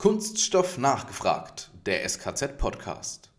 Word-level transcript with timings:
Kunststoff 0.00 0.78
nachgefragt, 0.78 1.72
der 1.84 2.08
SKZ-Podcast. 2.08 3.32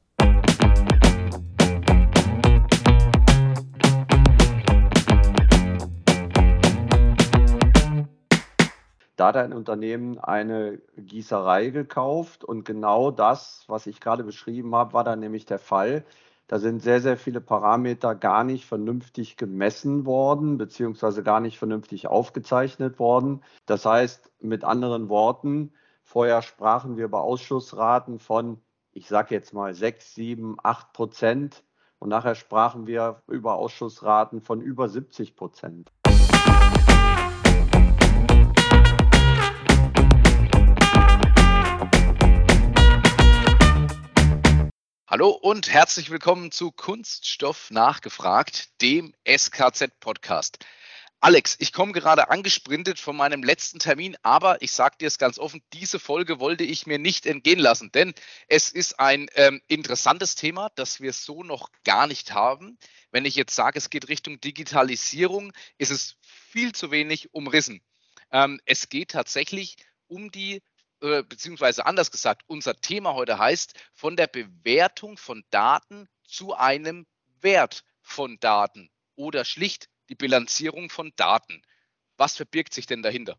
Da 9.15 9.27
hat 9.27 9.37
ein 9.37 9.53
Unternehmen 9.53 10.19
eine 10.19 10.81
Gießerei 10.97 11.69
gekauft 11.69 12.43
und 12.43 12.65
genau 12.65 13.09
das, 13.11 13.63
was 13.67 13.87
ich 13.87 14.01
gerade 14.01 14.25
beschrieben 14.25 14.75
habe, 14.75 14.91
war 14.91 15.05
dann 15.05 15.21
nämlich 15.21 15.45
der 15.45 15.59
Fall. 15.59 16.03
Da 16.47 16.59
sind 16.59 16.81
sehr, 16.81 16.99
sehr 16.99 17.15
viele 17.15 17.39
Parameter 17.39 18.15
gar 18.15 18.43
nicht 18.43 18.65
vernünftig 18.65 19.37
gemessen 19.37 20.05
worden, 20.05 20.57
beziehungsweise 20.57 21.23
gar 21.23 21.39
nicht 21.39 21.57
vernünftig 21.57 22.07
aufgezeichnet 22.07 22.99
worden. 22.99 23.43
Das 23.65 23.85
heißt, 23.85 24.29
mit 24.41 24.65
anderen 24.65 25.07
Worten, 25.07 25.71
Vorher 26.11 26.41
sprachen 26.41 26.97
wir 26.97 27.05
über 27.05 27.21
Ausschussraten 27.21 28.17
von, 28.17 28.59
ich 28.93 29.07
sage 29.07 29.35
jetzt 29.35 29.53
mal, 29.53 29.75
6, 29.75 30.15
7, 30.15 30.57
8 30.63 30.91
Prozent. 30.91 31.63
Und 31.99 32.09
nachher 32.09 32.33
sprachen 32.33 32.87
wir 32.87 33.21
über 33.27 33.53
Ausschussraten 33.53 34.41
von 34.41 34.59
über 34.59 34.89
70 34.89 35.35
Prozent. 35.35 35.91
Hallo 45.05 45.29
und 45.29 45.71
herzlich 45.71 46.09
willkommen 46.09 46.51
zu 46.51 46.71
Kunststoff 46.71 47.69
nachgefragt, 47.69 48.81
dem 48.81 49.13
SKZ-Podcast. 49.27 50.57
Alex, 51.21 51.57
ich 51.59 51.73
komme 51.73 51.91
gerade 51.91 52.29
angesprintet 52.29 52.97
von 52.97 53.17
meinem 53.17 53.43
letzten 53.43 53.79
Termin, 53.79 54.15
aber 54.21 54.61
ich 54.61 54.71
sage 54.71 54.95
dir 55.01 55.07
es 55.07 55.17
ganz 55.17 55.37
offen, 55.37 55.61
diese 55.73 55.99
Folge 55.99 56.39
wollte 56.39 56.63
ich 56.63 56.87
mir 56.87 56.97
nicht 56.97 57.25
entgehen 57.25 57.59
lassen, 57.59 57.91
denn 57.91 58.13
es 58.47 58.71
ist 58.71 59.01
ein 59.01 59.27
ähm, 59.35 59.61
interessantes 59.67 60.35
Thema, 60.35 60.69
das 60.75 61.01
wir 61.01 61.11
so 61.11 61.43
noch 61.43 61.71
gar 61.83 62.07
nicht 62.07 62.33
haben. 62.33 62.77
Wenn 63.11 63.25
ich 63.25 63.35
jetzt 63.35 63.53
sage, 63.53 63.77
es 63.77 63.89
geht 63.89 64.07
Richtung 64.07 64.39
Digitalisierung, 64.39 65.51
ist 65.77 65.91
es 65.91 66.15
viel 66.21 66.71
zu 66.71 66.89
wenig 66.89 67.33
umrissen. 67.33 67.81
Ähm, 68.31 68.61
es 68.63 68.87
geht 68.87 69.11
tatsächlich 69.11 69.75
um 70.07 70.31
die, 70.31 70.61
äh, 71.01 71.23
beziehungsweise 71.23 71.85
anders 71.85 72.11
gesagt, 72.11 72.43
unser 72.47 72.79
Thema 72.79 73.13
heute 73.13 73.37
heißt 73.37 73.73
von 73.93 74.15
der 74.15 74.27
Bewertung 74.27 75.17
von 75.17 75.43
Daten 75.49 76.07
zu 76.23 76.53
einem 76.53 77.05
Wert 77.41 77.83
von 78.01 78.39
Daten 78.39 78.89
oder 79.15 79.43
schlicht 79.43 79.89
die 80.09 80.15
Bilanzierung 80.15 80.89
von 80.89 81.13
Daten. 81.15 81.61
Was 82.17 82.35
verbirgt 82.35 82.73
sich 82.73 82.85
denn 82.85 83.03
dahinter? 83.03 83.37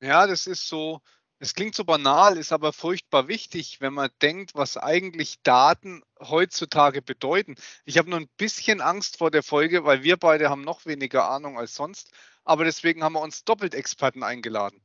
Ja, 0.00 0.26
das 0.26 0.46
ist 0.46 0.66
so, 0.66 1.00
es 1.38 1.54
klingt 1.54 1.74
so 1.74 1.84
banal, 1.84 2.38
ist 2.38 2.52
aber 2.52 2.72
furchtbar 2.72 3.28
wichtig, 3.28 3.80
wenn 3.80 3.92
man 3.92 4.10
denkt, 4.22 4.54
was 4.54 4.76
eigentlich 4.76 5.42
Daten 5.42 6.02
heutzutage 6.18 7.02
bedeuten. 7.02 7.56
Ich 7.84 7.98
habe 7.98 8.10
nur 8.10 8.20
ein 8.20 8.28
bisschen 8.38 8.80
Angst 8.80 9.18
vor 9.18 9.30
der 9.30 9.42
Folge, 9.42 9.84
weil 9.84 10.02
wir 10.02 10.16
beide 10.16 10.48
haben 10.50 10.62
noch 10.62 10.86
weniger 10.86 11.28
Ahnung 11.28 11.58
als 11.58 11.74
sonst. 11.74 12.10
Aber 12.44 12.64
deswegen 12.64 13.02
haben 13.04 13.14
wir 13.14 13.20
uns 13.20 13.44
doppelt 13.44 13.74
Experten 13.74 14.22
eingeladen. 14.22 14.80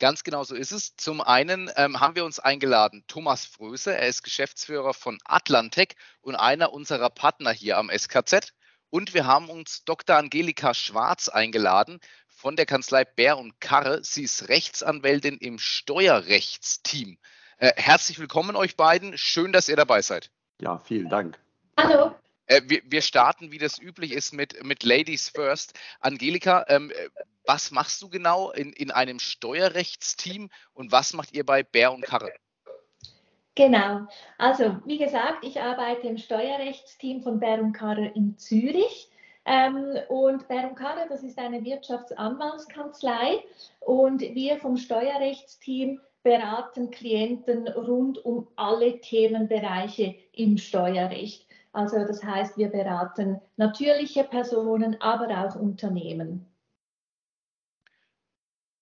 Ganz 0.00 0.24
genau 0.24 0.42
so 0.42 0.56
ist 0.56 0.72
es. 0.72 0.96
Zum 0.96 1.20
einen 1.20 1.70
ähm, 1.76 2.00
haben 2.00 2.16
wir 2.16 2.24
uns 2.24 2.40
eingeladen 2.40 3.04
Thomas 3.06 3.44
Fröse, 3.44 3.96
er 3.96 4.08
ist 4.08 4.24
Geschäftsführer 4.24 4.92
von 4.92 5.18
Atlantec 5.24 5.94
und 6.20 6.34
einer 6.34 6.72
unserer 6.72 7.10
Partner 7.10 7.52
hier 7.52 7.78
am 7.78 7.90
SKZ. 7.90 8.52
Und 8.94 9.12
wir 9.12 9.26
haben 9.26 9.50
uns 9.50 9.84
Dr. 9.84 10.14
Angelika 10.14 10.72
Schwarz 10.72 11.28
eingeladen 11.28 11.98
von 12.28 12.54
der 12.54 12.64
Kanzlei 12.64 13.04
Bär 13.04 13.38
und 13.38 13.60
Karre. 13.60 14.04
Sie 14.04 14.22
ist 14.22 14.48
Rechtsanwältin 14.48 15.36
im 15.38 15.58
Steuerrechtsteam. 15.58 17.18
Äh, 17.58 17.72
herzlich 17.74 18.20
willkommen 18.20 18.54
euch 18.54 18.76
beiden. 18.76 19.18
Schön, 19.18 19.50
dass 19.50 19.68
ihr 19.68 19.74
dabei 19.74 20.00
seid. 20.00 20.30
Ja, 20.60 20.78
vielen 20.78 21.08
Dank. 21.08 21.40
Hallo. 21.76 22.14
Äh, 22.46 22.60
wir, 22.66 22.82
wir, 22.84 23.02
starten, 23.02 23.50
wie 23.50 23.58
das 23.58 23.80
üblich 23.80 24.12
ist, 24.12 24.32
mit, 24.32 24.62
mit 24.62 24.84
Ladies 24.84 25.28
First. 25.28 25.76
Angelika, 25.98 26.64
ähm, 26.68 26.92
was 27.44 27.72
machst 27.72 28.00
du 28.00 28.08
genau 28.08 28.52
in, 28.52 28.72
in 28.72 28.92
einem 28.92 29.18
Steuerrechtsteam 29.18 30.50
und 30.72 30.92
was 30.92 31.14
macht 31.14 31.34
ihr 31.34 31.44
bei 31.44 31.64
Bär 31.64 31.92
und 31.92 32.02
Karre? 32.02 32.32
Genau. 33.54 34.06
Also, 34.36 34.78
wie 34.84 34.98
gesagt, 34.98 35.44
ich 35.44 35.60
arbeite 35.60 36.08
im 36.08 36.18
Steuerrechtsteam 36.18 37.22
von 37.22 37.38
Bär 37.38 37.62
Karrer 37.72 38.14
in 38.16 38.36
Zürich. 38.36 39.10
Ähm, 39.44 39.98
und 40.08 40.48
Bär 40.48 40.70
Karrer, 40.70 41.06
das 41.08 41.22
ist 41.22 41.38
eine 41.38 41.62
Wirtschaftsanwaltskanzlei 41.64 43.44
und 43.80 44.22
wir 44.22 44.56
vom 44.58 44.76
Steuerrechtsteam 44.76 46.00
beraten 46.22 46.90
Klienten 46.90 47.68
rund 47.68 48.24
um 48.24 48.48
alle 48.56 49.00
Themenbereiche 49.00 50.16
im 50.32 50.56
Steuerrecht. 50.56 51.46
Also 51.72 51.98
das 51.98 52.24
heißt, 52.24 52.56
wir 52.56 52.68
beraten 52.68 53.40
natürliche 53.56 54.24
Personen, 54.24 55.00
aber 55.02 55.28
auch 55.44 55.56
Unternehmen. 55.56 56.46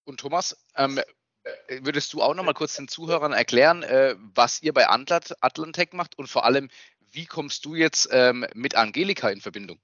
Und 0.05 0.21
Thomas, 0.21 0.57
ähm, 0.77 0.99
äh, 0.99 1.03
würdest 1.81 2.13
du 2.13 2.23
auch 2.23 2.35
noch 2.35 2.45
mal 2.45 2.55
kurz 2.55 2.77
den 2.77 2.89
Zuhörern 2.89 3.33
erklären, 3.33 3.83
äh, 3.83 4.15
was 4.35 4.63
ihr 4.63 4.73
bei 4.73 4.89
Atlant 4.89 5.35
Atlantec 5.41 5.93
macht 5.93 6.19
und 6.19 6.29
vor 6.29 6.45
allem, 6.45 6.69
wie 7.11 7.27
kommst 7.27 7.65
du 7.65 7.75
jetzt 7.75 8.09
ähm, 8.13 8.47
mit 8.55 8.77
Angelika 8.77 9.29
in 9.29 9.41
Verbindung? 9.41 9.79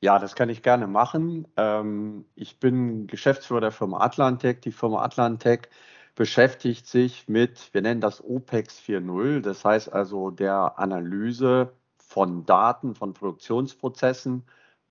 Ja, 0.00 0.18
das 0.18 0.34
kann 0.34 0.48
ich 0.48 0.62
gerne 0.62 0.86
machen. 0.86 1.48
Ähm, 1.56 2.26
ich 2.34 2.58
bin 2.58 3.06
Geschäftsführer 3.06 3.60
der 3.60 3.72
Firma 3.72 4.00
Atlantec. 4.00 4.62
Die 4.62 4.72
Firma 4.72 5.02
Atlantec 5.02 5.70
beschäftigt 6.14 6.86
sich 6.86 7.28
mit, 7.28 7.72
wir 7.72 7.82
nennen 7.82 8.00
das 8.00 8.22
OPEX 8.22 8.80
4.0, 8.80 9.40
das 9.40 9.64
heißt 9.64 9.92
also 9.92 10.30
der 10.30 10.78
Analyse 10.78 11.72
von 11.98 12.46
Daten, 12.46 12.94
von 12.94 13.14
Produktionsprozessen 13.14 14.46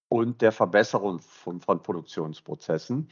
und 0.08 0.42
der 0.42 0.52
Verbesserung 0.52 1.20
von, 1.20 1.62
von 1.62 1.82
Produktionsprozessen. 1.82 3.10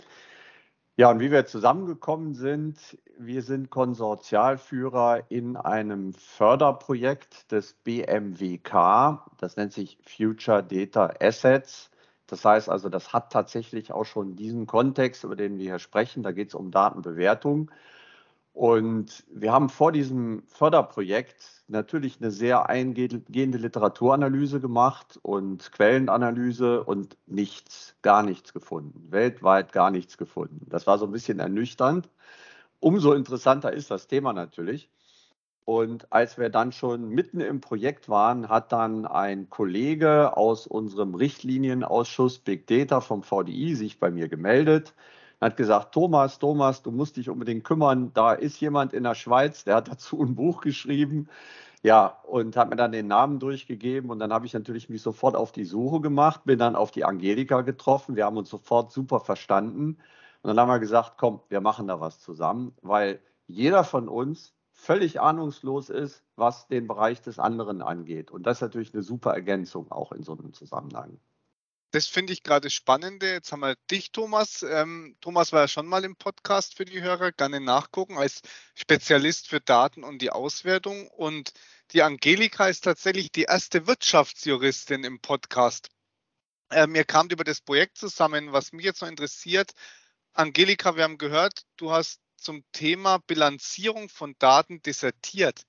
Ja, 0.95 1.09
und 1.09 1.19
wie 1.19 1.31
wir 1.31 1.47
zusammengekommen 1.47 2.35
sind, 2.35 2.77
wir 3.17 3.41
sind 3.41 3.71
Konsortialführer 3.71 5.23
in 5.29 5.57
einem 5.57 6.13
Förderprojekt 6.13 7.51
des 7.51 7.73
BMWK, 7.73 9.25
das 9.39 9.57
nennt 9.57 9.73
sich 9.73 9.97
Future 10.05 10.61
Data 10.63 11.11
Assets. 11.19 11.89
Das 12.27 12.45
heißt 12.45 12.69
also, 12.69 12.89
das 12.89 13.11
hat 13.11 13.31
tatsächlich 13.31 13.91
auch 13.91 14.05
schon 14.05 14.35
diesen 14.35 14.67
Kontext, 14.67 15.23
über 15.23 15.35
den 15.35 15.57
wir 15.57 15.65
hier 15.65 15.79
sprechen. 15.79 16.21
Da 16.21 16.31
geht 16.31 16.49
es 16.49 16.55
um 16.55 16.69
Datenbewertung. 16.69 17.71
Und 18.53 19.23
wir 19.31 19.51
haben 19.51 19.67
vor 19.67 19.91
diesem 19.91 20.43
Förderprojekt 20.45 21.63
natürlich 21.67 22.21
eine 22.21 22.29
sehr 22.29 22.69
eingehende 22.69 23.57
Literaturanalyse 23.57 24.59
gemacht 24.59 25.19
und 25.23 25.71
Quellenanalyse 25.71 26.83
und 26.83 27.17
nichts, 27.25 27.95
gar 28.03 28.21
nichts 28.21 28.53
gefunden. 28.53 29.07
Weltweit 29.09 29.71
gar 29.71 29.89
nichts 29.89 30.19
gefunden. 30.19 30.67
Das 30.69 30.85
war 30.85 30.99
so 30.99 31.05
ein 31.05 31.11
bisschen 31.11 31.39
ernüchternd. 31.39 32.09
Umso 32.79 33.13
interessanter 33.13 33.73
ist 33.73 33.89
das 33.89 34.07
Thema 34.07 34.33
natürlich. 34.33 34.87
Und 35.65 36.11
als 36.11 36.37
wir 36.37 36.49
dann 36.49 36.71
schon 36.71 37.09
mitten 37.09 37.39
im 37.39 37.59
Projekt 37.59 38.07
waren, 38.07 38.49
hat 38.49 38.71
dann 38.71 39.07
ein 39.07 39.49
Kollege 39.49 40.37
aus 40.37 40.67
unserem 40.67 41.15
Richtlinienausschuss 41.15 42.37
Big 42.39 42.67
Data 42.67 43.01
vom 43.01 43.23
VDI 43.23 43.73
sich 43.73 43.99
bei 43.99 44.11
mir 44.11 44.27
gemeldet 44.27 44.93
hat 45.43 45.57
gesagt, 45.57 45.93
Thomas, 45.93 46.39
Thomas, 46.39 46.81
du 46.81 46.91
musst 46.91 47.17
dich 47.17 47.29
unbedingt 47.29 47.63
kümmern. 47.63 48.11
Da 48.13 48.33
ist 48.33 48.59
jemand 48.59 48.93
in 48.93 49.03
der 49.03 49.15
Schweiz, 49.15 49.63
der 49.63 49.75
hat 49.75 49.87
dazu 49.91 50.21
ein 50.21 50.35
Buch 50.35 50.61
geschrieben. 50.61 51.27
Ja, 51.83 52.19
und 52.23 52.55
hat 52.55 52.69
mir 52.69 52.77
dann 52.77 52.93
den 52.93 53.07
Namen 53.07 53.39
durchgegeben 53.39 54.09
und 54.09 54.19
dann 54.19 54.31
habe 54.31 54.45
ich 54.45 54.53
natürlich 54.53 54.87
mich 54.87 55.01
sofort 55.01 55.35
auf 55.35 55.51
die 55.51 55.65
Suche 55.65 55.99
gemacht, 55.99 56.45
bin 56.45 56.57
dann 56.57 56.77
auf 56.77 56.91
die 56.91 57.03
Angelika 57.03 57.59
getroffen. 57.61 58.15
Wir 58.15 58.25
haben 58.25 58.37
uns 58.37 58.49
sofort 58.49 58.93
super 58.93 59.19
verstanden 59.19 59.97
und 60.43 60.47
dann 60.47 60.57
haben 60.57 60.69
wir 60.69 60.79
gesagt, 60.79 61.15
komm, 61.17 61.41
wir 61.49 61.59
machen 61.59 61.87
da 61.87 61.99
was 61.99 62.21
zusammen, 62.21 62.73
weil 62.81 63.19
jeder 63.47 63.83
von 63.83 64.07
uns 64.07 64.53
völlig 64.71 65.19
ahnungslos 65.19 65.89
ist, 65.89 66.23
was 66.37 66.67
den 66.67 66.87
Bereich 66.87 67.21
des 67.21 67.37
anderen 67.37 67.81
angeht. 67.81 68.31
Und 68.31 68.47
das 68.47 68.57
ist 68.57 68.61
natürlich 68.61 68.93
eine 68.93 69.03
super 69.03 69.33
Ergänzung 69.33 69.91
auch 69.91 70.13
in 70.13 70.23
so 70.23 70.37
einem 70.37 70.53
Zusammenhang 70.53 71.19
das 71.93 72.07
finde 72.07 72.33
ich 72.33 72.41
gerade 72.41 72.71
Spannende. 72.71 73.31
Jetzt 73.31 73.51
haben 73.51 73.59
wir 73.59 73.75
dich, 73.91 74.11
Thomas. 74.11 74.63
Ähm, 74.63 75.15
Thomas 75.21 75.53
war 75.53 75.61
ja 75.61 75.67
schon 75.67 75.85
mal 75.85 76.03
im 76.03 76.15
Podcast 76.15 76.75
für 76.75 76.85
die 76.85 77.03
Hörer, 77.03 77.31
gerne 77.31 77.61
nachgucken, 77.61 78.17
als 78.17 78.41
Spezialist 78.73 79.47
für 79.47 79.61
Daten 79.61 80.03
und 80.03 80.19
die 80.19 80.31
Auswertung. 80.31 81.07
Und 81.09 81.53
die 81.91 82.01
Angelika 82.01 82.67
ist 82.67 82.83
tatsächlich 82.83 83.31
die 83.31 83.43
erste 83.43 83.85
Wirtschaftsjuristin 83.85 85.03
im 85.03 85.19
Podcast. 85.21 85.89
Ähm, 86.71 86.95
ihr 86.95 87.05
kamt 87.05 87.31
über 87.31 87.43
das 87.43 87.61
Projekt 87.61 87.99
zusammen. 87.99 88.53
Was 88.53 88.71
mich 88.71 88.85
jetzt 88.85 89.03
noch 89.03 89.09
interessiert, 89.09 89.73
Angelika, 90.33 90.95
wir 90.95 91.03
haben 91.03 91.19
gehört, 91.19 91.61
du 91.77 91.91
hast 91.91 92.21
zum 92.37 92.63
Thema 92.71 93.19
Bilanzierung 93.19 94.09
von 94.09 94.35
Daten 94.39 94.81
dissertiert. 94.81 95.61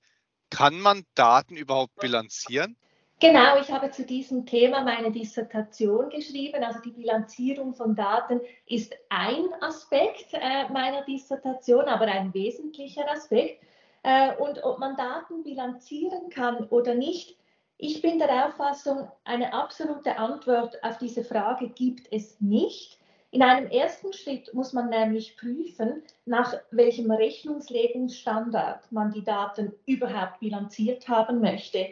Kann 0.49 0.79
man 0.79 1.05
Daten 1.13 1.55
überhaupt 1.55 1.95
bilanzieren? 1.97 2.77
Genau, 3.25 3.57
ich 3.59 3.71
habe 3.71 3.89
zu 3.89 4.05
diesem 4.05 4.45
Thema 4.45 4.81
meine 4.81 5.11
Dissertation 5.11 6.11
geschrieben. 6.11 6.63
Also 6.63 6.79
die 6.81 6.91
Bilanzierung 6.91 7.73
von 7.73 7.95
Daten 7.95 8.39
ist 8.67 8.95
ein 9.09 9.47
Aspekt 9.61 10.27
äh, 10.33 10.69
meiner 10.71 11.03
Dissertation, 11.05 11.85
aber 11.85 12.05
ein 12.05 12.31
wesentlicher 12.35 13.09
Aspekt. 13.09 13.63
Äh, 14.03 14.35
und 14.35 14.63
ob 14.63 14.77
man 14.77 14.95
Daten 14.95 15.41
bilanzieren 15.41 16.29
kann 16.29 16.65
oder 16.65 16.93
nicht, 16.93 17.35
ich 17.79 17.99
bin 18.03 18.19
der 18.19 18.45
Auffassung, 18.45 19.09
eine 19.23 19.51
absolute 19.53 20.19
Antwort 20.19 20.83
auf 20.83 20.99
diese 20.99 21.23
Frage 21.23 21.69
gibt 21.69 22.07
es 22.11 22.39
nicht. 22.39 22.99
In 23.31 23.41
einem 23.41 23.71
ersten 23.71 24.13
Schritt 24.13 24.53
muss 24.53 24.71
man 24.71 24.89
nämlich 24.89 25.35
prüfen, 25.35 26.03
nach 26.25 26.53
welchem 26.69 27.09
Rechnungslegungsstandard 27.09 28.91
man 28.91 29.11
die 29.11 29.23
Daten 29.23 29.73
überhaupt 29.87 30.41
bilanziert 30.41 31.09
haben 31.09 31.41
möchte. 31.41 31.87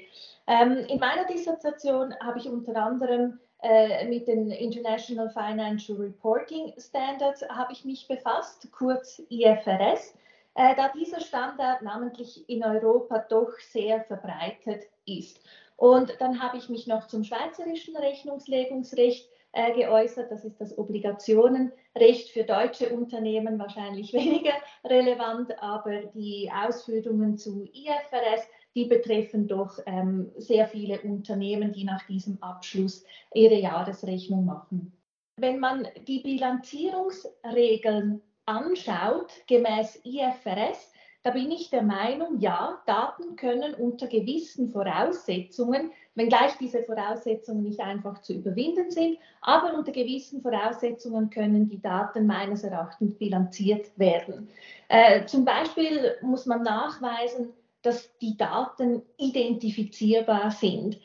Ähm, 0.48 0.78
in 0.90 1.00
meiner 1.00 1.26
Dissertation 1.26 2.14
habe 2.20 2.40
ich 2.40 2.50
unter 2.50 2.76
anderem 2.76 3.40
äh, 3.62 4.06
mit 4.08 4.28
den 4.28 4.52
International 4.52 5.30
Financial 5.30 5.98
Reporting 5.98 6.74
Standards 6.78 7.48
habe 7.50 7.72
ich 7.72 7.86
mich 7.86 8.08
befasst, 8.08 8.70
kurz 8.74 9.22
IFRS, 9.30 10.14
äh, 10.56 10.76
da 10.76 10.90
dieser 10.90 11.22
Standard 11.22 11.82
namentlich 11.82 12.48
in 12.50 12.64
Europa 12.64 13.20
doch 13.30 13.58
sehr 13.60 14.04
verbreitet 14.04 14.84
ist. 15.06 15.40
Und 15.78 16.14
dann 16.20 16.42
habe 16.42 16.58
ich 16.58 16.68
mich 16.68 16.88
noch 16.88 17.08
zum 17.08 17.24
schweizerischen 17.24 17.96
Rechnungslegungsrecht 17.96 19.30
äh, 19.54 19.74
geäußert. 19.74 20.30
Das 20.30 20.44
ist 20.44 20.60
das 20.60 20.78
Obligationenrecht 20.78 22.32
für 22.32 22.44
deutsche 22.44 22.90
Unternehmen 22.90 23.58
wahrscheinlich 23.60 24.12
weniger 24.14 24.54
relevant, 24.84 25.62
aber 25.62 26.02
die 26.14 26.52
Ausführungen 26.54 27.38
zu 27.38 27.64
IFRS 27.74 28.48
die 28.76 28.86
betreffen 28.86 29.48
doch 29.48 29.78
ähm, 29.86 30.32
sehr 30.38 30.68
viele 30.68 31.00
Unternehmen, 31.02 31.74
die 31.74 31.84
nach 31.84 32.06
diesem 32.08 32.42
Abschluss 32.42 33.04
ihre 33.34 33.60
Jahresrechnung 33.60 34.46
machen. 34.46 34.94
Wenn 35.40 35.60
man 35.60 35.88
die 36.08 36.20
Bilanzierungsregeln 36.20 38.22
anschaut, 38.46 39.32
gemäß 39.48 40.00
IFRS, 40.04 40.92
da 41.24 41.32
bin 41.32 41.50
ich 41.52 41.70
der 41.70 41.84
Meinung, 41.84 42.40
ja, 42.40 42.82
Daten 42.86 43.38
können 43.38 43.74
unter 43.76 44.08
gewissen 44.08 44.70
Voraussetzungen, 44.70 45.92
wenngleich 46.16 46.58
diese 46.60 46.84
Voraussetzungen 46.84 47.64
nicht 47.64 47.80
einfach 47.80 48.22
zu 48.22 48.34
überwinden 48.34 48.92
sind, 48.92 49.18
aber 49.40 49.74
unter 49.74 49.94
gewissen 49.94 50.42
Voraussetzungen 50.42 51.30
können 51.30 51.70
die 51.70 51.82
Daten 51.82 52.28
meines 52.28 52.66
Erachtens 52.66 53.18
bilanziert 53.18 53.98
werden. 53.98 54.50
Äh, 54.90 55.26
zum 55.26 55.46
Beispiel 55.46 56.18
muss 56.22 56.46
man 56.46 56.62
nachweisen, 56.62 57.54
dass 57.84 58.18
die 58.18 58.36
Daten 58.36 59.04
identifizierbar 59.18 60.52
sind. 60.52 61.00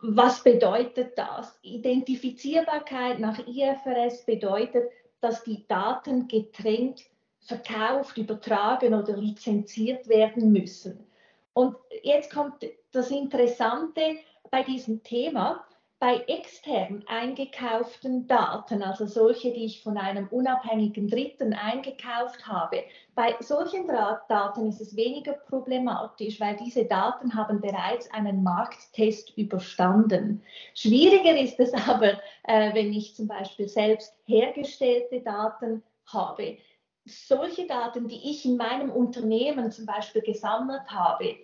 Was 0.00 0.42
bedeutet 0.42 1.16
das? 1.16 1.58
Identifizierbarkeit 1.62 3.18
nach 3.18 3.38
IFRS 3.46 4.26
bedeutet, 4.26 4.90
dass 5.20 5.42
die 5.44 5.66
Daten 5.66 6.28
getrennt 6.28 7.02
verkauft, 7.40 8.18
übertragen 8.18 8.92
oder 8.92 9.16
lizenziert 9.16 10.08
werden 10.08 10.52
müssen. 10.52 11.06
Und 11.54 11.76
jetzt 12.02 12.32
kommt 12.32 12.66
das 12.92 13.10
Interessante 13.10 14.18
bei 14.50 14.62
diesem 14.62 15.02
Thema 15.02 15.64
bei 15.98 16.22
extern 16.26 17.04
eingekauften 17.06 18.26
Daten, 18.26 18.82
also 18.82 19.06
solche, 19.06 19.52
die 19.52 19.64
ich 19.64 19.82
von 19.82 19.96
einem 19.96 20.28
unabhängigen 20.28 21.08
Dritten 21.08 21.54
eingekauft 21.54 22.46
habe, 22.46 22.84
bei 23.14 23.34
solchen 23.40 23.86
Daten 23.86 24.66
ist 24.66 24.80
es 24.82 24.94
weniger 24.94 25.32
problematisch, 25.32 26.38
weil 26.38 26.56
diese 26.56 26.84
Daten 26.84 27.34
haben 27.34 27.62
bereits 27.62 28.10
einen 28.12 28.42
Markttest 28.42 29.36
überstanden. 29.38 30.42
Schwieriger 30.74 31.38
ist 31.38 31.58
es 31.60 31.72
aber, 31.88 32.20
äh, 32.44 32.74
wenn 32.74 32.92
ich 32.92 33.16
zum 33.16 33.26
Beispiel 33.26 33.68
selbst 33.68 34.14
hergestellte 34.26 35.20
Daten 35.20 35.82
habe. 36.06 36.58
Solche 37.06 37.66
Daten, 37.66 38.08
die 38.08 38.30
ich 38.30 38.44
in 38.44 38.58
meinem 38.58 38.90
Unternehmen 38.90 39.70
zum 39.70 39.86
Beispiel 39.86 40.22
gesammelt 40.22 40.90
habe, 40.90 41.36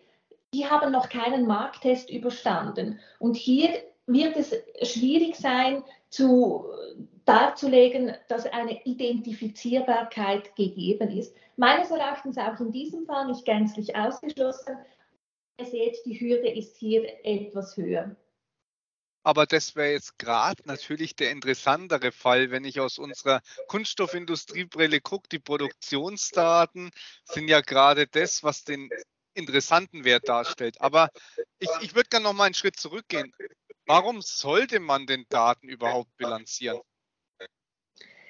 die 0.53 0.67
haben 0.67 0.93
noch 0.93 1.09
keinen 1.09 1.47
Markttest 1.47 2.11
überstanden. 2.11 3.01
Und 3.19 3.37
hier 3.37 3.71
wird 4.13 4.37
es 4.37 4.55
schwierig 4.83 5.37
sein, 5.37 5.83
zu, 6.09 6.67
darzulegen, 7.25 8.15
dass 8.29 8.47
eine 8.47 8.85
Identifizierbarkeit 8.85 10.55
gegeben 10.57 11.11
ist. 11.17 11.35
Meines 11.57 11.91
Erachtens 11.91 12.37
auch 12.39 12.59
in 12.61 12.73
diesem 12.73 13.07
Fall 13.07 13.27
nicht 13.27 13.45
gänzlich 13.45 13.95
ausgeschlossen. 13.95 14.77
Ihr 15.59 15.67
seht, 15.67 15.97
die 16.05 16.19
Hürde 16.19 16.51
ist 16.51 16.77
hier 16.77 17.05
etwas 17.25 17.77
höher. 17.77 18.17
Aber 19.25 19.47
das 19.47 19.77
wäre 19.77 19.93
jetzt 19.93 20.19
gerade 20.19 20.63
natürlich 20.65 21.15
der 21.15 21.31
interessantere 21.31 22.11
Fall, 22.11 22.51
wenn 22.51 22.65
ich 22.65 22.81
aus 22.81 22.99
unserer 22.99 23.41
Kunststoffindustriebrille 23.69 25.01
gucke. 25.01 25.29
Die 25.31 25.39
Produktionsdaten 25.39 26.91
sind 27.25 27.47
ja 27.47 27.61
gerade 27.61 28.09
das, 28.09 28.43
was 28.43 28.65
den 28.65 28.91
interessanten 29.35 30.05
Wert 30.05 30.29
darstellt. 30.29 30.81
Aber 30.81 31.11
ich, 31.61 31.71
ich 31.83 31.95
würde 31.95 32.09
gerne 32.09 32.25
noch 32.25 32.33
mal 32.33 32.45
einen 32.45 32.55
Schritt 32.55 32.77
zurückgehen. 32.77 33.33
Warum 33.87 34.21
sollte 34.23 34.81
man 34.81 35.07
denn 35.07 35.25
Daten 35.29 35.69
überhaupt 35.69 36.17
bilanzieren? 36.17 36.81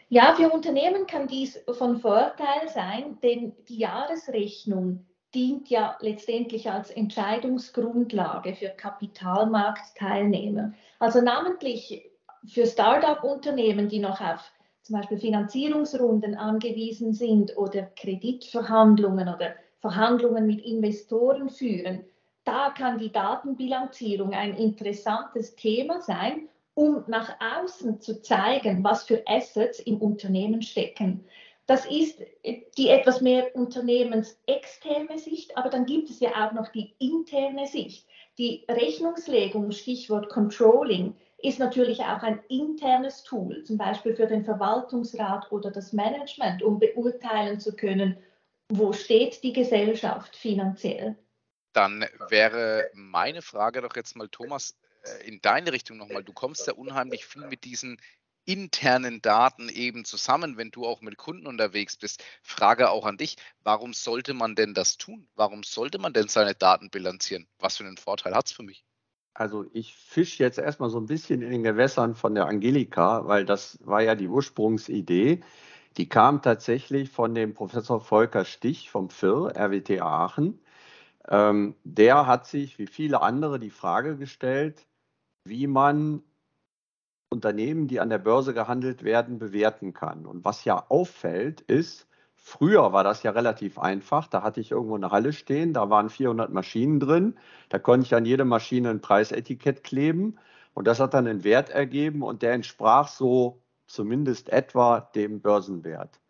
Ja, 0.09 0.35
für 0.35 0.51
Unternehmen 0.51 1.07
kann 1.07 1.27
dies 1.27 1.59
von 1.73 2.01
Vorteil 2.01 2.69
sein, 2.69 3.19
denn 3.23 3.55
die 3.69 3.79
Jahresrechnung 3.79 5.07
dient 5.35 5.71
ja 5.71 5.97
letztendlich 6.01 6.71
als 6.71 6.91
Entscheidungsgrundlage 6.91 8.55
für 8.55 8.69
Kapitalmarktteilnehmer. 8.69 10.75
Also 10.99 11.23
namentlich 11.23 12.11
für 12.47 12.67
Start-up-Unternehmen, 12.67 13.89
die 13.89 14.01
noch 14.01 14.21
auf 14.21 14.53
zum 14.83 14.97
Beispiel 14.97 15.19
Finanzierungsrunden 15.19 16.35
angewiesen 16.35 17.15
sind 17.15 17.57
oder 17.57 17.83
Kreditverhandlungen 17.83 19.29
oder 19.29 19.55
Verhandlungen 19.81 20.47
mit 20.47 20.61
Investoren 20.61 21.49
führen, 21.49 22.05
da 22.45 22.71
kann 22.71 22.99
die 22.99 23.13
Datenbilanzierung 23.13 24.33
ein 24.33 24.55
interessantes 24.57 25.55
Thema 25.55 26.01
sein, 26.01 26.49
um 26.75 27.05
nach 27.07 27.37
außen 27.41 28.01
zu 28.01 28.23
zeigen, 28.23 28.83
was 28.83 29.05
für 29.05 29.23
Assets 29.27 29.79
im 29.81 29.99
Unternehmen 29.99 30.63
stecken. 30.63 31.25
Das 31.67 31.87
ist 31.87 32.21
die 32.77 32.89
etwas 32.89 33.21
mehr 33.21 33.55
unternehmensexterne 33.55 35.19
Sicht, 35.19 35.57
aber 35.57 35.71
dann 35.71 35.87
gibt 35.87 36.11
es 36.11 36.21
ja 36.21 36.31
auch 36.47 36.53
noch 36.53 36.69
die 36.69 36.95
interne 36.99 37.67
Sicht. 37.67 38.07
Die 38.39 38.65
Rechnungslegung, 38.69 39.71
Stichwort 39.71 40.29
Controlling, 40.29 41.15
ist 41.39 41.59
natürlich 41.59 42.01
auch 42.01 42.23
ein 42.23 42.41
internes 42.49 43.23
Tool, 43.25 43.63
zum 43.65 43.77
Beispiel 43.77 44.15
für 44.15 44.27
den 44.27 44.45
Verwaltungsrat 44.45 45.51
oder 45.51 45.71
das 45.71 45.93
Management, 45.93 46.63
um 46.63 46.79
beurteilen 46.79 47.61
zu 47.61 47.75
können, 47.75 48.17
wo 48.69 48.93
steht 48.93 49.43
die 49.43 49.53
Gesellschaft 49.53 50.37
finanziell. 50.37 51.17
Dann 51.73 52.07
wäre 52.29 52.91
meine 52.95 53.43
Frage 53.43 53.81
doch 53.81 53.97
jetzt 53.97 54.17
mal, 54.17 54.29
Thomas, 54.29 54.77
äh, 55.05 55.29
in 55.29 55.41
deine 55.41 55.73
Richtung 55.73 55.97
nochmal. 55.97 56.25
Du 56.25 56.33
kommst 56.33 56.67
ja 56.67 56.75
unheimlich 56.75 57.25
viel 57.27 57.47
mit 57.47 57.65
diesen 57.65 57.99
internen 58.45 59.23
Daten 59.23 59.69
eben 59.69 60.05
zusammen, 60.05 60.57
wenn 60.57 60.71
du 60.71 60.85
auch 60.85 61.01
mit 61.01 61.17
Kunden 61.17 61.47
unterwegs 61.47 61.97
bist. 61.97 62.25
Frage 62.43 62.91
auch 62.91 63.07
an 63.07 63.17
dich, 63.17 63.37
warum 63.63 63.93
sollte 63.93 64.35
man 64.35 64.55
denn 64.55 64.75
das 64.75 64.97
tun? 64.97 65.29
Warum 65.37 65.63
sollte 65.63 65.99
man 65.99 66.13
denn 66.13 66.29
seine 66.29 66.55
Daten 66.55 66.91
bilanzieren? 66.91 67.47
Was 67.59 67.77
für 67.77 67.85
einen 67.85 67.97
Vorteil 67.97 68.35
hat 68.35 68.47
es 68.47 68.53
für 68.53 68.65
mich? 68.65 68.85
Also 69.35 69.65
ich 69.73 69.95
fische 69.95 70.43
jetzt 70.43 70.59
erstmal 70.59 70.91
so 70.91 70.99
ein 70.99 71.07
bisschen 71.07 71.41
in 71.41 71.51
den 71.51 71.63
Gewässern 71.63 72.15
von 72.15 72.35
der 72.35 72.47
Angelika, 72.47 73.27
weil 73.27 73.47
das 73.47 73.79
war 73.83 74.03
ja 74.03 74.15
die 74.15 74.29
Ursprungsidee. 74.29 75.41
Die 75.97 76.09
kam 76.09 76.43
tatsächlich 76.43 77.11
von 77.11 77.35
dem 77.35 77.55
Professor 77.55 78.01
Volker 78.01 78.45
Stich 78.45 78.91
vom 78.91 79.09
FIR, 79.09 79.53
RWT 79.57 80.01
Aachen. 80.01 80.59
Ähm, 81.29 81.77
der 81.85 82.27
hat 82.27 82.47
sich, 82.47 82.79
wie 82.79 82.87
viele 82.87 83.23
andere, 83.23 83.59
die 83.59 83.71
Frage 83.71 84.17
gestellt, 84.17 84.87
wie 85.45 85.67
man 85.67 86.23
Unternehmen, 87.31 87.89
die 87.89 88.01
an 88.01 88.11
der 88.11 88.19
Börse 88.19 88.55
gehandelt 88.55 89.05
werden, 89.05 89.39
bewerten 89.39 89.93
kann. 89.93 90.27
Und 90.27 90.45
was 90.45 90.65
ja 90.65 90.85
auffällt, 90.89 91.63
ist, 91.63 92.07
früher 92.35 92.93
war 92.93 93.05
das 93.05 93.23
ja 93.23 93.31
relativ 93.31 93.79
einfach. 93.79 94.29
Da 94.29 94.43
hatte 94.43 94.61
ich 94.61 94.71
irgendwo 94.71 94.97
eine 94.97 95.11
Halle 95.11 95.33
stehen, 95.33 95.73
da 95.73 95.89
waren 95.91 96.11
400 96.11 96.53
Maschinen 96.53 97.01
drin. 97.01 97.37
Da 97.71 97.79
konnte 97.79 98.07
ich 98.07 98.15
an 98.15 98.27
jede 98.27 98.45
Maschine 98.45 98.91
ein 98.91 99.01
Preisetikett 99.01 99.83
kleben. 99.83 100.39
Und 100.75 100.87
das 100.87 101.01
hat 101.01 101.15
dann 101.15 101.27
einen 101.27 101.45
Wert 101.45 101.71
ergeben 101.71 102.23
und 102.23 102.43
der 102.43 102.53
entsprach 102.53 103.09
so 103.09 103.63
zumindest 103.87 104.49
etwa 104.49 105.01
dem 105.01 105.41
Börsenwert. 105.41 106.21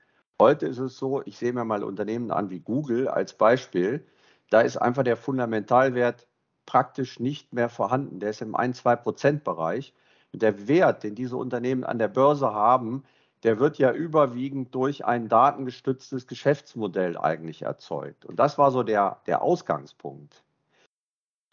Heute 0.41 0.67
ist 0.67 0.79
es 0.79 0.97
so, 0.97 1.23
ich 1.25 1.39
sehe 1.39 1.53
mir 1.53 1.65
mal 1.65 1.85
Unternehmen 1.85 2.33
an 2.33 2.51
wie 2.51 2.59
Google 2.59 3.07
als 3.09 3.35
Beispiel 3.35 4.05
da 4.53 4.61
ist 4.61 4.77
einfach 4.77 5.03
der 5.03 5.17
Fundamentalwert 5.17 6.29
praktisch 6.67 7.19
nicht 7.19 7.55
mehr 7.55 7.71
vorhanden. 7.71 8.21
Der 8.21 8.31
ist 8.31 8.43
im 8.43 8.55
1-2-Prozent-Bereich. 8.55 9.95
Und 10.33 10.43
der 10.43 10.69
Wert, 10.69 11.03
den 11.05 11.15
diese 11.15 11.37
Unternehmen 11.37 11.85
an 11.85 11.99
der 11.99 12.09
Börse 12.09 12.53
haben, 12.53 13.05
der 13.45 13.59
wird 13.59 13.79
ja 13.79 13.93
überwiegend 13.93 14.75
durch 14.75 15.05
ein 15.05 15.29
datengestütztes 15.29 16.27
Geschäftsmodell 16.27 17.17
eigentlich 17.17 17.63
erzeugt. 17.63 18.25
Und 18.25 18.37
das 18.37 18.59
war 18.59 18.71
so 18.71 18.83
der, 18.83 19.21
der 19.27 19.43
Ausgangspunkt. 19.43 20.45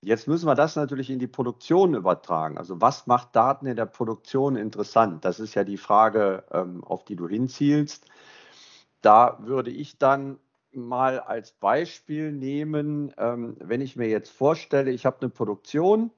Jetzt 0.01 0.27
müssen 0.27 0.45
wir 0.45 0.55
das 0.55 0.75
natürlich 0.75 1.09
in 1.09 1.19
die 1.19 1.27
Produktion 1.27 1.93
übertragen. 1.93 2.57
Also 2.57 2.79
was 2.79 3.07
macht 3.07 3.35
Daten 3.35 3.65
in 3.65 3.75
der 3.75 3.85
Produktion 3.85 4.55
interessant? 4.55 5.25
Das 5.25 5.39
ist 5.39 5.55
ja 5.55 5.63
die 5.63 5.77
Frage, 5.77 6.43
ähm, 6.51 6.83
auf 6.83 7.03
die 7.03 7.15
du 7.15 7.27
hinzielst. 7.27 8.05
Da 9.01 9.37
würde 9.41 9.71
ich 9.71 9.97
dann 9.97 10.37
mal 10.73 11.19
als 11.19 11.51
Beispiel 11.51 12.31
nehmen, 12.31 13.13
ähm, 13.17 13.57
wenn 13.59 13.81
ich 13.81 13.95
mir 13.95 14.07
jetzt 14.07 14.29
vorstelle, 14.29 14.91
ich 14.91 15.05
habe 15.05 15.21
eine 15.21 15.29
Produktion 15.29 16.11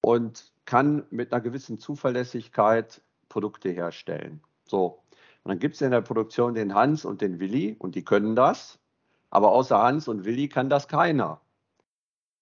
und 0.00 0.52
kann 0.64 1.04
mit 1.10 1.32
einer 1.32 1.40
gewissen 1.40 1.78
Zuverlässigkeit 1.78 3.00
Produkte 3.28 3.70
herstellen. 3.70 4.40
So, 4.64 5.02
und 5.42 5.50
dann 5.50 5.58
gibt 5.58 5.74
es 5.74 5.80
in 5.80 5.90
der 5.90 6.02
Produktion 6.02 6.54
den 6.54 6.74
Hans 6.74 7.04
und 7.04 7.20
den 7.20 7.40
Willi 7.40 7.76
und 7.78 7.94
die 7.94 8.04
können 8.04 8.36
das, 8.36 8.78
aber 9.30 9.52
außer 9.52 9.78
Hans 9.82 10.08
und 10.08 10.24
Willi 10.24 10.48
kann 10.48 10.70
das 10.70 10.88
keiner. 10.88 11.40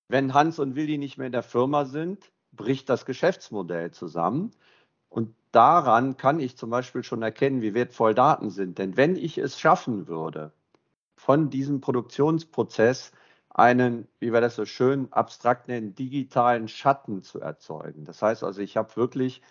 Wenn 0.09 0.35
Hans 0.35 0.59
und 0.59 0.77
Willi 0.77 0.99
nicht 0.99 1.19
mehr 1.19 1.27
in 1.27 1.33
der 1.33 1.43
Firma 1.43 1.85
sind, 1.85 2.31
bricht 2.53 2.89
das 2.89 3.07
Geschäftsmodell 3.07 3.91
zusammen. 3.91 4.53
Und 5.09 5.35
daran 5.53 6.17
kann 6.17 6.41
ich 6.41 6.57
zum 6.57 6.71
Beispiel 6.71 7.03
schon 7.03 7.23
erkennen, 7.23 7.63
wie 7.63 7.75
wertvoll 7.75 8.15
Daten 8.15 8.51
sind. 8.51 8.79
Denn 8.79 8.97
wenn 8.97 9.17
ich 9.17 9.39
es 9.39 9.59
schaffen 9.59 10.07
würde, 10.07 10.53
von 11.27 11.51
diesem 11.51 11.81
Produktionsprozess 11.81 13.11
einen, 13.51 14.07
wie 14.21 14.33
wir 14.33 14.41
das 14.41 14.55
so 14.55 14.65
schön 14.65 15.13
abstrakt 15.13 15.67
nennen, 15.67 15.97
digitalen 15.97 16.69
Schatten 16.69 17.25
zu 17.25 17.41
erzeugen. 17.41 18.05
Das 18.05 18.23
heißt 18.23 18.45
also, 18.45 18.61
ich 18.61 18.77
habe 18.77 18.95
wirklich 18.95 19.43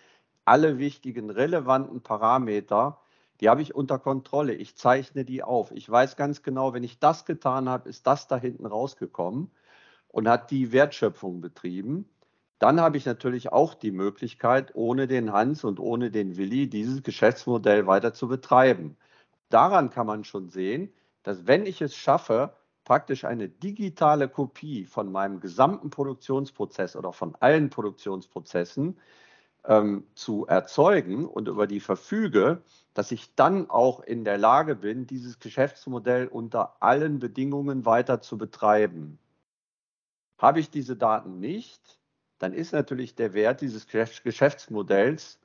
alle 0.46 0.78
wichtigen, 0.78 1.30
relevanten 1.30 2.02
Parameter, 2.02 3.02
die 3.42 3.50
habe 3.50 3.62
ich 3.62 3.76
unter 3.76 4.00
Kontrolle. 4.00 4.54
Ich 4.54 4.78
zeichne 4.78 5.26
die 5.26 5.44
auf. 5.44 5.72
Ich 5.72 5.90
weiß 5.90 6.16
ganz 6.16 6.44
genau, 6.44 6.74
wenn 6.74 6.86
ich 6.86 7.00
das 7.00 7.26
getan 7.26 7.68
habe, 7.68 7.90
ist 7.90 8.08
das 8.08 8.30
da 8.30 8.38
hinten 8.38 8.66
rausgekommen 8.66 9.52
und 10.08 10.30
hat 10.30 10.52
die 10.52 10.72
Wertschöpfung 10.72 11.42
betrieben. 11.42 12.08
Dann 12.58 12.80
habe 12.80 12.96
ich 12.96 13.06
natürlich 13.06 13.52
auch 13.52 13.74
die 13.74 13.92
Möglichkeit, 13.92 14.74
ohne 14.76 15.08
den 15.08 15.34
Hans 15.34 15.66
und 15.66 15.82
ohne 15.82 16.10
den 16.10 16.38
Willi 16.38 16.70
dieses 16.70 17.04
Geschäftsmodell 17.04 17.86
weiter 17.86 18.14
zu 18.14 18.30
betreiben. 18.30 18.96
Daran 19.50 19.90
kann 19.90 20.08
man 20.08 20.24
schon 20.24 20.48
sehen, 20.48 20.94
dass 21.26 21.48
wenn 21.48 21.66
ich 21.66 21.82
es 21.82 21.96
schaffe, 21.96 22.54
praktisch 22.84 23.26
eine 23.26 23.50
digitale 23.50 24.30
Kopie 24.30 24.86
von 24.86 25.12
meinem 25.12 25.40
gesamten 25.40 25.90
Produktionsprozess 25.90 26.96
oder 26.96 27.12
von 27.14 27.36
allen 27.40 27.72
Produktionsprozessen 27.72 29.00
ähm, 29.66 30.06
zu 30.14 30.46
erzeugen 30.46 31.26
und 31.26 31.48
über 31.48 31.66
die 31.66 31.80
verfüge, 31.80 32.62
dass 32.94 33.12
ich 33.12 33.34
dann 33.34 33.72
auch 33.72 34.02
in 34.02 34.24
der 34.24 34.38
Lage 34.38 34.76
bin, 34.76 35.08
dieses 35.08 35.40
Geschäftsmodell 35.40 36.28
unter 36.28 36.80
allen 36.80 37.18
Bedingungen 37.18 37.86
weiter 37.88 38.22
zu 38.22 38.38
betreiben. 38.38 39.18
Habe 40.38 40.60
ich 40.60 40.70
diese 40.70 40.96
Daten 40.96 41.40
nicht, 41.40 42.00
dann 42.38 42.54
ist 42.54 42.72
natürlich 42.72 43.16
der 43.16 43.34
Wert 43.34 43.62
dieses 43.62 43.88
Geschäftsmodells, 43.88 45.40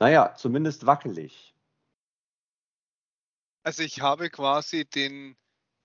naja, 0.00 0.34
zumindest 0.36 0.84
wackelig. 0.84 1.53
Also 3.64 3.82
ich 3.82 4.00
habe 4.00 4.30
quasi 4.30 4.84
den, 4.84 5.36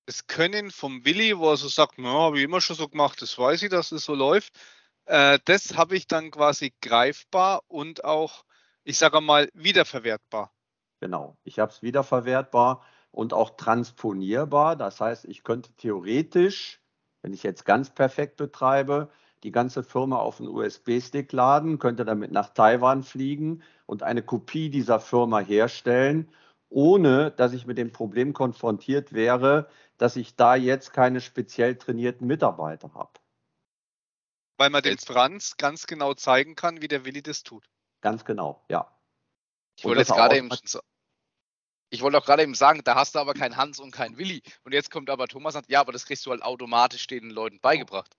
das 0.06 0.28
Können 0.28 0.70
vom 0.70 1.06
Willi, 1.06 1.38
wo 1.38 1.50
er 1.50 1.58
so 1.58 1.68
sagt, 1.68 1.96
na, 1.98 2.10
habe 2.10 2.38
ich 2.38 2.44
immer 2.44 2.62
schon 2.62 2.76
so 2.76 2.88
gemacht, 2.88 3.22
das 3.22 3.38
weiß 3.38 3.64
ich, 3.64 3.70
dass 3.70 3.92
es 3.92 4.06
so 4.06 4.14
läuft. 4.14 4.54
Äh, 5.06 5.40
das 5.46 5.76
habe 5.76 5.96
ich 5.96 6.06
dann 6.06 6.30
quasi 6.30 6.74
greifbar 6.82 7.64
und 7.68 8.04
auch, 8.04 8.46
ich 8.84 8.98
sage 8.98 9.22
mal, 9.22 9.50
wiederverwertbar. 9.54 10.54
Genau, 11.00 11.38
ich 11.44 11.60
habe 11.60 11.72
es 11.72 11.82
wiederverwertbar 11.82 12.86
und 13.12 13.34
auch 13.34 13.58
transponierbar. 13.58 14.76
Das 14.76 15.00
heißt, 15.00 15.26
ich 15.26 15.44
könnte 15.44 15.72
theoretisch 15.78 16.80
wenn 17.22 17.34
ich 17.34 17.44
jetzt 17.44 17.66
ganz 17.66 17.90
perfekt 17.90 18.38
betreibe, 18.38 19.10
die 19.44 19.52
ganze 19.52 19.84
Firma 19.84 20.18
auf 20.18 20.40
einen 20.40 20.50
USB-Stick 20.50 21.32
laden, 21.32 21.80
könnte 21.80 22.06
damit 22.06 22.32
nach 22.32 22.50
Taiwan 22.50 23.04
fliegen 23.04 23.62
und 23.86 24.04
eine 24.04 24.22
Kopie 24.22 24.70
dieser 24.70 25.00
Firma 25.00 25.40
herstellen, 25.40 26.30
ohne 26.70 27.32
dass 27.32 27.54
ich 27.54 27.66
mit 27.66 27.78
dem 27.78 27.92
Problem 27.92 28.34
konfrontiert 28.34 29.14
wäre, 29.14 29.70
dass 29.98 30.16
ich 30.16 30.36
da 30.36 30.56
jetzt 30.56 30.94
keine 30.94 31.22
speziell 31.22 31.76
trainierten 31.76 32.28
Mitarbeiter 32.28 32.94
habe. 32.94 33.20
Weil 34.58 34.70
man 34.70 34.84
dem 34.84 34.98
Franz 34.98 35.58
ganz 35.58 35.88
genau 35.88 36.14
zeigen 36.14 36.56
kann, 36.56 36.82
wie 36.82 36.88
der 36.88 37.06
Willi 37.06 37.22
das 37.22 37.44
tut. 37.44 37.70
Ganz 38.02 38.26
genau, 38.26 38.64
ja. 38.70 38.92
Ich 39.78 39.86
wollte 39.86 40.02
jetzt 40.02 40.12
gerade 40.12 40.38
eben 40.38 40.50
ich 41.92 42.02
wollte 42.02 42.18
auch 42.18 42.26
gerade 42.26 42.44
eben 42.44 42.54
sagen, 42.54 42.82
da 42.84 42.96
hast 42.96 43.16
du 43.16 43.20
aber 43.20 43.34
keinen 43.34 43.58
Hans 43.58 43.80
und 43.80 43.92
keinen 43.92 44.18
Willi. 44.18 44.44
Und 44.64 44.74
jetzt 44.74 44.92
kommt 44.92 45.10
aber 45.10 45.28
Thomas 45.28 45.56
und 45.56 45.62
sagt, 45.62 45.72
ja, 45.72 45.82
aber 45.82 45.92
das 45.92 46.06
kriegst 46.06 46.26
du 46.26 46.32
halt 46.32 46.44
automatisch 46.44 47.08
den 47.08 47.32
Leuten 47.32 47.60
beigebracht. 47.60 48.16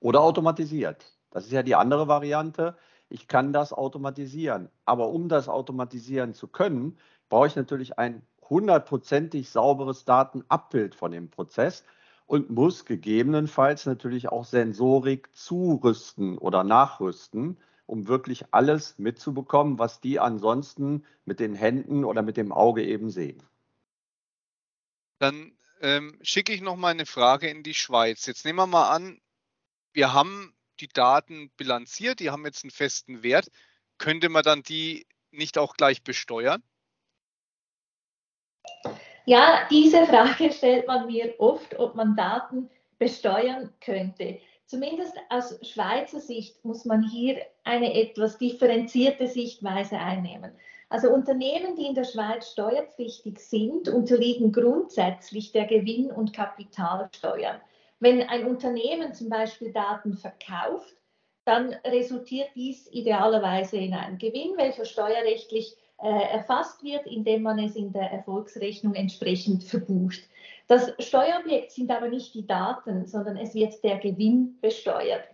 Oder 0.00 0.20
automatisiert. 0.20 1.06
Das 1.30 1.44
ist 1.44 1.52
ja 1.52 1.62
die 1.62 1.76
andere 1.76 2.08
Variante. 2.08 2.76
Ich 3.08 3.28
kann 3.28 3.52
das 3.52 3.72
automatisieren. 3.72 4.68
Aber 4.84 5.10
um 5.10 5.28
das 5.28 5.48
automatisieren 5.48 6.34
zu 6.34 6.48
können, 6.48 6.98
brauche 7.28 7.46
ich 7.46 7.56
natürlich 7.56 7.98
ein 7.98 8.22
hundertprozentig 8.48 9.50
sauberes 9.50 10.04
Datenabbild 10.04 10.94
von 10.94 11.12
dem 11.12 11.30
Prozess 11.30 11.84
und 12.26 12.50
muss 12.50 12.84
gegebenenfalls 12.84 13.86
natürlich 13.86 14.28
auch 14.28 14.44
Sensorik 14.44 15.34
zurüsten 15.34 16.38
oder 16.38 16.64
nachrüsten, 16.64 17.58
um 17.86 18.08
wirklich 18.08 18.46
alles 18.52 18.98
mitzubekommen, 18.98 19.78
was 19.78 20.00
die 20.00 20.20
ansonsten 20.20 21.04
mit 21.24 21.40
den 21.40 21.54
Händen 21.54 22.04
oder 22.04 22.22
mit 22.22 22.36
dem 22.36 22.52
Auge 22.52 22.84
eben 22.84 23.10
sehen. 23.10 23.42
Dann 25.18 25.56
ähm, 25.80 26.18
schicke 26.22 26.52
ich 26.52 26.60
noch 26.60 26.76
mal 26.76 26.88
eine 26.88 27.06
Frage 27.06 27.48
in 27.48 27.62
die 27.62 27.74
Schweiz. 27.74 28.26
Jetzt 28.26 28.44
nehmen 28.44 28.58
wir 28.58 28.66
mal 28.66 28.90
an, 28.90 29.20
wir 29.92 30.12
haben 30.12 30.54
die 30.80 30.88
Daten 30.88 31.50
bilanziert, 31.56 32.20
die 32.20 32.30
haben 32.30 32.44
jetzt 32.44 32.64
einen 32.64 32.70
festen 32.70 33.22
Wert. 33.22 33.48
Könnte 33.98 34.28
man 34.28 34.42
dann 34.42 34.62
die 34.62 35.06
nicht 35.30 35.58
auch 35.58 35.76
gleich 35.76 36.02
besteuern? 36.02 36.62
Ja, 39.26 39.66
diese 39.70 40.06
Frage 40.06 40.52
stellt 40.52 40.86
man 40.86 41.06
mir 41.06 41.34
oft, 41.38 41.78
ob 41.78 41.94
man 41.94 42.16
Daten 42.16 42.68
besteuern 42.98 43.72
könnte. 43.80 44.38
Zumindest 44.66 45.14
aus 45.28 45.58
Schweizer 45.62 46.20
Sicht 46.20 46.64
muss 46.64 46.84
man 46.84 47.02
hier 47.02 47.42
eine 47.64 47.94
etwas 47.94 48.38
differenzierte 48.38 49.26
Sichtweise 49.26 49.98
einnehmen. 49.98 50.52
Also 50.88 51.10
Unternehmen, 51.10 51.76
die 51.76 51.86
in 51.86 51.94
der 51.94 52.04
Schweiz 52.04 52.50
steuerpflichtig 52.52 53.38
sind, 53.38 53.88
unterliegen 53.88 54.52
grundsätzlich 54.52 55.52
der 55.52 55.66
Gewinn- 55.66 56.10
und 56.10 56.32
Kapitalsteuer. 56.32 57.60
Wenn 58.00 58.22
ein 58.22 58.46
Unternehmen 58.46 59.14
zum 59.14 59.28
Beispiel 59.28 59.72
Daten 59.72 60.14
verkauft, 60.16 60.94
dann 61.44 61.74
resultiert 61.84 62.50
dies 62.54 62.90
idealerweise 62.90 63.76
in 63.76 63.94
einem 63.94 64.18
Gewinn, 64.18 64.56
welcher 64.56 64.84
steuerrechtlich 64.84 65.76
erfasst 65.98 66.82
wird, 66.82 67.06
indem 67.06 67.42
man 67.42 67.58
es 67.58 67.76
in 67.76 67.92
der 67.92 68.10
Erfolgsrechnung 68.10 68.94
entsprechend 68.94 69.64
verbucht. 69.64 70.22
Das 70.66 70.92
Steuerobjekt 70.98 71.72
sind 71.72 71.90
aber 71.90 72.08
nicht 72.08 72.34
die 72.34 72.46
Daten, 72.46 73.06
sondern 73.06 73.36
es 73.36 73.54
wird 73.54 73.82
der 73.84 73.98
Gewinn 73.98 74.58
besteuert. 74.60 75.24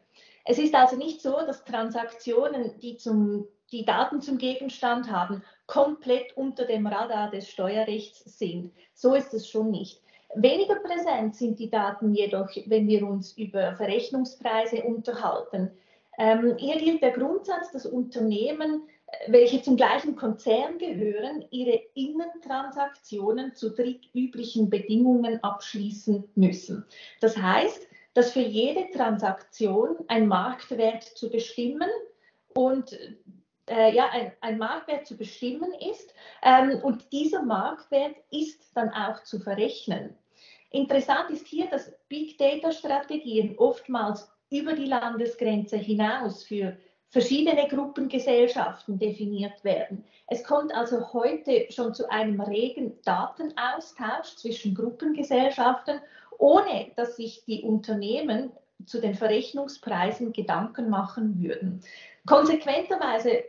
Es 0.44 0.58
ist 0.58 0.74
also 0.74 0.96
nicht 0.96 1.20
so, 1.20 1.36
dass 1.46 1.64
Transaktionen, 1.64 2.78
die, 2.80 2.96
zum, 2.96 3.46
die 3.70 3.84
Daten 3.84 4.20
zum 4.20 4.38
Gegenstand 4.38 5.10
haben, 5.10 5.42
komplett 5.66 6.36
unter 6.36 6.64
dem 6.64 6.86
Radar 6.86 7.30
des 7.30 7.48
Steuerrechts 7.48 8.38
sind. 8.38 8.72
So 8.94 9.14
ist 9.14 9.32
es 9.34 9.48
schon 9.48 9.70
nicht. 9.70 10.02
Weniger 10.34 10.76
präsent 10.76 11.36
sind 11.36 11.58
die 11.58 11.70
Daten 11.70 12.14
jedoch, 12.14 12.50
wenn 12.66 12.86
wir 12.88 13.06
uns 13.06 13.36
über 13.36 13.74
Verrechnungspreise 13.74 14.82
unterhalten. 14.82 15.70
Ähm, 16.18 16.56
hier 16.58 16.76
gilt 16.76 17.02
der 17.02 17.12
Grundsatz, 17.12 17.72
dass 17.72 17.86
Unternehmen 17.86 18.82
welche 19.26 19.62
zum 19.62 19.76
gleichen 19.76 20.16
Konzern 20.16 20.78
gehören, 20.78 21.44
ihre 21.50 21.80
Innentransaktionen 21.94 23.54
zu 23.54 23.70
drittüblichen 23.70 24.70
Bedingungen 24.70 25.42
abschließen 25.42 26.30
müssen. 26.34 26.84
Das 27.20 27.36
heißt, 27.36 27.86
dass 28.14 28.32
für 28.32 28.40
jede 28.40 28.90
Transaktion 28.90 29.96
ein 30.08 30.26
Marktwert 30.26 31.04
zu 31.04 31.30
bestimmen 31.30 31.88
und 32.54 32.98
äh, 33.66 33.94
ja, 33.94 34.08
ein, 34.10 34.32
ein, 34.40 34.58
Marktwert 34.58 35.06
zu 35.06 35.16
bestimmen 35.16 35.72
ist 35.92 36.12
ähm, 36.42 36.80
und 36.82 37.12
dieser 37.12 37.42
Marktwert 37.42 38.16
ist 38.30 38.70
dann 38.74 38.90
auch 38.90 39.22
zu 39.22 39.38
verrechnen. 39.38 40.16
Interessant 40.70 41.30
ist 41.30 41.46
hier, 41.46 41.66
dass 41.68 41.92
Big 42.08 42.38
Data 42.38 42.72
Strategien 42.72 43.56
oftmals 43.58 44.30
über 44.50 44.72
die 44.72 44.86
Landesgrenze 44.86 45.76
hinaus 45.76 46.42
für 46.42 46.76
verschiedene 47.10 47.66
Gruppengesellschaften 47.68 48.98
definiert 48.98 49.64
werden. 49.64 50.04
Es 50.28 50.44
kommt 50.44 50.72
also 50.74 51.12
heute 51.12 51.66
schon 51.70 51.92
zu 51.92 52.08
einem 52.10 52.40
regen 52.40 52.96
Datenaustausch 53.04 54.36
zwischen 54.36 54.74
Gruppengesellschaften, 54.74 56.00
ohne 56.38 56.92
dass 56.96 57.16
sich 57.16 57.44
die 57.44 57.62
Unternehmen 57.62 58.52
zu 58.86 59.00
den 59.00 59.14
Verrechnungspreisen 59.14 60.32
Gedanken 60.32 60.88
machen 60.88 61.42
würden. 61.42 61.82
Konsequenterweise 62.26 63.44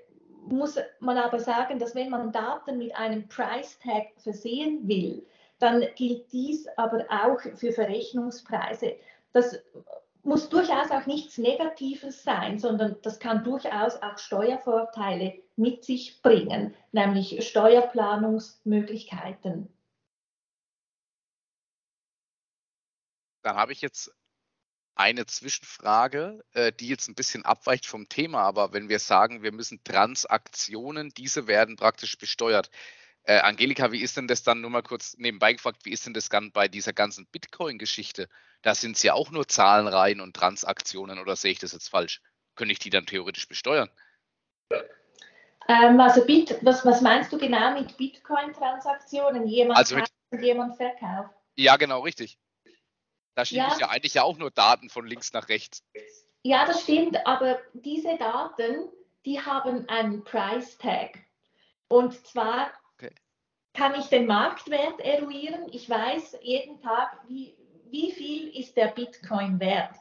muss 0.47 0.77
man 0.99 1.17
aber 1.17 1.39
sagen, 1.39 1.77
dass 1.77 1.93
wenn 1.93 2.09
man 2.09 2.31
Daten 2.31 2.79
mit 2.79 2.95
einem 2.95 3.27
Price 3.27 3.77
Tag 3.79 4.07
versehen 4.17 4.87
will, 4.87 5.23
dann 5.59 5.85
gilt 5.95 6.31
dies 6.33 6.67
aber 6.77 7.05
auch 7.09 7.39
für 7.55 7.71
Verrechnungspreise. 7.71 8.95
Das 9.33 9.59
muss 10.23 10.49
durchaus 10.49 10.91
auch 10.91 11.05
nichts 11.05 11.37
Negatives 11.37 12.23
sein, 12.23 12.59
sondern 12.59 12.97
das 13.01 13.19
kann 13.19 13.43
durchaus 13.43 14.01
auch 14.01 14.17
Steuervorteile 14.17 15.41
mit 15.55 15.83
sich 15.83 16.21
bringen, 16.21 16.73
nämlich 16.91 17.47
Steuerplanungsmöglichkeiten. 17.47 19.67
Dann 23.43 23.55
habe 23.55 23.71
ich 23.71 23.81
jetzt 23.81 24.13
eine 24.95 25.25
Zwischenfrage, 25.25 26.43
äh, 26.53 26.71
die 26.71 26.87
jetzt 26.87 27.09
ein 27.09 27.15
bisschen 27.15 27.43
abweicht 27.43 27.87
vom 27.87 28.07
Thema, 28.07 28.43
aber 28.43 28.73
wenn 28.73 28.89
wir 28.89 28.99
sagen, 28.99 29.41
wir 29.41 29.51
müssen 29.51 29.83
Transaktionen, 29.83 31.09
diese 31.09 31.47
werden 31.47 31.75
praktisch 31.75 32.17
besteuert. 32.17 32.69
Äh, 33.23 33.39
Angelika, 33.39 33.91
wie 33.91 34.01
ist 34.01 34.17
denn 34.17 34.27
das 34.27 34.43
dann 34.43 34.61
nur 34.61 34.69
mal 34.69 34.83
kurz 34.83 35.15
nebenbei 35.17 35.53
gefragt, 35.53 35.85
wie 35.85 35.91
ist 35.91 36.05
denn 36.05 36.13
das 36.13 36.29
dann 36.29 36.51
bei 36.51 36.67
dieser 36.67 36.93
ganzen 36.93 37.25
Bitcoin-Geschichte? 37.27 38.27
Da 38.61 38.75
sind 38.75 38.95
es 38.95 39.03
ja 39.03 39.13
auch 39.13 39.31
nur 39.31 39.47
Zahlenreihen 39.47 40.21
und 40.21 40.35
Transaktionen 40.35 41.19
oder 41.19 41.35
sehe 41.35 41.51
ich 41.51 41.59
das 41.59 41.71
jetzt 41.71 41.89
falsch? 41.89 42.21
Könnte 42.55 42.73
ich 42.73 42.79
die 42.79 42.89
dann 42.89 43.05
theoretisch 43.05 43.47
besteuern? 43.47 43.89
Ähm, 45.67 45.99
also 45.99 46.25
Bit, 46.25 46.57
was, 46.61 46.85
was 46.85 47.01
meinst 47.01 47.31
du 47.31 47.37
genau 47.37 47.73
mit 47.73 47.97
Bitcoin-Transaktionen? 47.97 49.47
Jemand 49.47 49.77
also 49.77 49.95
mit, 49.95 50.09
kauft 50.31 50.43
jemand 50.43 50.75
verkauft? 50.75 51.33
Ja, 51.55 51.77
genau, 51.77 52.01
richtig. 52.01 52.37
Da 53.35 53.45
schiebe 53.45 53.61
ja. 53.61 53.73
ich 53.73 53.79
ja 53.79 53.89
eigentlich 53.89 54.13
ja 54.15 54.23
auch 54.23 54.37
nur 54.37 54.51
Daten 54.51 54.89
von 54.89 55.05
links 55.07 55.33
nach 55.33 55.49
rechts. 55.49 55.83
Ja, 56.43 56.65
das 56.65 56.81
stimmt, 56.81 57.25
aber 57.25 57.59
diese 57.73 58.17
Daten, 58.17 58.89
die 59.25 59.39
haben 59.39 59.87
einen 59.87 60.23
Price 60.23 60.77
Tag. 60.77 61.17
Und 61.87 62.25
zwar 62.25 62.71
okay. 62.95 63.13
kann 63.73 63.95
ich 63.95 64.07
den 64.07 64.25
Marktwert 64.25 64.99
eruieren. 64.99 65.67
Ich 65.71 65.89
weiß 65.89 66.39
jeden 66.41 66.81
Tag, 66.81 67.17
wie, 67.27 67.55
wie 67.91 68.11
viel 68.11 68.49
ist 68.57 68.75
der 68.77 68.87
Bitcoin 68.87 69.59
wert. 69.59 69.95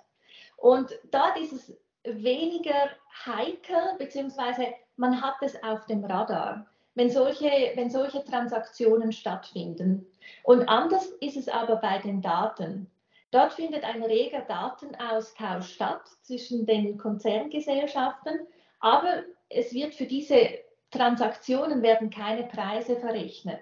Und 0.57 0.91
ist 1.37 1.53
es 1.53 1.77
weniger 2.05 2.91
heikel, 3.27 3.97
beziehungsweise 3.99 4.67
man 4.97 5.21
hat 5.21 5.37
es 5.43 5.63
auf 5.63 5.87
dem 5.87 6.05
Radar, 6.05 6.67
wenn 6.95 7.11
solche, 7.11 7.73
wenn 7.75 7.91
solche 7.91 8.25
Transaktionen 8.25 9.13
stattfinden. 9.13 10.07
Und 10.43 10.69
anders 10.69 11.07
ist 11.21 11.37
es 11.37 11.49
aber 11.49 11.77
bei 11.77 11.99
den 11.99 12.21
Daten. 12.21 12.91
Dort 13.31 13.53
findet 13.53 13.85
ein 13.85 14.03
reger 14.03 14.41
Datenaustausch 14.43 15.75
statt 15.75 16.03
zwischen 16.23 16.67
den 16.67 16.99
Konzerngesellschaften, 16.99 18.41
aber 18.81 19.23
es 19.49 19.73
wird 19.73 19.95
für 19.95 20.07
diese 20.07 20.59
Transaktionen 20.91 21.83
werden 21.83 22.11
keine 22.11 22.45
Preise 22.45 22.97
verrechnet. 22.97 23.61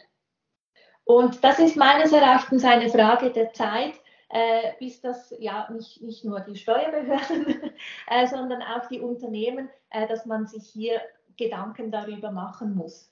Und 1.05 1.43
das 1.45 1.59
ist 1.59 1.77
meines 1.77 2.13
Erachtens 2.13 2.65
eine 2.65 2.91
Frage 2.91 3.31
der 3.31 3.53
Zeit, 3.53 3.95
äh, 4.31 4.73
bis 4.79 5.01
das 5.01 5.35
ja 5.39 5.71
nicht, 5.71 6.03
nicht 6.03 6.25
nur 6.25 6.41
die 6.41 6.57
Steuerbehörden, 6.57 7.73
äh, 8.09 8.27
sondern 8.27 8.63
auch 8.63 8.87
die 8.89 9.01
Unternehmen, 9.01 9.69
äh, 9.91 10.07
dass 10.07 10.27
man 10.27 10.47
sich 10.47 10.69
hier 10.69 11.01
Gedanken 11.37 11.91
darüber 11.91 12.31
machen 12.31 12.75
muss. 12.75 13.11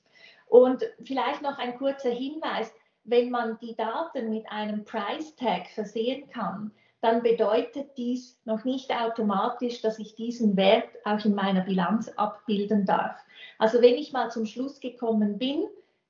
Und 0.49 0.85
vielleicht 1.03 1.43
noch 1.43 1.59
ein 1.59 1.77
kurzer 1.79 2.11
Hinweis, 2.11 2.73
wenn 3.05 3.31
man 3.31 3.59
die 3.61 3.77
Daten 3.77 4.31
mit 4.31 4.51
einem 4.51 4.85
Price 4.85 5.35
Tag 5.37 5.69
versehen 5.69 6.29
kann, 6.29 6.73
dann 7.01 7.23
bedeutet 7.23 7.97
dies 7.97 8.41
noch 8.45 8.65
nicht 8.65 8.91
automatisch, 8.91 9.81
dass 9.81 9.99
ich 9.99 10.15
diesen 10.15 10.57
Wert 10.57 10.89
auch 11.05 11.25
in 11.25 11.35
meiner 11.35 11.61
Bilanz 11.61 12.09
abbilden 12.17 12.85
darf. 12.85 13.17
Also 13.59 13.81
wenn 13.81 13.95
ich 13.95 14.13
mal 14.13 14.31
zum 14.31 14.47
Schluss 14.47 14.81
gekommen 14.81 15.39
bin, 15.39 15.67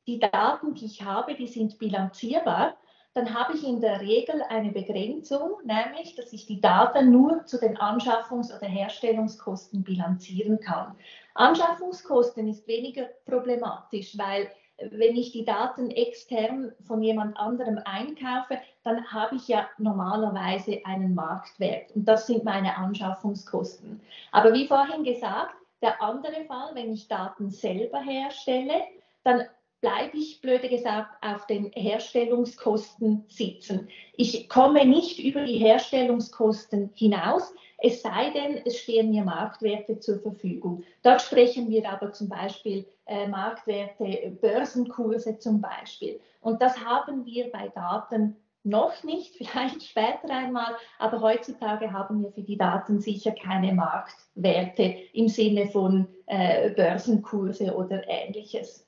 die 0.06 0.18
Daten, 0.18 0.74
die 0.74 0.86
ich 0.86 1.02
habe, 1.02 1.34
die 1.34 1.48
sind 1.48 1.78
bilanzierbar, 1.78 2.76
dann 3.16 3.32
habe 3.32 3.54
ich 3.54 3.66
in 3.66 3.80
der 3.80 4.02
Regel 4.02 4.42
eine 4.50 4.70
Begrenzung, 4.70 5.52
nämlich, 5.64 6.14
dass 6.16 6.34
ich 6.34 6.44
die 6.44 6.60
Daten 6.60 7.10
nur 7.10 7.46
zu 7.46 7.58
den 7.58 7.78
Anschaffungs- 7.78 8.54
oder 8.54 8.66
Herstellungskosten 8.66 9.82
bilanzieren 9.82 10.60
kann. 10.60 10.94
Anschaffungskosten 11.32 12.46
ist 12.46 12.68
weniger 12.68 13.08
problematisch, 13.24 14.18
weil 14.18 14.50
wenn 14.78 15.16
ich 15.16 15.32
die 15.32 15.46
Daten 15.46 15.90
extern 15.90 16.72
von 16.86 17.02
jemand 17.02 17.38
anderem 17.38 17.80
einkaufe, 17.86 18.58
dann 18.82 19.10
habe 19.10 19.36
ich 19.36 19.48
ja 19.48 19.66
normalerweise 19.78 20.82
einen 20.84 21.14
Marktwert 21.14 21.92
und 21.92 22.04
das 22.04 22.26
sind 22.26 22.44
meine 22.44 22.76
Anschaffungskosten. 22.76 23.98
Aber 24.32 24.52
wie 24.52 24.66
vorhin 24.66 25.04
gesagt, 25.04 25.54
der 25.80 26.02
andere 26.02 26.44
Fall, 26.44 26.74
wenn 26.74 26.92
ich 26.92 27.08
Daten 27.08 27.50
selber 27.50 28.00
herstelle, 28.00 28.82
dann 29.24 29.46
bleibe 29.80 30.16
ich, 30.16 30.40
blöde 30.40 30.68
gesagt, 30.68 31.22
auf 31.22 31.46
den 31.46 31.70
Herstellungskosten 31.72 33.24
sitzen. 33.28 33.88
Ich 34.14 34.48
komme 34.48 34.84
nicht 34.84 35.18
über 35.18 35.44
die 35.44 35.58
Herstellungskosten 35.58 36.90
hinaus, 36.94 37.52
es 37.78 38.00
sei 38.00 38.30
denn, 38.30 38.62
es 38.64 38.78
stehen 38.78 39.10
mir 39.10 39.22
Marktwerte 39.22 39.98
zur 39.98 40.20
Verfügung. 40.20 40.82
Dort 41.02 41.20
sprechen 41.20 41.68
wir 41.68 41.88
aber 41.90 42.12
zum 42.12 42.28
Beispiel 42.28 42.86
äh, 43.04 43.28
Marktwerte, 43.28 44.36
Börsenkurse 44.40 45.38
zum 45.38 45.60
Beispiel. 45.60 46.20
Und 46.40 46.62
das 46.62 46.82
haben 46.82 47.26
wir 47.26 47.50
bei 47.50 47.68
Daten 47.68 48.36
noch 48.64 49.04
nicht, 49.04 49.34
vielleicht 49.36 49.82
später 49.82 50.30
einmal, 50.30 50.76
aber 50.98 51.20
heutzutage 51.20 51.92
haben 51.92 52.22
wir 52.22 52.32
für 52.32 52.42
die 52.42 52.56
Daten 52.56 53.00
sicher 53.00 53.32
keine 53.32 53.74
Marktwerte 53.74 54.96
im 55.12 55.28
Sinne 55.28 55.66
von 55.68 56.08
äh, 56.26 56.70
Börsenkurse 56.70 57.74
oder 57.74 58.08
ähnliches. 58.08 58.85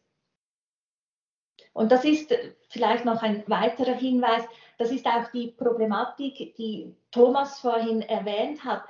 Und 1.78 1.92
das 1.92 2.04
ist 2.04 2.34
vielleicht 2.70 3.04
noch 3.04 3.22
ein 3.22 3.44
weiterer 3.46 3.94
Hinweis, 3.94 4.42
das 4.78 4.90
ist 4.90 5.06
auch 5.06 5.30
die 5.32 5.52
Problematik, 5.52 6.56
die 6.56 6.92
Thomas 7.12 7.60
vorhin 7.60 8.02
erwähnt 8.02 8.64
hat. 8.64 8.82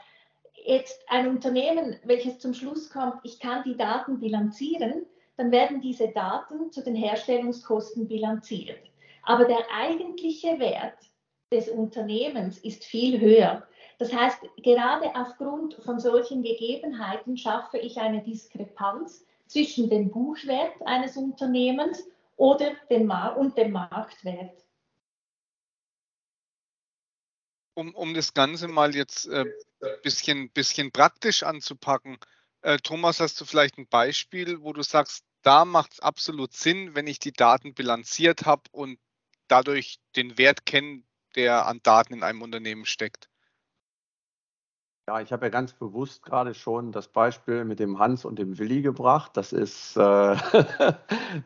Jetzt 0.64 0.98
ein 1.06 1.28
Unternehmen, 1.28 1.96
welches 2.04 2.38
zum 2.38 2.54
Schluss 2.54 2.88
kommt, 2.88 3.16
ich 3.24 3.40
kann 3.40 3.62
die 3.64 3.76
Daten 3.76 4.18
bilanzieren, 4.20 5.04
dann 5.36 5.52
werden 5.52 5.82
diese 5.82 6.08
Daten 6.08 6.72
zu 6.72 6.82
den 6.82 6.94
Herstellungskosten 6.94 8.08
bilanziert. 8.08 8.80
Aber 9.22 9.44
der 9.44 9.66
eigentliche 9.70 10.58
Wert 10.58 10.96
des 11.52 11.68
Unternehmens 11.68 12.56
ist 12.56 12.86
viel 12.86 13.20
höher. 13.20 13.64
Das 13.98 14.14
heißt, 14.14 14.38
gerade 14.62 15.14
aufgrund 15.14 15.74
von 15.84 16.00
solchen 16.00 16.42
Gegebenheiten 16.42 17.36
schaffe 17.36 17.76
ich 17.76 17.98
eine 17.98 18.22
Diskrepanz 18.22 19.26
zwischen 19.46 19.90
dem 19.90 20.10
Buchwert 20.10 20.72
eines 20.86 21.18
Unternehmens 21.18 22.08
oder 22.38 22.74
dem 22.88 23.06
Mar 23.06 23.36
und 23.36 23.58
dem 23.58 23.72
Marktwert. 23.72 24.64
Um, 27.74 27.94
um 27.94 28.14
das 28.14 28.32
Ganze 28.32 28.66
mal 28.66 28.94
jetzt 28.94 29.28
ein 29.28 29.46
äh, 29.80 29.96
bisschen, 30.02 30.50
bisschen 30.50 30.90
praktisch 30.90 31.42
anzupacken, 31.42 32.18
äh, 32.62 32.78
Thomas, 32.78 33.20
hast 33.20 33.40
du 33.40 33.44
vielleicht 33.44 33.78
ein 33.78 33.86
Beispiel, 33.86 34.62
wo 34.62 34.72
du 34.72 34.82
sagst, 34.82 35.24
da 35.42 35.64
macht 35.64 35.92
es 35.92 36.00
absolut 36.00 36.52
Sinn, 36.52 36.94
wenn 36.94 37.06
ich 37.06 37.20
die 37.20 37.32
Daten 37.32 37.74
bilanziert 37.74 38.46
habe 38.46 38.62
und 38.72 38.98
dadurch 39.46 39.98
den 40.16 40.38
Wert 40.38 40.66
kenne, 40.66 41.04
der 41.36 41.66
an 41.66 41.80
Daten 41.82 42.14
in 42.14 42.22
einem 42.22 42.42
Unternehmen 42.42 42.84
steckt? 42.84 43.28
Ja, 45.08 45.22
ich 45.22 45.32
habe 45.32 45.46
ja 45.46 45.48
ganz 45.48 45.72
bewusst 45.72 46.22
gerade 46.22 46.52
schon 46.52 46.92
das 46.92 47.08
Beispiel 47.08 47.64
mit 47.64 47.80
dem 47.80 47.98
Hans 47.98 48.26
und 48.26 48.38
dem 48.38 48.58
Willi 48.58 48.82
gebracht. 48.82 49.38
Das 49.38 49.54
ist, 49.54 49.96
äh, 49.96 50.00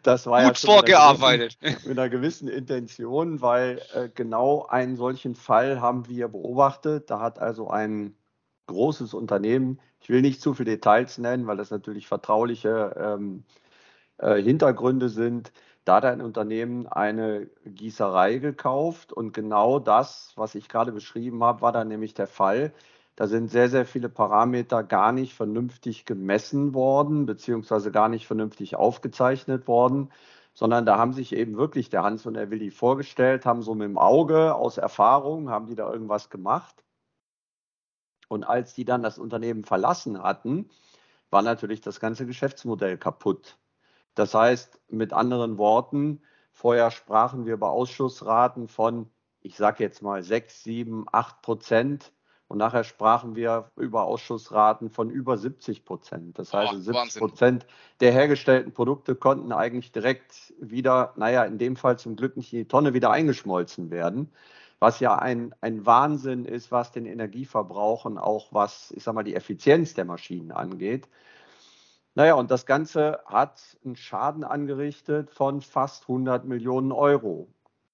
das 0.03 0.27
war 0.27 0.42
gut 0.42 0.59
ja 0.59 0.68
vorgearbeitet. 0.68 1.57
Mit 1.61 1.70
einer, 1.70 1.70
gewissen, 1.70 1.88
mit 1.88 1.98
einer 2.01 2.09
gewissen 2.09 2.48
Intention, 2.48 3.40
weil 3.40 3.81
äh, 3.94 4.09
genau 4.12 4.66
einen 4.66 4.96
solchen 4.96 5.37
Fall 5.37 5.81
haben 5.81 6.09
wir 6.09 6.27
beobachtet. 6.27 7.09
Da 7.09 7.20
hat 7.20 7.38
also 7.38 7.70
ein 7.70 8.16
großes 8.66 9.14
Unternehmen, 9.14 9.79
ich 10.01 10.09
will 10.09 10.22
nicht 10.22 10.42
zu 10.42 10.55
viele 10.55 10.72
Details 10.72 11.18
nennen, 11.18 11.46
weil 11.46 11.57
das 11.57 11.70
natürlich 11.70 12.09
vertrauliche 12.09 12.96
ähm, 12.98 13.44
äh, 14.18 14.42
Hintergründe 14.42 15.09
sind. 15.09 15.53
Da 15.85 15.98
hat 15.98 16.05
ein 16.05 16.20
Unternehmen 16.20 16.88
eine 16.88 17.46
Gießerei 17.64 18.38
gekauft 18.38 19.12
und 19.12 19.33
genau 19.33 19.79
das, 19.79 20.33
was 20.35 20.57
ich 20.57 20.68
gerade 20.68 20.90
beschrieben 20.90 21.44
habe, 21.44 21.61
war 21.61 21.70
dann 21.70 21.87
nämlich 21.87 22.14
der 22.14 22.27
Fall 22.27 22.72
da 23.16 23.27
sind 23.27 23.48
sehr, 23.51 23.68
sehr 23.68 23.85
viele 23.85 24.09
Parameter 24.09 24.83
gar 24.83 25.12
nicht 25.12 25.35
vernünftig 25.35 26.07
gemessen 26.07 26.72
worden, 26.75 27.27
beziehungsweise 27.27 27.92
gar 27.92 28.09
nicht 28.09 28.27
vernünftig 28.27 28.77
aufgezeichnet 28.77 29.68
worden, 29.68 30.11
sondern 30.55 30.87
da 30.87 30.98
haben 30.98 31.12
sich 31.12 31.35
eben 31.35 31.57
wirklich 31.57 31.90
der 31.90 32.03
Hans 32.03 32.27
und 32.27 32.35
der 32.35 32.51
Willi 32.51 32.70
vorgestellt, 32.70 33.44
haben 33.46 33.62
so 33.62 33.75
mit 33.75 33.87
dem 33.87 33.98
Auge 33.98 34.55
aus 34.55 34.79
Erfahrung, 34.79 35.51
haben 35.51 35.66
die 35.66 35.75
da 35.75 35.92
irgendwas 35.92 36.31
gemacht. 36.31 36.85
Und 38.29 38.44
als 38.44 38.72
die 38.75 38.85
dann 38.87 39.03
das 39.03 39.18
Unternehmen 39.18 39.64
verlassen 39.64 40.22
hatten, 40.22 40.70
war 41.31 41.42
natürlich 41.42 41.81
das 41.81 42.01
ganze 42.01 42.27
Geschäftsmodell 42.27 42.96
kaputt. 42.96 43.59
Das 44.14 44.35
heißt, 44.35 44.81
mit 44.88 45.12
anderen 45.12 45.59
Worten, 45.59 46.22
vorher 46.53 46.90
sprachen 46.90 47.46
wir 47.46 47.55
über 47.55 47.70
Ausschussraten 47.70 48.68
von, 48.68 49.11
ich 49.40 49.57
sage 49.57 49.83
jetzt 49.83 50.03
mal, 50.03 50.22
6, 50.22 50.62
7, 50.62 51.07
8 51.11 51.42
Prozent 51.42 52.12
und 52.53 52.59
nachher 52.59 52.85
sprachen 52.85 53.35
wir 53.35 53.71
über 53.77 54.05
Ausschussraten 54.05 54.91
von 54.91 55.09
über 55.09 55.38
70 55.38 55.87
Prozent. 55.87 56.38
Das 56.38 56.53
heißt, 56.53 56.75
oh, 56.75 56.81
70 56.81 57.19
Prozent 57.19 57.67
der 58.01 58.12
hergestellten 58.12 58.73
Produkte 58.73 59.15
konnten 59.15 59.53
eigentlich 59.53 59.91
direkt 59.91 60.53
wieder, 60.61 61.15
naja, 61.17 61.45
in 61.45 61.57
dem 61.57 61.77
Fall 61.77 61.99
zum 61.99 62.15
Glück 62.15 62.37
nicht 62.37 62.53
in 62.53 62.59
die 62.59 62.69
Tonne 62.69 62.93
wieder 62.93 63.11
eingeschmolzen 63.11 63.91
werden, 63.91 64.31
was 64.81 65.01
ja 65.01 65.17
ein, 65.17 65.55
ein 65.62 65.87
Wahnsinn 65.87 66.45
ist, 66.45 66.71
was 66.71 66.93
den 66.93 67.07
Energieverbrauch 67.07 68.05
und 68.05 68.19
auch 68.19 68.53
was, 68.53 68.93
ich 68.95 69.03
sag 69.03 69.15
mal, 69.15 69.23
die 69.23 69.35
Effizienz 69.35 69.95
der 69.95 70.05
Maschinen 70.05 70.53
angeht. 70.53 71.09
Naja, 72.15 72.35
und 72.35 72.51
das 72.51 72.67
Ganze 72.67 73.21
hat 73.25 73.62
einen 73.83 73.97
Schaden 73.97 74.45
angerichtet 74.45 75.31
von 75.31 75.62
fast 75.62 76.03
100 76.03 76.45
Millionen 76.45 76.93
Euro 76.93 77.49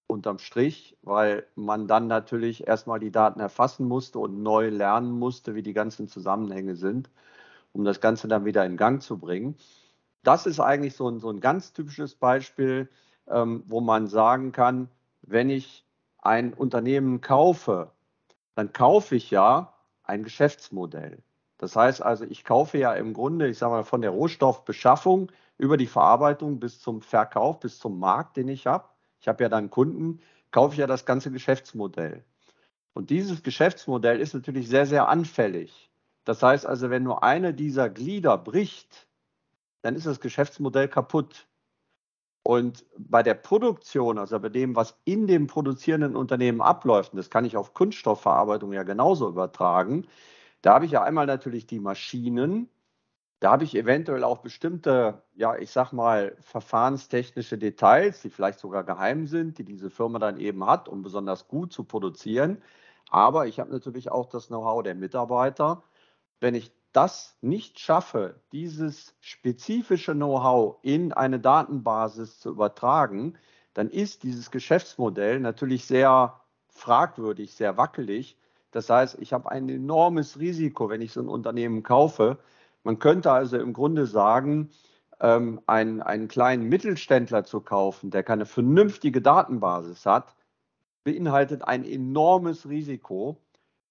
unterm 0.09 0.39
Strich, 0.39 0.97
weil 1.03 1.47
man 1.55 1.87
dann 1.87 2.09
natürlich 2.09 2.67
erstmal 2.67 2.99
die 2.99 3.13
Daten 3.13 3.41
erfassen 3.41 3.87
musste 3.87 4.19
und 4.19 4.43
neu 4.43 4.71
lernen 4.71 5.13
musste, 5.13 5.55
wie 5.55 5.63
die 5.63 5.75
ganzen 5.75 6.09
Zusammenhänge 6.09 6.75
sind, 6.75 7.11
um 7.73 7.85
das 7.85 8.01
Ganze 8.01 8.27
dann 8.27 8.45
wieder 8.45 8.65
in 8.67 8.77
Gang 8.77 9.01
zu 9.03 9.19
bringen. 9.19 9.57
Das 10.25 10.47
ist 10.47 10.61
eigentlich 10.61 10.97
so 10.97 11.09
ein, 11.09 11.21
so 11.21 11.31
ein 11.31 11.41
ganz 11.41 11.73
typisches 11.73 12.15
Beispiel, 12.15 12.89
ähm, 13.29 13.63
wo 13.67 13.81
man 13.81 14.09
sagen 14.09 14.51
kann, 14.51 14.89
wenn 15.23 15.51
ich 15.51 15.85
ein 16.19 16.55
Unternehmen 16.55 17.21
kaufe, 17.21 17.93
dann 18.55 18.73
kaufe 18.73 19.15
ich 19.15 19.31
ja 19.31 19.75
ein 20.03 20.25
Geschäftsmodell. 20.25 21.23
Das 21.59 21.77
heißt 21.77 22.03
also, 22.03 22.25
ich 22.25 22.45
kaufe 22.45 22.79
ja 22.79 22.95
im 22.95 23.13
Grunde, 23.13 23.49
ich 23.49 23.59
sage 23.59 23.73
mal, 23.73 23.85
von 23.85 24.01
der 24.01 24.11
Rohstoffbeschaffung 24.11 25.31
über 25.59 25.77
die 25.77 25.87
Verarbeitung 25.87 26.61
bis 26.61 26.81
zum 26.81 27.03
Verkauf, 27.03 27.61
bis 27.61 27.79
zum 27.79 27.99
Markt, 27.99 28.37
den 28.37 28.49
ich 28.49 28.67
habe. 28.67 28.89
Ich 29.21 29.29
habe 29.29 29.43
ja 29.43 29.49
dann 29.49 29.71
Kunden, 29.71 30.21
kaufe 30.51 30.75
ich 30.75 30.79
ja 30.79 30.87
das 30.87 31.05
ganze 31.05 31.31
Geschäftsmodell. 31.31 32.25
Und 32.95 33.11
dieses 33.11 33.43
Geschäftsmodell 33.43 34.21
ist 34.21 34.35
natürlich 34.35 34.69
sehr, 34.69 34.87
sehr 34.87 35.09
anfällig. 35.09 35.91
Das 36.25 36.43
heißt 36.43 36.67
also, 36.67 36.91
wenn 36.91 37.05
nur 37.05 37.23
eine 37.23 37.55
dieser 37.55 37.89
Glieder 37.89 38.37
bricht, 38.37 39.09
dann 39.83 39.95
ist 39.95 40.07
das 40.07 40.21
Geschäftsmodell 40.21 40.89
kaputt. 40.89 41.47
Und 42.43 42.85
bei 42.97 43.23
der 43.23 43.35
Produktion, 43.35 44.19
also 44.19 44.41
bei 44.41 44.49
dem, 44.49 44.75
was 44.75 44.99
in 45.05 45.27
dem 45.27 45.47
produzierenden 45.47 46.17
Unternehmen 46.17 46.61
abläuft, 46.61 47.13
und 47.13 47.19
das 47.19 47.31
kann 47.31 47.45
ich 47.45 47.57
auf 47.57 47.75
Kunststoffverarbeitung 47.75 48.73
ja 48.73 48.83
genauso 48.85 49.29
übertragen, 49.29 50.07
da 50.63 50.75
habe 50.75 50.87
ich 50.87 50.93
ja 50.93 51.03
einmal 51.03 51.27
natürlich 51.27 51.67
die 51.67 51.79
Maschinen, 51.79 52.69
da 53.41 53.53
habe 53.53 53.65
ich 53.65 53.75
eventuell 53.77 54.25
auch 54.25 54.39
bestimmte, 54.39 55.23
ja, 55.35 55.57
ich 55.57 55.71
sag 55.71 55.93
mal, 55.93 56.37
verfahrenstechnische 56.41 57.59
Details, 57.59 58.23
die 58.23 58.31
vielleicht 58.31 58.59
sogar 58.59 58.85
geheim 58.85 59.27
sind, 59.27 59.59
die 59.59 59.65
diese 59.65 59.91
Firma 59.91 60.19
dann 60.19 60.39
eben 60.39 60.67
hat, 60.67 60.89
um 60.89 61.03
besonders 61.03 61.49
gut 61.49 61.73
zu 61.73 61.85
produzieren. 61.85 62.63
Aber 63.11 63.47
ich 63.47 63.61
habe 63.61 63.71
natürlich 63.71 64.11
auch 64.11 64.27
das 64.27 64.49
Know-how 64.49 64.83
der 64.83 64.95
Mitarbeiter. 64.95 65.83
Wenn 66.41 66.55
ich 66.55 66.73
das 66.93 67.37
nicht 67.41 67.79
schaffe, 67.79 68.41
dieses 68.53 69.15
spezifische 69.21 70.15
Know-how 70.15 70.79
in 70.83 71.13
eine 71.13 71.39
Datenbasis 71.39 72.41
zu 72.41 72.51
übertragen, 72.51 73.39
dann 73.75 73.89
ist 73.91 74.25
dieses 74.25 74.51
Geschäftsmodell 74.51 75.41
natürlich 75.41 75.85
sehr 75.85 76.41
fragwürdig, 76.69 77.55
sehr 77.55 77.77
wackelig 77.77 78.37
das 78.71 78.91
heißt, 78.91 79.19
ich 79.21 79.33
habe 79.33 79.51
ein 79.51 79.69
enormes 79.69 80.39
Risiko, 80.39 80.91
wenn 80.91 81.01
ich 81.01 81.13
so 81.13 81.21
ein 81.21 81.29
Unternehmen 81.29 81.83
kaufe. 81.83 82.39
Man 82.89 82.99
könnte 82.99 83.31
also 83.31 83.59
im 83.59 83.75
Grunde 83.75 84.07
sagen, 84.07 84.71
ähm, 85.21 85.61
einen, 85.67 86.01
einen 86.01 86.27
kleinen 86.27 86.71
Mittelständler 86.71 87.45
zu 87.45 87.61
kaufen, 87.61 88.11
der 88.11 88.23
keine 88.23 88.47
vernünftige 88.47 89.21
Datenbasis 89.21 90.07
hat, 90.07 90.35
beinhaltet 91.05 91.61
ein 91.65 91.85
enormes 91.85 92.67
Risiko. 92.67 93.43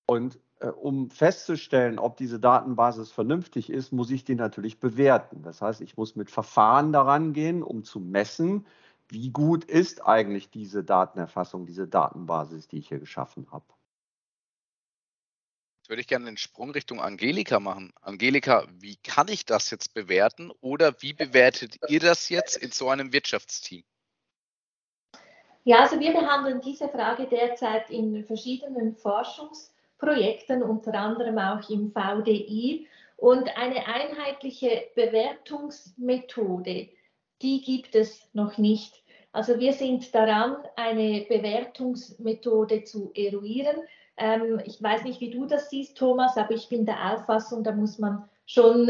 Und 0.08 0.40
äh, 0.62 0.70
um 0.70 1.12
festzustellen, 1.12 2.00
ob 2.00 2.18
diese 2.18 2.40
Datenbasis 2.40 3.12
vernünftig 3.12 3.70
ist, 3.70 3.92
muss 3.92 4.10
ich 4.10 4.24
die 4.24 4.34
natürlich 4.34 4.80
bewerten. 4.80 5.44
Das 5.44 5.62
heißt, 5.62 5.82
ich 5.82 5.96
muss 5.96 6.16
mit 6.16 6.32
Verfahren 6.32 6.92
daran 6.92 7.34
gehen, 7.34 7.62
um 7.62 7.84
zu 7.84 8.00
messen, 8.00 8.66
wie 9.10 9.30
gut 9.30 9.64
ist 9.64 10.08
eigentlich 10.08 10.50
diese 10.50 10.84
Datenerfassung, 10.84 11.68
diese 11.68 11.88
Datenbasis, 11.88 12.68
die 12.68 12.80
ich 12.80 12.88
hier 12.88 13.00
geschaffen 13.00 13.46
habe. 13.52 13.77
Jetzt 15.88 15.91
würde 15.91 16.02
ich 16.02 16.08
gerne 16.08 16.26
den 16.26 16.36
Sprung 16.36 16.71
Richtung 16.71 17.00
Angelika 17.00 17.62
machen. 17.62 17.93
Angelika, 18.02 18.67
wie 18.78 18.97
kann 18.97 19.30
ich 19.30 19.45
das 19.45 19.71
jetzt 19.71 19.93
bewerten 19.93 20.52
oder 20.60 21.02
wie 21.02 21.13
bewertet 21.13 21.78
ihr 21.88 22.02
das 22.02 22.28
jetzt 22.28 22.58
in 22.58 22.71
so 22.71 22.89
einem 22.89 23.13
Wirtschaftsteam? 23.13 23.86
Ja, 25.63 25.80
also 25.80 25.97
wir 25.97 26.12
behandeln 26.12 26.60
diese 26.60 26.89
Frage 26.89 27.28
derzeit 27.28 27.89
in 27.89 28.26
verschiedenen 28.26 28.97
Forschungsprojekten, 28.97 30.62
unter 30.62 30.93
anderem 30.93 31.38
auch 31.38 31.69
im 31.69 31.93
VDI. 31.93 32.86
Und 33.15 33.47
eine 33.58 33.88
einheitliche 33.88 34.89
Bewertungsmethode, 34.93 36.89
die 37.41 37.62
gibt 37.62 37.95
es 37.95 38.28
noch 38.34 38.58
nicht. 38.58 39.02
Also 39.32 39.58
wir 39.58 39.71
sind 39.71 40.13
daran, 40.13 40.58
eine 40.76 41.26
Bewertungsmethode 41.30 42.84
zu 42.84 43.13
eruieren. 43.15 43.78
Ähm, 44.18 44.62
ich 44.66 44.82
weiß 44.82 45.04
nicht, 45.04 45.22
wie 45.22 45.32
du 45.32 45.46
das 45.46 45.70
siehst, 45.70 45.98
Thomas, 45.98 46.38
aber 46.38 46.52
ich 46.52 46.70
bin 46.70 46.86
der 46.86 47.14
Auffassung, 47.14 47.64
da 47.64 47.72
muss 47.72 48.00
man 48.00 48.28
schon 48.46 48.90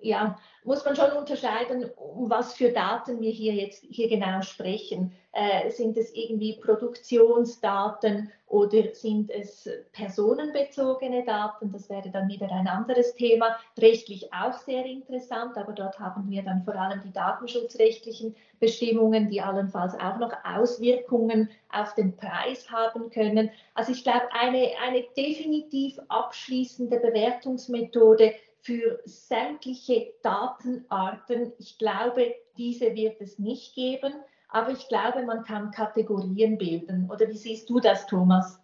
ja, 0.00 0.38
muss 0.66 0.84
man 0.84 0.96
schon 0.96 1.12
unterscheiden, 1.12 1.88
um 1.96 2.28
was 2.28 2.54
für 2.54 2.70
Daten 2.70 3.20
wir 3.20 3.30
hier 3.30 3.54
jetzt 3.54 3.84
hier 3.88 4.08
genau 4.08 4.42
sprechen. 4.42 5.12
Äh, 5.30 5.70
sind 5.70 5.96
es 5.96 6.12
irgendwie 6.12 6.54
Produktionsdaten 6.54 8.32
oder 8.48 8.92
sind 8.94 9.30
es 9.30 9.68
personenbezogene 9.92 11.24
Daten? 11.24 11.70
Das 11.72 11.88
wäre 11.88 12.10
dann 12.10 12.28
wieder 12.28 12.50
ein 12.50 12.66
anderes 12.66 13.14
Thema. 13.14 13.56
Rechtlich 13.78 14.32
auch 14.32 14.54
sehr 14.54 14.84
interessant, 14.86 15.56
aber 15.56 15.72
dort 15.72 16.00
haben 16.00 16.28
wir 16.30 16.42
dann 16.42 16.64
vor 16.64 16.74
allem 16.74 17.00
die 17.02 17.12
datenschutzrechtlichen 17.12 18.34
Bestimmungen, 18.58 19.30
die 19.30 19.40
allenfalls 19.40 19.94
auch 19.94 20.18
noch 20.18 20.32
Auswirkungen 20.44 21.48
auf 21.70 21.94
den 21.94 22.16
Preis 22.16 22.70
haben 22.70 23.10
können. 23.10 23.50
Also 23.74 23.92
ich 23.92 24.02
glaube, 24.02 24.28
eine, 24.32 24.70
eine 24.84 25.04
definitiv 25.16 26.00
abschließende 26.08 26.98
Bewertungsmethode 26.98 28.34
für 28.66 28.98
sämtliche 29.04 30.12
Datenarten. 30.22 31.52
Ich 31.58 31.78
glaube, 31.78 32.34
diese 32.58 32.96
wird 32.96 33.20
es 33.20 33.38
nicht 33.38 33.76
geben, 33.76 34.12
aber 34.48 34.72
ich 34.72 34.88
glaube, 34.88 35.24
man 35.24 35.44
kann 35.44 35.70
Kategorien 35.70 36.58
bilden. 36.58 37.08
Oder 37.08 37.28
wie 37.28 37.36
siehst 37.36 37.70
du 37.70 37.78
das, 37.78 38.08
Thomas? 38.08 38.60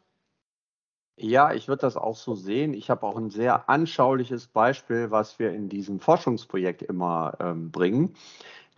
Ja, 1.17 1.53
ich 1.53 1.69
würde 1.69 1.83
das 1.83 1.97
auch 1.97 2.17
so 2.17 2.35
sehen. 2.35 2.75
Ich 2.75 2.91
habe 2.91 3.07
auch 3.07 3.17
ein 3.17 3.31
sehr 3.31 3.69
anschauliches 3.69 4.49
Beispiel, 4.49 5.13
was 5.13 5.39
wir 5.39 5.53
in 5.53 5.69
diesem 5.69 6.01
Forschungsprojekt 6.01 6.83
immer 6.83 7.37
ähm, 7.39 7.71
bringen. 7.71 8.17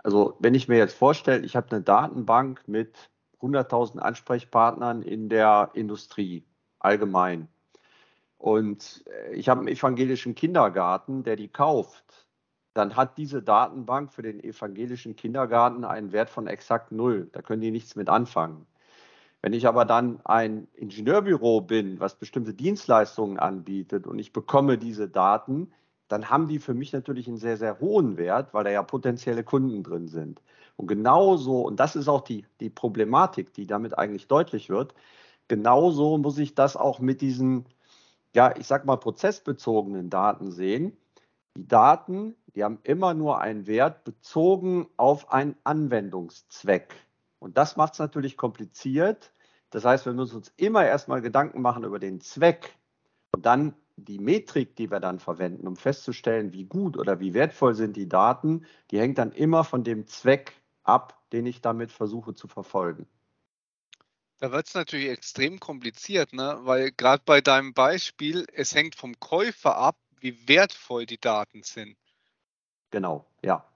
Also 0.03 0.37
wenn 0.41 0.55
ich 0.55 0.69
mir 0.69 0.77
jetzt 0.77 0.95
vorstelle, 0.95 1.47
ich 1.47 1.57
habe 1.57 1.71
eine 1.71 1.81
Datenbank 1.81 2.69
mit 2.69 3.11
100.000 3.41 3.99
Ansprechpartnern 3.99 5.01
in 5.01 5.31
der 5.31 5.71
Industrie 5.73 6.45
allgemein. 6.81 7.49
Und 8.45 9.05
äh, 9.07 9.33
ich 9.33 9.49
habe 9.49 9.61
einen 9.61 9.69
evangelischen 9.69 10.35
Kindergarten, 10.35 11.23
der 11.23 11.35
die 11.35 11.49
kauft. 11.49 12.27
Dann 12.75 12.95
hat 12.95 13.17
diese 13.17 13.43
Datenbank 13.43 14.13
für 14.13 14.21
den 14.21 14.39
evangelischen 14.45 15.17
Kindergarten 15.17 15.83
einen 15.83 16.13
Wert 16.13 16.29
von 16.29 16.47
exakt 16.47 16.93
null. 16.93 17.31
Da 17.33 17.41
können 17.41 17.63
die 17.63 17.71
nichts 17.71 17.97
mit 17.97 18.11
anfangen. 18.11 18.67
Wenn 19.41 19.55
ich 19.55 19.67
aber 19.67 19.87
dann 19.87 20.21
ein 20.25 20.69
Ingenieurbüro 20.75 21.63
bin, 21.63 22.01
was 22.01 22.17
bestimmte 22.19 22.53
Dienstleistungen 22.53 23.39
anbietet 23.39 24.07
und 24.07 24.19
ich 24.19 24.35
bekomme 24.35 24.77
diese 24.77 25.09
Daten, 25.09 25.73
dann 26.09 26.29
haben 26.29 26.47
die 26.47 26.59
für 26.59 26.75
mich 26.75 26.93
natürlich 26.93 27.27
einen 27.29 27.39
sehr, 27.39 27.57
sehr 27.57 27.81
hohen 27.81 28.19
Wert, 28.19 28.53
weil 28.53 28.65
da 28.65 28.71
ja 28.71 28.83
potenzielle 28.83 29.43
Kunden 29.43 29.83
drin 29.83 30.07
sind. 30.07 30.43
Und 30.77 30.89
genauso, 30.89 31.63
und 31.63 31.81
das 31.81 31.97
ist 31.97 32.09
auch 32.09 32.21
die, 32.21 32.45
die 32.61 32.69
Problematik, 32.69 33.55
die 33.55 33.67
damit 33.67 33.97
eigentlich 33.97 34.29
deutlich 34.29 34.69
wird, 34.69 34.95
genauso 35.49 36.19
muss 36.19 36.37
ich 36.37 36.55
das 36.55 36.77
auch 36.77 37.01
mit 37.01 37.23
diesen 37.23 37.65
ja, 38.35 38.55
ich 38.57 38.67
sag 38.67 38.85
mal, 38.85 38.97
prozessbezogenen 38.97 40.11
Daten 40.11 40.51
sehen. 40.51 40.97
Die 41.57 41.69
Daten, 41.69 42.35
die 42.55 42.65
haben 42.65 42.81
immer 42.83 43.15
nur 43.15 43.41
einen 43.41 43.67
Wert 43.67 44.05
bezogen 44.05 44.89
auf 44.97 45.33
einen 45.33 45.57
Anwendungszweck. 45.63 46.95
Und 47.39 47.57
das 47.57 47.77
macht 47.77 47.93
es 47.93 47.99
natürlich 48.01 48.37
kompliziert. 48.37 49.33
Das 49.71 49.85
heißt, 49.85 50.07
wir 50.07 50.13
müssen 50.13 50.37
uns 50.37 50.53
immer 50.57 50.85
erstmal 50.85 51.21
Gedanken 51.21 51.63
machen 51.63 51.85
über 51.85 51.99
den 51.99 52.21
Zweck 52.21 52.77
und 53.35 53.47
dann 53.47 53.75
die 53.97 54.19
Metrik, 54.19 54.75
die 54.77 54.91
wir 54.91 55.01
dann 55.01 55.21
verwenden, 55.21 55.69
um 55.69 55.77
festzustellen, 55.77 56.53
wie 56.53 56.65
gut 56.65 56.97
oder 56.97 57.21
wie 57.21 57.35
wertvoll 57.35 57.75
sind 57.75 57.97
die 57.97 58.09
Daten, 58.09 58.67
die 58.91 58.99
hängt 58.99 59.19
dann 59.19 59.31
immer 59.31 59.63
von 59.63 59.85
dem 59.85 60.07
Zweck 60.07 60.53
ab, 60.83 61.23
den 61.33 61.47
ich 61.47 61.61
damit 61.61 61.93
versuche 61.93 62.35
zu 62.35 62.49
verfolgen. 62.49 63.07
Da 64.45 64.53
wird 64.53 64.67
es 64.67 64.75
natürlich 64.75 65.09
extrem 65.09 65.59
kompliziert, 65.59 66.35
ne? 66.35 66.59
weil 66.65 66.93
gerade 66.93 67.23
bei 67.25 67.41
deinem 67.41 67.73
Beispiel, 67.73 68.47
es 68.53 68.75
hängt 68.75 68.95
vom 68.95 69.19
Käufer 69.19 69.75
ab, 69.75 69.97
wie 70.21 70.47
wertvoll 70.47 71.07
die 71.07 71.17
Daten 71.17 71.63
sind. 71.63 71.97
Genau, 72.91 73.25
ja. 73.41 73.67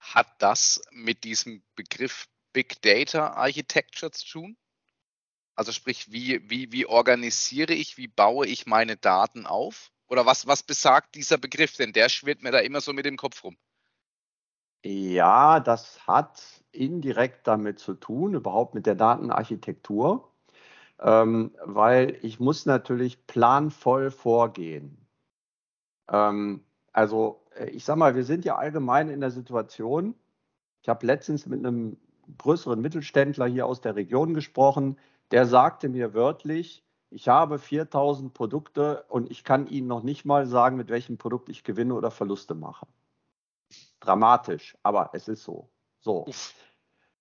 Hat 0.00 0.26
das 0.42 0.82
mit 0.90 1.24
diesem 1.24 1.62
Begriff 1.76 2.28
Big 2.52 2.82
Data 2.82 3.28
Architecture 3.28 4.12
zu 4.12 4.26
tun? 4.28 4.58
Also 5.54 5.72
sprich, 5.72 6.12
wie, 6.12 6.42
wie, 6.50 6.70
wie 6.72 6.84
organisiere 6.84 7.72
ich, 7.72 7.96
wie 7.96 8.08
baue 8.08 8.46
ich 8.46 8.66
meine 8.66 8.98
Daten 8.98 9.46
auf? 9.46 9.92
Oder 10.08 10.26
was, 10.26 10.46
was 10.46 10.62
besagt 10.62 11.14
dieser 11.14 11.38
Begriff? 11.38 11.74
Denn 11.78 11.94
der 11.94 12.10
schwirrt 12.10 12.42
mir 12.42 12.52
da 12.52 12.58
immer 12.58 12.82
so 12.82 12.92
mit 12.92 13.06
dem 13.06 13.16
Kopf 13.16 13.44
rum. 13.44 13.56
Ja, 14.84 15.60
das 15.60 16.06
hat 16.06 16.42
indirekt 16.72 17.46
damit 17.46 17.78
zu 17.78 17.94
tun, 17.94 18.34
überhaupt 18.34 18.74
mit 18.74 18.86
der 18.86 18.94
Datenarchitektur, 18.94 20.30
ähm, 21.00 21.54
weil 21.64 22.18
ich 22.22 22.40
muss 22.40 22.66
natürlich 22.66 23.26
planvoll 23.26 24.10
vorgehen. 24.10 25.06
Ähm, 26.08 26.64
also 26.92 27.42
äh, 27.56 27.70
ich 27.70 27.84
sage 27.84 27.98
mal, 27.98 28.14
wir 28.14 28.24
sind 28.24 28.44
ja 28.44 28.56
allgemein 28.56 29.08
in 29.10 29.20
der 29.20 29.30
Situation, 29.30 30.14
ich 30.82 30.88
habe 30.88 31.06
letztens 31.06 31.46
mit 31.46 31.60
einem 31.60 31.98
größeren 32.38 32.80
Mittelständler 32.80 33.46
hier 33.46 33.66
aus 33.66 33.80
der 33.80 33.96
Region 33.96 34.34
gesprochen, 34.34 34.98
der 35.30 35.46
sagte 35.46 35.88
mir 35.88 36.14
wörtlich, 36.14 36.84
ich 37.10 37.28
habe 37.28 37.58
4000 37.58 38.32
Produkte 38.34 39.04
und 39.08 39.30
ich 39.30 39.44
kann 39.44 39.66
Ihnen 39.66 39.88
noch 39.88 40.02
nicht 40.02 40.24
mal 40.24 40.46
sagen, 40.46 40.76
mit 40.76 40.90
welchem 40.90 41.18
Produkt 41.18 41.48
ich 41.50 41.64
Gewinne 41.64 41.94
oder 41.94 42.10
Verluste 42.10 42.54
mache. 42.54 42.86
Dramatisch, 44.00 44.76
aber 44.82 45.10
es 45.12 45.28
ist 45.28 45.44
so. 45.44 45.70
So. 46.00 46.24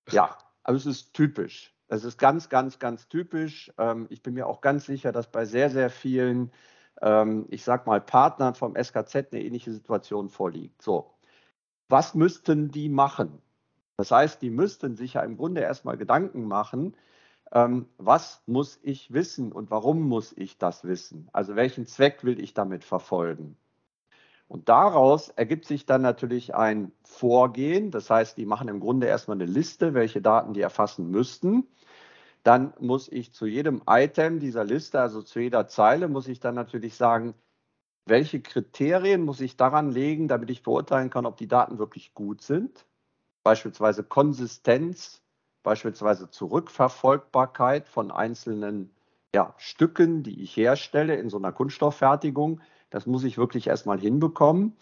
Ja, 0.10 0.38
also 0.63 0.89
es 0.89 0.98
ist 0.98 1.13
typisch. 1.13 1.76
Es 1.88 2.04
ist 2.04 2.18
ganz, 2.18 2.50
ganz, 2.50 2.80
ganz 2.80 3.08
typisch. 3.08 3.72
Ähm, 3.78 4.08
ich 4.10 4.22
bin 4.24 4.34
mir 4.34 4.48
auch 4.48 4.62
ganz 4.62 4.86
sicher, 4.86 5.12
dass 5.12 5.32
bei 5.32 5.46
sehr, 5.46 5.70
sehr 5.70 5.89
vielen, 5.89 6.52
ähm, 7.02 7.46
ich 7.50 7.63
sag 7.63 7.88
mal, 7.88 8.00
Partnern 8.00 8.56
vom 8.56 8.76
SKZ 8.76 9.32
eine 9.32 9.44
ähnliche 9.44 9.72
Situation 9.72 10.30
vorliegt. 10.30 10.82
So. 10.82 11.13
Was 11.89 12.13
müssten 12.15 12.70
die 12.72 12.89
machen? 12.89 13.42
Das 13.98 14.12
heißt, 14.12 14.42
die 14.42 14.50
müssten 14.52 14.96
sich 14.96 15.15
ja 15.15 15.24
im 15.24 15.36
Grunde 15.36 15.62
erstmal 15.62 15.98
Gedanken 15.98 16.46
machen, 16.46 16.96
ähm, 17.52 17.88
was 17.98 18.44
muss 18.46 18.80
ich 18.84 19.12
wissen 19.12 19.52
und 19.52 19.72
warum 19.72 20.02
muss 20.02 20.34
ich 20.38 20.58
das 20.58 20.84
wissen? 20.84 21.30
Also 21.34 21.56
welchen 21.56 21.88
Zweck 21.88 22.24
will 22.24 22.39
ich 22.39 22.54
damit 22.54 22.84
verfolgen? 22.84 23.58
Und 24.49 24.67
daraus 24.67 25.29
ergibt 25.29 25.65
sich 25.65 25.85
dann 25.85 26.01
natürlich 26.01 26.53
ein 26.53 26.91
Vorgehen. 27.03 27.91
Das 27.91 28.09
heißt, 28.09 28.38
die 28.38 28.45
machen 28.45 28.67
im 28.67 28.81
Grunde 28.81 29.07
erstmal 29.07 29.38
eine 29.38 29.45
Liste, 29.45 29.93
welche 29.93 30.21
Daten 30.21 30.53
die 30.53 30.62
erfassen 30.62 31.09
müssten. 31.09 31.67
Dann 32.43 32.73
muss 32.79 33.07
ich 33.09 33.33
zu 33.33 33.45
jedem 33.45 33.81
Item 33.88 34.41
dieser 34.41 34.65
Liste, 34.65 34.99
also 34.99 35.21
zu 35.21 35.39
jeder 35.39 35.67
Zeile, 35.67 36.09
muss 36.09 36.27
ich 36.27 36.41
dann 36.41 36.55
natürlich 36.55 36.95
sagen, 36.95 37.33
welche 38.05 38.41
Kriterien 38.41 39.23
muss 39.23 39.39
ich 39.39 39.55
daran 39.55 39.91
legen, 39.91 40.27
damit 40.27 40.49
ich 40.49 40.63
beurteilen 40.63 41.09
kann, 41.09 41.25
ob 41.25 41.38
die 41.38 41.47
Daten 41.47 41.79
wirklich 41.79 42.13
gut 42.13 42.41
sind 42.41 42.85
beispielsweise 43.43 44.03
Konsistenz, 44.03 45.23
beispielsweise 45.63 46.29
Zurückverfolgbarkeit 46.29 47.88
von 47.88 48.12
einzelnen 48.12 48.91
ja, 49.33 49.53
Stücken, 49.57 50.23
die 50.23 50.41
ich 50.41 50.55
herstelle 50.57 51.15
in 51.15 51.29
so 51.29 51.38
einer 51.38 51.51
Kunststofffertigung. 51.51 52.62
Das 52.89 53.06
muss 53.06 53.23
ich 53.23 53.38
wirklich 53.38 53.67
erstmal 53.67 53.99
hinbekommen. 53.99 54.75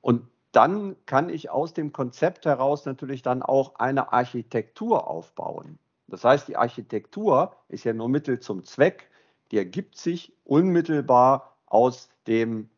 Und 0.00 0.26
dann 0.52 0.96
kann 1.06 1.28
ich 1.28 1.50
aus 1.50 1.74
dem 1.74 1.92
Konzept 1.92 2.46
heraus 2.46 2.86
natürlich 2.86 3.22
dann 3.22 3.42
auch 3.42 3.76
eine 3.76 4.12
Architektur 4.12 5.08
aufbauen. 5.08 5.78
Das 6.08 6.24
heißt, 6.24 6.48
die 6.48 6.56
Architektur 6.56 7.54
ist 7.68 7.84
ja 7.84 7.92
nur 7.92 8.08
Mittel 8.08 8.40
zum 8.40 8.64
Zweck, 8.64 9.10
die 9.50 9.58
ergibt 9.58 9.96
sich 9.96 10.32
unmittelbar 10.44 11.56
aus 11.66 12.08
dem 12.26 12.70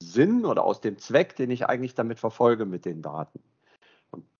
Sinn 0.00 0.44
oder 0.44 0.64
aus 0.64 0.80
dem 0.80 0.98
Zweck, 0.98 1.36
den 1.36 1.50
ich 1.50 1.66
eigentlich 1.66 1.94
damit 1.94 2.18
verfolge 2.18 2.64
mit 2.64 2.84
den 2.84 3.02
Daten 3.02 3.42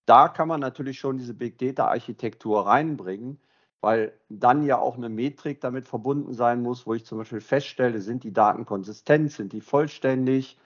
da 0.08 0.28
kann 0.28 0.48
man 0.48 0.60
natürlich 0.60 0.98
schon 0.98 1.18
diese 1.18 1.34
Big 1.34 1.58
Data 1.58 1.86
Architektur 1.86 2.66
reinbringen, 2.66 3.38
weil 3.80 4.12
dann 4.28 4.64
ja 4.64 4.78
auch 4.78 4.96
eine 4.96 5.08
Metrik 5.08 5.60
damit 5.60 5.86
verbunden 5.86 6.34
sein 6.34 6.62
muss, 6.62 6.86
wo 6.86 6.94
ich 6.94 7.04
zum 7.04 7.18
Beispiel 7.18 7.40
feststelle, 7.40 8.00
sind 8.00 8.24
die 8.24 8.32
Daten 8.32 8.66
konsistent, 8.66 9.32
sind 9.32 9.52
die 9.52 9.60
vollständig, 9.60 10.58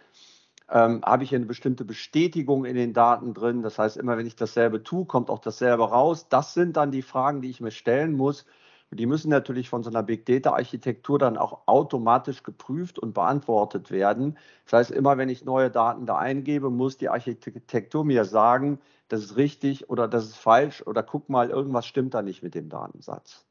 ähm, 0.70 1.02
habe 1.04 1.24
ich 1.24 1.34
eine 1.34 1.46
bestimmte 1.46 1.84
Bestätigung 1.84 2.64
in 2.64 2.76
den 2.76 2.94
Daten 2.94 3.34
drin. 3.34 3.62
Das 3.62 3.78
heißt, 3.78 3.96
immer 3.98 4.16
wenn 4.16 4.26
ich 4.26 4.36
dasselbe 4.36 4.82
tue, 4.82 5.04
kommt 5.04 5.30
auch 5.30 5.40
dasselbe 5.40 5.88
raus. 5.90 6.28
Das 6.28 6.54
sind 6.54 6.76
dann 6.76 6.90
die 6.90 7.02
Fragen, 7.02 7.42
die 7.42 7.50
ich 7.50 7.60
mir 7.60 7.70
stellen 7.70 8.12
muss. 8.12 8.46
Und 8.92 8.98
die 8.98 9.06
müssen 9.06 9.30
natürlich 9.30 9.70
von 9.70 9.82
so 9.82 9.88
einer 9.88 10.02
Big 10.02 10.26
Data 10.26 10.52
Architektur 10.52 11.18
dann 11.18 11.38
auch 11.38 11.66
automatisch 11.66 12.42
geprüft 12.42 12.98
und 12.98 13.14
beantwortet 13.14 13.90
werden. 13.90 14.36
Das 14.66 14.74
heißt, 14.74 14.90
immer 14.90 15.16
wenn 15.16 15.30
ich 15.30 15.46
neue 15.46 15.70
Daten 15.70 16.04
da 16.04 16.18
eingebe, 16.18 16.68
muss 16.68 16.98
die 16.98 17.08
Architektur 17.08 18.04
mir 18.04 18.26
sagen, 18.26 18.78
das 19.08 19.22
ist 19.22 19.36
richtig 19.36 19.88
oder 19.88 20.08
das 20.08 20.26
ist 20.26 20.36
falsch 20.36 20.82
oder 20.86 21.02
guck 21.02 21.30
mal, 21.30 21.48
irgendwas 21.48 21.86
stimmt 21.86 22.12
da 22.12 22.20
nicht 22.20 22.42
mit 22.42 22.54
dem 22.54 22.68
Datensatz. 22.68 23.46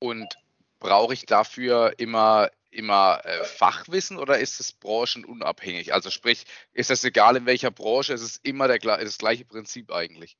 Und 0.00 0.36
brauche 0.78 1.14
ich 1.14 1.24
dafür 1.24 1.94
immer 1.96 2.50
immer 2.72 3.20
äh, 3.24 3.42
Fachwissen 3.44 4.18
oder 4.18 4.38
ist 4.38 4.60
es 4.60 4.74
branchenunabhängig? 4.74 5.94
Also 5.94 6.10
sprich, 6.10 6.44
ist 6.74 6.90
das 6.90 7.02
egal 7.04 7.36
in 7.36 7.46
welcher 7.46 7.70
Branche, 7.70 8.12
ist 8.12 8.20
es 8.20 8.36
immer 8.42 8.68
der, 8.68 8.80
das 8.80 9.16
gleiche 9.16 9.46
Prinzip 9.46 9.90
eigentlich? 9.92 10.36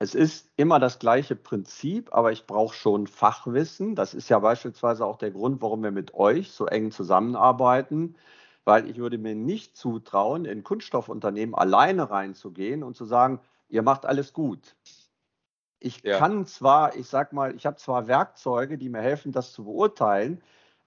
Es 0.00 0.14
ist 0.14 0.48
immer 0.56 0.78
das 0.78 1.00
gleiche 1.00 1.34
Prinzip, 1.34 2.14
aber 2.14 2.30
ich 2.30 2.46
brauche 2.46 2.74
schon 2.74 3.08
Fachwissen. 3.08 3.96
Das 3.96 4.14
ist 4.14 4.28
ja 4.28 4.38
beispielsweise 4.38 5.04
auch 5.04 5.18
der 5.18 5.32
Grund, 5.32 5.60
warum 5.60 5.82
wir 5.82 5.90
mit 5.90 6.14
euch 6.14 6.52
so 6.52 6.66
eng 6.66 6.92
zusammenarbeiten, 6.92 8.14
weil 8.64 8.88
ich 8.88 8.98
würde 8.98 9.18
mir 9.18 9.34
nicht 9.34 9.76
zutrauen, 9.76 10.44
in 10.44 10.62
Kunststoffunternehmen 10.62 11.54
alleine 11.54 12.10
reinzugehen 12.10 12.84
und 12.84 12.96
zu 12.96 13.06
sagen, 13.06 13.40
ihr 13.68 13.82
macht 13.82 14.06
alles 14.06 14.32
gut. 14.32 14.76
Ich 15.80 16.02
ja. 16.04 16.18
kann 16.18 16.46
zwar, 16.46 16.94
ich 16.94 17.08
sag 17.08 17.32
mal, 17.32 17.54
ich 17.56 17.66
habe 17.66 17.76
zwar 17.76 18.06
Werkzeuge, 18.06 18.78
die 18.78 18.88
mir 18.88 19.00
helfen, 19.00 19.32
das 19.32 19.52
zu 19.52 19.64
beurteilen, 19.64 20.40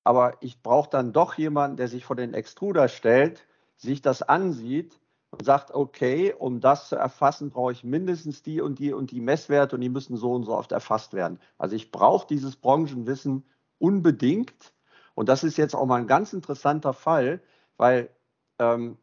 aber 0.06 0.38
ich 0.39 0.62
brauche 0.62 0.89
dann 0.89 1.12
doch 1.12 1.34
jemanden, 1.36 1.76
der 1.76 1.89
sich 1.89 2.06
vor 2.06 2.15
den 2.15 2.34
Extruder 2.34 2.88
stellt, 2.88 3.45
sich 3.76 4.02
das 4.02 4.21
ansieht 4.21 5.01
und 5.32 5.46
sagt, 5.46 5.74
okay, 5.74 6.34
um 6.38 6.60
das 6.60 6.89
zu 6.89 6.96
erfassen, 6.96 7.50
brauche 7.50 7.72
ich 7.72 7.84
mindestens 7.84 8.44
die 8.44 8.62
und 8.62 8.80
die 8.80 8.94
und 8.94 9.12
die 9.12 9.22
Messwerte 9.22 9.76
und 9.76 9.82
die 9.82 9.89
müssen 9.89 10.17
so 10.17 10.34
und 10.34 10.44
so 10.44 10.56
oft 10.56 10.72
erfasst 10.72 11.13
werden. 11.13 11.39
Also 11.58 11.76
ich 11.76 11.91
brauche 11.91 12.28
dieses 12.28 12.58
Branchenwissen 12.58 13.46
unbedingt. 13.80 14.74
Und 15.15 15.30
das 15.30 15.44
ist 15.44 15.58
jetzt 15.58 15.76
auch 15.76 15.86
mal 15.86 16.02
ein 16.02 16.08
ganz 16.08 16.34
interessanter 16.34 16.94
Fall, 16.94 17.41
weil 17.78 18.10
ähm, 18.60 18.98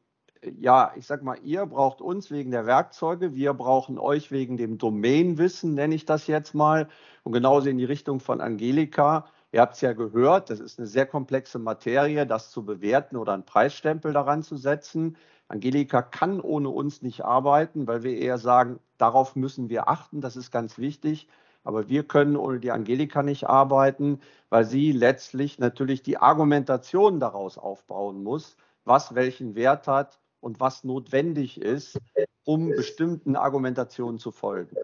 ja, 0.58 0.92
ich 0.96 1.06
sag 1.06 1.22
mal, 1.22 1.38
ihr 1.42 1.66
braucht 1.66 2.00
uns 2.00 2.30
wegen 2.30 2.50
der 2.50 2.66
Werkzeuge, 2.66 3.34
wir 3.34 3.54
brauchen 3.54 3.98
euch 3.98 4.30
wegen 4.30 4.56
dem 4.56 4.78
Domainwissen, 4.78 5.74
nenne 5.74 5.94
ich 5.94 6.04
das 6.04 6.26
jetzt 6.26 6.54
mal. 6.54 6.88
Und 7.24 7.32
genauso 7.32 7.68
in 7.68 7.78
die 7.78 7.84
Richtung 7.84 8.20
von 8.20 8.40
Angelika. 8.40 9.26
Ihr 9.50 9.62
habt 9.62 9.74
es 9.74 9.80
ja 9.80 9.94
gehört, 9.94 10.50
das 10.50 10.60
ist 10.60 10.78
eine 10.78 10.86
sehr 10.86 11.06
komplexe 11.06 11.58
Materie, 11.58 12.26
das 12.26 12.50
zu 12.50 12.64
bewerten 12.64 13.16
oder 13.16 13.32
einen 13.32 13.46
Preisstempel 13.46 14.12
daran 14.12 14.42
zu 14.42 14.56
setzen. 14.56 15.16
Angelika 15.48 16.02
kann 16.02 16.40
ohne 16.40 16.68
uns 16.68 17.00
nicht 17.00 17.24
arbeiten, 17.24 17.86
weil 17.86 18.02
wir 18.02 18.18
eher 18.18 18.36
sagen, 18.36 18.78
darauf 18.98 19.36
müssen 19.36 19.70
wir 19.70 19.88
achten, 19.88 20.20
das 20.20 20.36
ist 20.36 20.50
ganz 20.50 20.76
wichtig. 20.76 21.28
Aber 21.64 21.88
wir 21.88 22.06
können 22.06 22.36
ohne 22.36 22.60
die 22.60 22.70
Angelika 22.70 23.22
nicht 23.22 23.48
arbeiten, 23.48 24.20
weil 24.50 24.64
sie 24.64 24.92
letztlich 24.92 25.58
natürlich 25.58 26.02
die 26.02 26.18
Argumentation 26.18 27.18
daraus 27.18 27.56
aufbauen 27.56 28.22
muss, 28.22 28.56
was 28.84 29.14
welchen 29.14 29.54
Wert 29.54 29.88
hat 29.88 30.18
und 30.40 30.60
was 30.60 30.84
notwendig 30.84 31.60
ist, 31.60 31.98
um 32.44 32.68
bestimmten 32.68 33.34
Argumentationen 33.34 34.18
zu 34.18 34.30
folgen. 34.30 34.76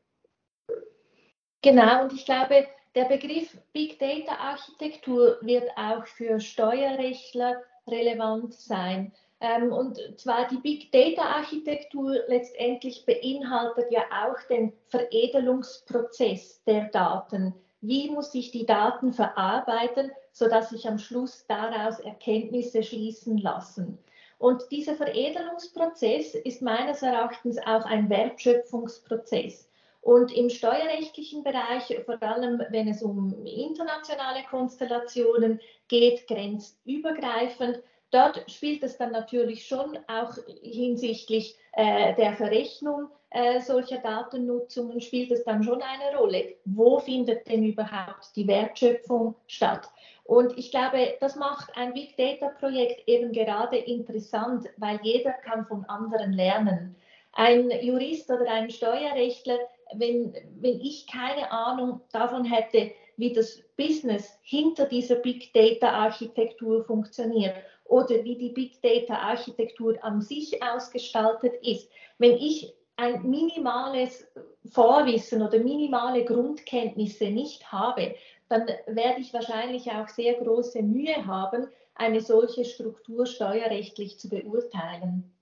Genau, 1.62 2.02
und 2.02 2.12
ich 2.12 2.26
glaube, 2.26 2.66
der 2.94 3.04
Begriff 3.04 3.56
Big 3.72 3.98
Data 3.98 4.36
Architektur 4.36 5.38
wird 5.40 5.68
auch 5.76 6.06
für 6.06 6.38
Steuerrechtler 6.38 7.62
relevant 7.86 8.54
sein. 8.54 9.12
Ähm, 9.40 9.72
und 9.72 9.98
zwar 10.16 10.48
die 10.48 10.58
Big 10.58 10.92
Data 10.92 11.22
Architektur 11.22 12.16
letztendlich 12.28 13.04
beinhaltet 13.04 13.90
ja 13.90 14.02
auch 14.24 14.40
den 14.48 14.72
Veredelungsprozess 14.88 16.62
der 16.64 16.84
Daten. 16.90 17.54
Wie 17.80 18.10
muss 18.10 18.34
ich 18.34 18.52
die 18.52 18.64
Daten 18.64 19.12
verarbeiten, 19.12 20.10
sodass 20.32 20.70
sich 20.70 20.88
am 20.88 20.98
Schluss 20.98 21.44
daraus 21.48 21.98
Erkenntnisse 22.00 22.82
schließen 22.82 23.38
lassen? 23.38 23.98
Und 24.38 24.62
dieser 24.70 24.94
Veredelungsprozess 24.94 26.34
ist 26.34 26.62
meines 26.62 27.02
Erachtens 27.02 27.58
auch 27.58 27.84
ein 27.84 28.08
Wertschöpfungsprozess. 28.08 29.68
Und 30.04 30.32
im 30.32 30.50
steuerrechtlichen 30.50 31.42
Bereich, 31.42 31.98
vor 32.04 32.22
allem 32.22 32.62
wenn 32.68 32.88
es 32.88 33.02
um 33.02 33.44
internationale 33.46 34.44
Konstellationen 34.50 35.60
geht, 35.88 36.26
grenzübergreifend, 36.26 37.82
Dort 38.10 38.48
spielt 38.48 38.84
es 38.84 38.96
dann 38.96 39.10
natürlich 39.10 39.66
schon 39.66 39.98
auch 40.06 40.38
hinsichtlich 40.62 41.56
äh, 41.72 42.14
der 42.14 42.34
Verrechnung 42.34 43.08
äh, 43.34 43.60
solcher 43.60 43.98
Datennutzungen 43.98 45.00
spielt 45.00 45.32
es 45.32 45.42
dann 45.42 45.64
schon 45.64 45.82
eine 45.82 46.16
Rolle. 46.16 46.54
Wo 46.64 47.00
findet 47.00 47.48
denn 47.48 47.64
überhaupt 47.64 48.36
die 48.36 48.46
Wertschöpfung 48.46 49.34
statt? 49.48 49.90
Und 50.22 50.56
ich 50.56 50.70
glaube, 50.70 51.16
das 51.18 51.34
macht 51.34 51.76
ein 51.76 51.92
Big 51.92 52.16
Data 52.16 52.50
Projekt 52.60 53.08
eben 53.08 53.32
gerade 53.32 53.76
interessant, 53.76 54.68
weil 54.76 55.00
jeder 55.02 55.32
kann 55.32 55.66
von 55.66 55.84
anderen 55.86 56.32
lernen. 56.32 56.94
Ein 57.32 57.72
Jurist 57.82 58.30
oder 58.30 58.48
ein 58.48 58.70
Steuerrechtler, 58.70 59.58
wenn, 59.94 60.34
wenn 60.60 60.80
ich 60.80 61.06
keine 61.06 61.50
Ahnung 61.50 62.00
davon 62.12 62.44
hätte, 62.44 62.92
wie 63.16 63.32
das 63.32 63.62
Business 63.76 64.38
hinter 64.42 64.86
dieser 64.86 65.16
Big 65.16 65.52
Data 65.52 65.88
Architektur 65.88 66.84
funktioniert 66.84 67.54
oder 67.84 68.24
wie 68.24 68.36
die 68.36 68.50
Big 68.50 68.80
Data 68.82 69.14
Architektur 69.14 69.96
an 70.02 70.20
sich 70.20 70.62
ausgestaltet 70.62 71.54
ist. 71.62 71.90
Wenn 72.18 72.32
ich 72.32 72.74
ein 72.96 73.28
minimales 73.28 74.26
Vorwissen 74.70 75.42
oder 75.42 75.58
minimale 75.58 76.24
Grundkenntnisse 76.24 77.26
nicht 77.26 77.70
habe, 77.72 78.14
dann 78.48 78.66
werde 78.86 79.20
ich 79.20 79.32
wahrscheinlich 79.32 79.90
auch 79.90 80.08
sehr 80.08 80.34
große 80.34 80.82
Mühe 80.82 81.26
haben, 81.26 81.68
eine 81.94 82.20
solche 82.20 82.64
Struktur 82.64 83.26
steuerrechtlich 83.26 84.18
zu 84.18 84.28
beurteilen. 84.28 85.33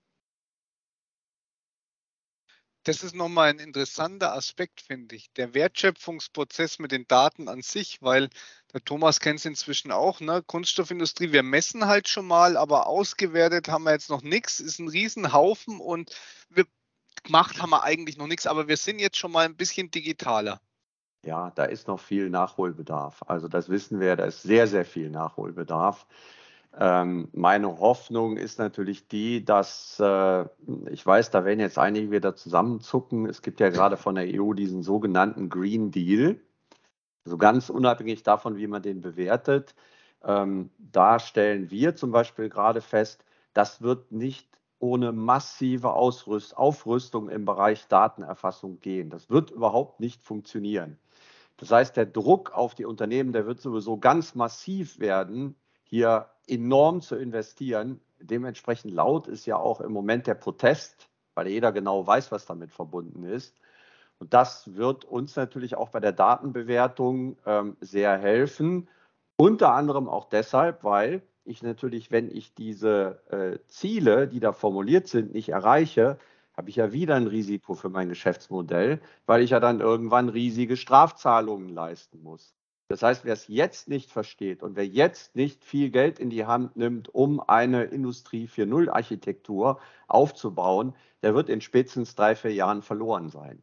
Das 2.85 3.05
ist 3.05 3.15
nochmal 3.15 3.51
ein 3.51 3.61
interessanter 3.61 4.35
Aspekt, 4.35 4.81
finde 4.81 5.15
ich. 5.15 5.33
Der 5.35 5.55
Wertschöpfungsprozess 5.55 6.81
mit 6.81 6.91
den 6.91 7.07
Daten 7.07 7.49
an 7.49 7.63
sich, 7.63 8.03
weil 8.03 8.29
der 8.73 8.85
Thomas 8.85 9.21
kennt 9.21 9.39
es 9.39 9.45
inzwischen 9.45 9.93
auch, 9.93 10.21
ne? 10.21 10.43
Kunststoffindustrie, 10.45 11.31
wir 11.31 11.45
messen 11.45 11.87
halt 11.87 12.09
schon 12.09 12.27
mal, 12.27 12.57
aber 12.57 12.89
ausgewertet 12.89 13.69
haben 13.69 13.85
wir 13.85 13.93
jetzt 13.93 14.11
noch 14.11 14.23
nichts, 14.23 14.59
ist 14.59 14.81
ein 14.81 14.89
Riesenhaufen 14.89 15.79
und 15.79 16.11
wir 16.49 16.67
gemacht 17.23 17.63
haben 17.63 17.71
wir 17.71 17.85
eigentlich 17.85 18.17
noch 18.17 18.27
nichts, 18.27 18.49
aber 18.49 18.67
wir 18.67 18.77
sind 18.77 18.99
jetzt 18.99 19.17
schon 19.17 19.31
mal 19.31 19.45
ein 19.45 19.57
bisschen 19.57 19.91
digitaler. 19.93 20.61
Ja, 21.25 21.53
da 21.55 21.65
ist 21.65 21.87
noch 21.87 22.01
viel 22.01 22.31
Nachholbedarf. 22.31 23.23
Also 23.29 23.47
das 23.47 23.69
wissen 23.69 24.01
wir, 24.01 24.17
da 24.17 24.25
ist 24.25 24.43
sehr, 24.43 24.67
sehr 24.67 24.85
viel 24.85 25.09
Nachholbedarf. 25.09 26.07
Ähm, 26.79 27.29
meine 27.33 27.81
Hoffnung 27.81 28.39
ist 28.39 28.59
natürlich 28.59 29.07
die, 29.07 29.45
dass 29.45 30.01
äh, 30.01 30.45
ich 30.91 31.05
weiß, 31.05 31.31
da 31.31 31.45
werden 31.45 31.61
jetzt 31.61 31.79
einige 31.79 32.11
wieder 32.11 32.35
zusammenzucken. 32.35 33.27
Es 33.27 33.43
gibt 33.43 33.61
ja 33.61 33.69
gerade 33.69 33.97
von 33.97 34.15
der 34.15 34.27
EU 34.29 34.55
diesen 34.55 34.83
sogenannten 34.83 35.51
Green 35.51 35.91
Deal. 35.91 36.41
So 37.25 37.33
also 37.33 37.39
ganz 37.39 37.71
unabhängig 37.71 38.23
davon, 38.23 38.57
wie 38.57 38.67
man 38.67 38.83
den 38.83 39.01
bewertet. 39.01 39.75
Ähm, 40.25 40.71
da 40.79 41.19
stellen 41.19 41.71
wir 41.71 41.95
zum 41.95 42.11
Beispiel 42.11 42.49
gerade 42.49 42.81
fest, 42.81 43.25
das 43.53 43.83
wird 43.83 44.11
nicht 44.13 44.49
ohne 44.79 45.13
massive 45.13 45.93
Ausrüst 45.93 46.57
Aufrüstung 46.57 47.29
im 47.29 47.45
Bereich 47.45 47.87
Datenerfassung 47.87 48.81
gehen. 48.81 49.11
Das 49.11 49.31
wird 49.31 49.51
überhaupt 49.51 50.01
nicht 50.01 50.23
funktionieren. 50.23 50.99
Das 51.59 51.71
heißt, 51.71 51.97
der 51.97 52.07
Druck 52.07 52.51
auf 52.53 52.75
die 52.75 52.87
Unternehmen, 52.87 53.33
der 53.33 53.47
wird 53.47 53.61
sowieso 53.61 53.99
ganz 53.99 54.35
massiv 54.35 54.99
werden, 54.99 55.55
hier 55.93 56.31
enorm 56.47 57.03
zu 57.03 57.17
investieren. 57.17 58.01
Dementsprechend 58.19 58.95
laut 58.95 59.29
ist 59.29 59.45
ja 59.45 59.57
auch 59.57 59.83
im 59.83 59.93
Moment 59.93 60.27
der 60.27 60.33
Protest, 60.33 61.11
weil 61.35 61.49
jeder 61.49 61.71
genau 61.71 62.07
weiß, 62.07 62.33
was 62.33 62.47
damit 62.47 62.73
verbunden 62.73 63.25
ist. 63.25 63.55
Und 64.19 64.33
das 64.33 64.75
wird 64.75 65.05
uns 65.05 65.37
natürlich 65.37 65.77
auch 65.77 65.91
bei 65.91 66.01
der 66.01 66.13
Datenbewertung 66.13 67.37
ähm, 67.45 67.77
sehr 67.83 68.17
helfen. 68.17 68.89
Unter 69.37 69.75
anderem 69.75 70.09
auch 70.09 70.31
deshalb, 70.31 70.83
weil 70.83 71.21
ich 71.45 71.63
natürlich, 71.63 72.11
wenn 72.11 72.35
ich 72.35 72.55
diese 72.55 73.21
äh, 73.29 73.59
Ziele, 73.69 74.29
die 74.29 74.41
da 74.41 74.55
formuliert 74.55 75.09
sind, 75.09 75.35
nicht 75.35 75.51
erreiche, 75.51 76.19
habe 76.57 76.71
ich 76.71 76.77
ja 76.77 76.93
wieder 76.93 77.17
ein 77.17 77.27
Risiko 77.27 77.75
für 77.75 77.91
mein 77.91 78.09
Geschäftsmodell, 78.09 79.03
weil 79.27 79.43
ich 79.43 79.51
ja 79.51 79.61
dann 79.61 79.81
irgendwann 79.81 80.31
riesige 80.31 80.79
Strafzahlungen 80.79 81.69
leisten 81.69 82.23
muss. 82.23 82.55
Das 82.93 83.03
heißt, 83.03 83.25
wer 83.25 83.33
es 83.33 83.49
jetzt 83.49 83.89
nicht 83.89 84.11
versteht 84.11 84.63
und 84.63 84.77
wer 84.77 84.87
jetzt 84.87 85.35
nicht 85.35 85.65
viel 85.65 85.89
Geld 85.89 86.19
in 86.19 86.29
die 86.29 86.45
Hand 86.45 86.77
nimmt, 86.77 87.09
um 87.09 87.41
eine 87.41 87.85
Industrie 87.85 88.47
4.0 88.47 88.91
Architektur 88.91 89.81
aufzubauen, 90.09 90.95
der 91.23 91.35
wird 91.35 91.49
in 91.49 91.63
spätestens 91.63 92.15
drei, 92.15 92.37
vier 92.37 92.53
Jahren 92.53 92.83
verloren 92.83 93.31
sein. 93.31 93.63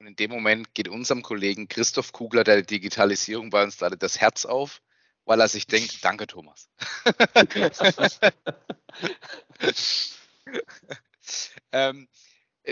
Und 0.00 0.06
in 0.06 0.16
dem 0.16 0.30
Moment 0.30 0.72
geht 0.72 0.88
unserem 0.88 1.20
Kollegen 1.20 1.68
Christoph 1.68 2.12
Kugler 2.12 2.42
der 2.42 2.62
Digitalisierung 2.62 3.50
bei 3.50 3.62
uns 3.62 3.76
gerade 3.76 3.98
das 3.98 4.18
Herz 4.18 4.46
auf 4.46 4.80
weil 5.24 5.40
er 5.40 5.46
sich 5.46 5.68
denkt, 5.68 6.02
danke 6.02 6.26
Thomas. 6.26 6.68
ähm, 11.70 12.02
äh, 12.02 12.06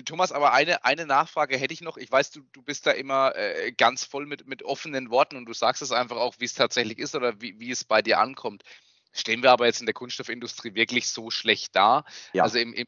Thomas, 0.04 0.30
aber 0.32 0.52
eine, 0.52 0.84
eine 0.84 1.06
Nachfrage 1.06 1.56
hätte 1.56 1.74
ich 1.74 1.80
noch. 1.80 1.96
Ich 1.96 2.10
weiß, 2.10 2.30
du, 2.30 2.42
du 2.52 2.62
bist 2.62 2.86
da 2.86 2.92
immer 2.92 3.34
äh, 3.34 3.72
ganz 3.72 4.04
voll 4.04 4.26
mit, 4.26 4.46
mit 4.46 4.62
offenen 4.62 5.10
Worten 5.10 5.36
und 5.36 5.46
du 5.46 5.52
sagst 5.52 5.82
es 5.82 5.90
einfach 5.90 6.16
auch, 6.16 6.36
wie 6.38 6.44
es 6.44 6.54
tatsächlich 6.54 6.98
ist 6.98 7.14
oder 7.14 7.40
wie, 7.40 7.58
wie 7.58 7.70
es 7.70 7.84
bei 7.84 8.00
dir 8.00 8.20
ankommt. 8.20 8.62
Stehen 9.12 9.42
wir 9.42 9.50
aber 9.50 9.66
jetzt 9.66 9.80
in 9.80 9.86
der 9.86 9.94
Kunststoffindustrie 9.94 10.74
wirklich 10.74 11.08
so 11.08 11.30
schlecht 11.30 11.74
da? 11.74 12.04
Ja. 12.32 12.44
Also 12.44 12.58
im, 12.58 12.72
im 12.72 12.86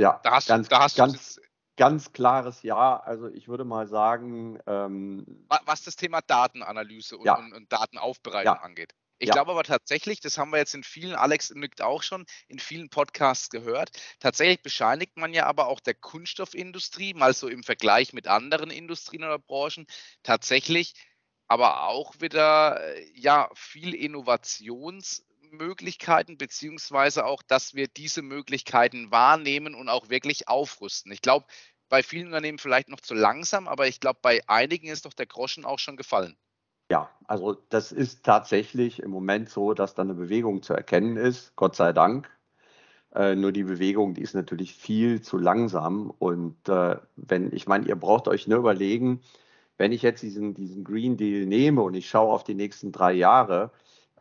ja, 0.00 0.20
da 0.22 0.32
hast, 0.32 0.48
ganz, 0.48 0.68
da 0.68 0.80
hast 0.80 0.96
ganz, 0.96 1.36
du 1.36 1.42
ganz 1.76 2.12
klares 2.12 2.62
Ja. 2.62 2.98
Also 2.98 3.28
ich 3.28 3.48
würde 3.48 3.64
mal 3.64 3.86
sagen. 3.86 4.58
Ähm, 4.66 5.46
was 5.64 5.84
das 5.84 5.96
Thema 5.96 6.20
Datenanalyse 6.20 7.16
und, 7.16 7.24
ja. 7.24 7.36
und, 7.36 7.52
und 7.52 7.72
Datenaufbereitung 7.72 8.54
ja. 8.54 8.60
angeht. 8.60 8.94
Ich 9.18 9.28
ja. 9.28 9.34
glaube 9.34 9.50
aber 9.50 9.64
tatsächlich, 9.64 10.20
das 10.20 10.38
haben 10.38 10.50
wir 10.50 10.58
jetzt 10.58 10.74
in 10.74 10.84
vielen, 10.84 11.14
Alex 11.14 11.50
nickt 11.50 11.82
auch 11.82 12.02
schon, 12.02 12.24
in 12.46 12.58
vielen 12.58 12.88
Podcasts 12.88 13.50
gehört. 13.50 13.90
Tatsächlich 14.20 14.62
bescheinigt 14.62 15.16
man 15.16 15.34
ja 15.34 15.46
aber 15.46 15.66
auch 15.66 15.80
der 15.80 15.94
Kunststoffindustrie, 15.94 17.14
mal 17.14 17.34
so 17.34 17.48
im 17.48 17.64
Vergleich 17.64 18.12
mit 18.12 18.28
anderen 18.28 18.70
Industrien 18.70 19.24
oder 19.24 19.38
Branchen, 19.38 19.86
tatsächlich 20.22 20.94
aber 21.48 21.88
auch 21.88 22.20
wieder 22.20 22.80
äh, 22.80 23.10
ja 23.14 23.50
viel 23.54 23.94
Innovations 23.94 25.24
Möglichkeiten, 25.50 26.36
beziehungsweise 26.36 27.24
auch, 27.24 27.42
dass 27.42 27.74
wir 27.74 27.88
diese 27.88 28.22
Möglichkeiten 28.22 29.10
wahrnehmen 29.10 29.74
und 29.74 29.88
auch 29.88 30.10
wirklich 30.10 30.46
aufrüsten. 30.46 31.10
Ich 31.10 31.22
glaube, 31.22 31.46
bei 31.88 32.02
vielen 32.02 32.26
Unternehmen 32.26 32.58
vielleicht 32.58 32.88
noch 32.90 33.00
zu 33.00 33.14
langsam, 33.14 33.66
aber 33.66 33.88
ich 33.88 33.98
glaube, 33.98 34.18
bei 34.22 34.46
einigen 34.46 34.88
ist 34.88 35.06
doch 35.06 35.14
der 35.14 35.26
Groschen 35.26 35.64
auch 35.64 35.78
schon 35.78 35.96
gefallen. 35.96 36.36
Ja, 36.90 37.10
also 37.26 37.54
das 37.68 37.92
ist 37.92 38.24
tatsächlich 38.24 39.02
im 39.02 39.10
Moment 39.10 39.50
so, 39.50 39.74
dass 39.74 39.94
da 39.94 40.02
eine 40.02 40.14
Bewegung 40.14 40.62
zu 40.62 40.72
erkennen 40.74 41.16
ist, 41.16 41.54
Gott 41.56 41.76
sei 41.76 41.92
Dank. 41.92 42.30
Äh, 43.14 43.36
nur 43.36 43.52
die 43.52 43.64
Bewegung, 43.64 44.14
die 44.14 44.22
ist 44.22 44.34
natürlich 44.34 44.74
viel 44.74 45.22
zu 45.22 45.38
langsam. 45.38 46.10
Und 46.18 46.68
äh, 46.68 46.96
wenn, 47.16 47.52
ich 47.54 47.66
meine, 47.66 47.86
ihr 47.86 47.96
braucht 47.96 48.28
euch 48.28 48.46
nur 48.48 48.58
überlegen, 48.58 49.22
wenn 49.78 49.92
ich 49.92 50.02
jetzt 50.02 50.22
diesen, 50.22 50.54
diesen 50.54 50.84
Green 50.84 51.16
Deal 51.16 51.46
nehme 51.46 51.82
und 51.82 51.94
ich 51.94 52.08
schaue 52.08 52.32
auf 52.32 52.44
die 52.44 52.54
nächsten 52.54 52.92
drei 52.92 53.12
Jahre, 53.12 53.70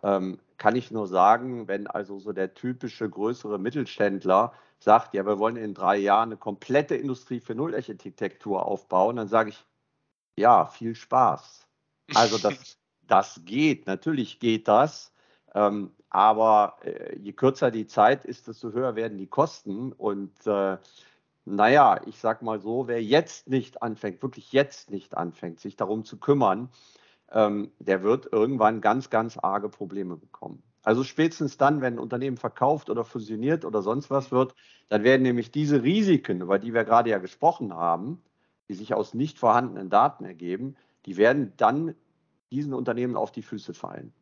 ähm, 0.04 0.40
kann 0.58 0.76
ich 0.76 0.92
nur 0.92 1.08
sagen, 1.08 1.68
wenn 1.68 1.88
also 1.88 2.20
so 2.20 2.34
der 2.34 2.54
typische 2.54 3.10
größere 3.10 3.60
Mittelständler 3.60 4.54
sagt, 4.80 5.14
ja, 5.14 5.26
wir 5.26 5.40
wollen 5.40 5.58
in 5.58 5.74
drei 5.74 5.98
Jahren 5.98 6.30
eine 6.30 6.38
komplette 6.38 6.96
Industrie 6.96 7.40
für 7.40 7.56
Null-Architektur 7.56 8.66
aufbauen, 8.66 9.18
dann 9.18 9.28
sage 9.28 9.52
ich, 9.52 9.66
ja, 10.38 10.66
viel 10.68 10.96
Spaß. 10.96 11.67
Also 12.14 12.38
das, 12.38 12.78
das 13.08 13.42
geht, 13.46 13.88
natürlich 13.88 14.40
geht 14.40 14.68
das, 14.68 15.12
ähm, 15.54 15.92
aber 16.10 16.78
äh, 16.84 17.18
je 17.18 17.34
kürzer 17.34 17.72
die 17.72 17.88
Zeit 17.88 18.26
ist, 18.26 18.48
desto 18.48 18.72
höher 18.72 18.96
werden 18.96 19.18
die 19.18 19.28
Kosten 19.28 19.92
und 19.92 20.32
äh, 20.46 20.78
naja, 21.46 22.02
ich 22.06 22.20
sag 22.20 22.42
mal 22.42 22.60
so, 22.60 22.88
wer 22.88 23.02
jetzt 23.02 23.48
nicht 23.48 23.82
anfängt, 23.82 24.22
wirklich 24.22 24.52
jetzt 24.52 24.92
nicht 24.92 25.16
anfängt, 25.16 25.60
sich 25.60 25.76
darum 25.78 26.04
zu 26.04 26.18
kümmern, 26.18 26.70
ähm, 27.32 27.72
der 27.80 28.04
wird 28.04 28.32
irgendwann 28.32 28.82
ganz, 28.82 29.10
ganz 29.10 29.38
arge 29.38 29.70
Probleme 29.70 30.18
bekommen. 30.18 30.62
Also 30.84 31.04
spätestens 31.04 31.58
dann, 31.58 31.82
wenn 31.82 31.96
ein 31.96 32.00
Unternehmen 32.00 32.38
verkauft 32.38 32.90
oder 32.90 33.04
fusioniert 33.04 33.66
oder 33.66 33.82
sonst 33.82 34.10
was 34.10 34.32
wird, 34.32 34.56
dann 34.88 35.04
werden 35.04 35.24
nämlich 35.24 35.52
diese 35.52 35.84
Risiken, 35.84 36.42
über 36.42 36.60
die 36.60 36.74
wir 36.74 36.86
gerade 36.86 37.10
ja 37.10 37.18
gesprochen 37.18 37.74
haben, 37.74 38.22
die 38.70 38.74
sich 38.74 38.94
aus 38.94 39.14
nicht 39.14 39.40
vorhandenen 39.40 39.90
Daten 39.90 40.24
ergeben, 40.24 40.78
die 41.08 41.18
werden 41.18 41.54
dann 41.56 41.96
diesen 42.52 42.74
Unternehmen 42.74 43.16
auf 43.16 43.32
die 43.32 43.42
Füße 43.42 43.74
fallen. 43.74 44.14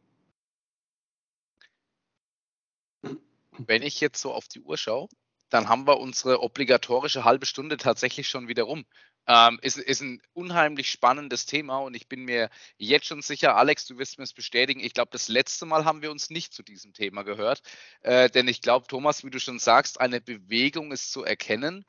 Wenn 3.57 3.81
ich 3.81 3.99
jetzt 3.99 4.21
so 4.21 4.31
auf 4.31 4.47
die 4.47 4.61
Uhr 4.61 4.77
schaue, 4.77 5.07
dann 5.49 5.67
haben 5.67 5.87
wir 5.87 5.99
unsere 5.99 6.41
obligatorische 6.41 7.23
halbe 7.23 7.45
Stunde 7.45 7.77
tatsächlich 7.77 8.27
schon 8.27 8.47
wieder 8.47 8.63
rum. 8.63 8.85
Ähm, 9.27 9.57
ist, 9.63 9.77
ist 9.77 10.01
ein 10.01 10.21
unheimlich 10.33 10.91
spannendes 10.91 11.47
Thema 11.47 11.79
und 11.79 11.95
ich 11.95 12.07
bin 12.07 12.25
mir 12.25 12.49
jetzt 12.77 13.07
schon 13.07 13.23
sicher, 13.23 13.55
Alex, 13.55 13.87
du 13.87 13.97
wirst 13.97 14.19
mir 14.19 14.23
es 14.23 14.33
bestätigen. 14.33 14.81
Ich 14.81 14.93
glaube, 14.93 15.09
das 15.11 15.27
letzte 15.27 15.65
Mal 15.65 15.85
haben 15.85 16.03
wir 16.03 16.11
uns 16.11 16.29
nicht 16.29 16.53
zu 16.53 16.61
diesem 16.61 16.93
Thema 16.93 17.23
gehört, 17.23 17.63
äh, 18.01 18.29
denn 18.29 18.47
ich 18.47 18.61
glaube, 18.61 18.85
Thomas, 18.85 19.23
wie 19.23 19.31
du 19.31 19.39
schon 19.39 19.57
sagst, 19.57 19.99
eine 19.99 20.21
Bewegung 20.21 20.91
ist 20.91 21.11
zu 21.11 21.23
erkennen. 21.23 21.85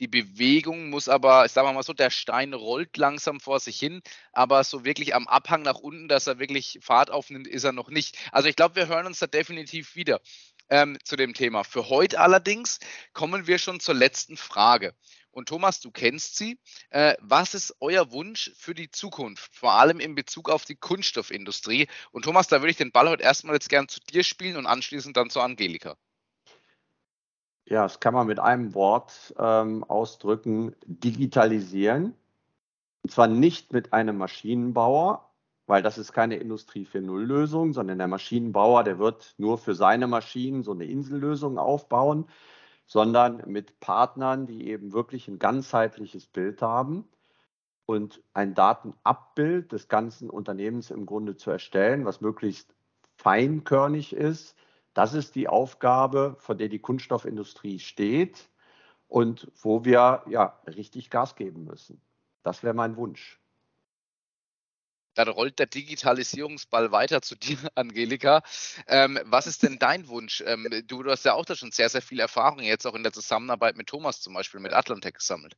Die 0.00 0.08
Bewegung 0.08 0.88
muss 0.88 1.08
aber, 1.10 1.46
sagen 1.48 1.68
wir 1.68 1.74
mal 1.74 1.82
so, 1.82 1.92
der 1.92 2.10
Stein 2.10 2.54
rollt 2.54 2.96
langsam 2.96 3.38
vor 3.38 3.60
sich 3.60 3.78
hin, 3.78 4.00
aber 4.32 4.64
so 4.64 4.84
wirklich 4.84 5.14
am 5.14 5.28
Abhang 5.28 5.60
nach 5.60 5.76
unten, 5.76 6.08
dass 6.08 6.26
er 6.26 6.38
wirklich 6.38 6.78
Fahrt 6.80 7.10
aufnimmt, 7.10 7.46
ist 7.46 7.64
er 7.64 7.72
noch 7.72 7.90
nicht. 7.90 8.16
Also 8.32 8.48
ich 8.48 8.56
glaube, 8.56 8.76
wir 8.76 8.88
hören 8.88 9.06
uns 9.06 9.18
da 9.18 9.26
definitiv 9.26 9.94
wieder 9.94 10.20
ähm, 10.70 10.98
zu 11.04 11.16
dem 11.16 11.34
Thema. 11.34 11.64
Für 11.64 11.90
heute 11.90 12.18
allerdings 12.18 12.78
kommen 13.12 13.46
wir 13.46 13.58
schon 13.58 13.78
zur 13.78 13.94
letzten 13.94 14.38
Frage. 14.38 14.94
Und 15.32 15.48
Thomas, 15.48 15.80
du 15.80 15.90
kennst 15.90 16.36
sie. 16.36 16.58
Äh, 16.88 17.14
was 17.20 17.54
ist 17.54 17.76
euer 17.80 18.10
Wunsch 18.10 18.52
für 18.56 18.74
die 18.74 18.90
Zukunft, 18.90 19.54
vor 19.54 19.74
allem 19.74 20.00
in 20.00 20.14
Bezug 20.14 20.48
auf 20.48 20.64
die 20.64 20.76
Kunststoffindustrie? 20.76 21.88
Und 22.10 22.24
Thomas, 22.24 22.48
da 22.48 22.62
würde 22.62 22.70
ich 22.70 22.76
den 22.78 22.90
Ball 22.90 23.08
heute 23.08 23.22
erstmal 23.22 23.54
jetzt 23.54 23.68
gern 23.68 23.86
zu 23.86 24.00
dir 24.00 24.24
spielen 24.24 24.56
und 24.56 24.66
anschließend 24.66 25.16
dann 25.16 25.30
zu 25.30 25.40
Angelika. 25.40 25.96
Ja, 27.70 27.84
das 27.84 28.00
kann 28.00 28.14
man 28.14 28.26
mit 28.26 28.40
einem 28.40 28.74
Wort 28.74 29.32
ähm, 29.38 29.84
ausdrücken, 29.84 30.74
digitalisieren. 30.86 32.16
Und 33.02 33.12
zwar 33.12 33.28
nicht 33.28 33.72
mit 33.72 33.92
einem 33.92 34.18
Maschinenbauer, 34.18 35.30
weil 35.66 35.80
das 35.80 35.96
ist 35.96 36.12
keine 36.12 36.36
Industrie 36.36 36.84
4.0 36.84 37.16
Lösung, 37.20 37.72
sondern 37.72 37.98
der 37.98 38.08
Maschinenbauer, 38.08 38.82
der 38.82 38.98
wird 38.98 39.36
nur 39.38 39.56
für 39.56 39.76
seine 39.76 40.08
Maschinen 40.08 40.64
so 40.64 40.72
eine 40.72 40.84
Insellösung 40.84 41.58
aufbauen, 41.58 42.26
sondern 42.86 43.44
mit 43.46 43.78
Partnern, 43.78 44.48
die 44.48 44.66
eben 44.68 44.92
wirklich 44.92 45.28
ein 45.28 45.38
ganzheitliches 45.38 46.26
Bild 46.26 46.62
haben 46.62 47.08
und 47.86 48.20
ein 48.34 48.54
Datenabbild 48.54 49.70
des 49.70 49.86
ganzen 49.86 50.28
Unternehmens 50.28 50.90
im 50.90 51.06
Grunde 51.06 51.36
zu 51.36 51.52
erstellen, 51.52 52.04
was 52.04 52.20
möglichst 52.20 52.74
feinkörnig 53.16 54.12
ist. 54.12 54.56
Das 54.94 55.14
ist 55.14 55.34
die 55.34 55.48
Aufgabe, 55.48 56.36
vor 56.38 56.54
der 56.54 56.68
die 56.68 56.80
Kunststoffindustrie 56.80 57.78
steht 57.78 58.50
und 59.08 59.50
wo 59.62 59.84
wir 59.84 60.24
ja 60.28 60.60
richtig 60.66 61.10
Gas 61.10 61.36
geben 61.36 61.64
müssen. 61.64 62.00
Das 62.42 62.62
wäre 62.62 62.74
mein 62.74 62.96
Wunsch. 62.96 63.40
Dann 65.14 65.28
rollt 65.28 65.58
der 65.58 65.66
Digitalisierungsball 65.66 66.92
weiter 66.92 67.20
zu 67.20 67.34
dir, 67.34 67.58
Angelika. 67.74 68.42
Ähm, 68.86 69.18
was 69.24 69.46
ist 69.46 69.62
denn 69.62 69.78
dein 69.78 70.08
Wunsch? 70.08 70.42
Ähm, 70.46 70.66
du, 70.86 71.02
du, 71.02 71.10
hast 71.10 71.24
ja 71.24 71.34
auch 71.34 71.44
da 71.44 71.54
schon 71.54 71.72
sehr, 71.72 71.88
sehr 71.88 72.02
viel 72.02 72.20
Erfahrung 72.20 72.60
jetzt 72.60 72.86
auch 72.86 72.94
in 72.94 73.02
der 73.02 73.12
Zusammenarbeit 73.12 73.76
mit 73.76 73.88
Thomas 73.88 74.20
zum 74.20 74.34
Beispiel, 74.34 74.60
mit 74.60 74.72
Atlantec 74.72 75.16
gesammelt. 75.16 75.56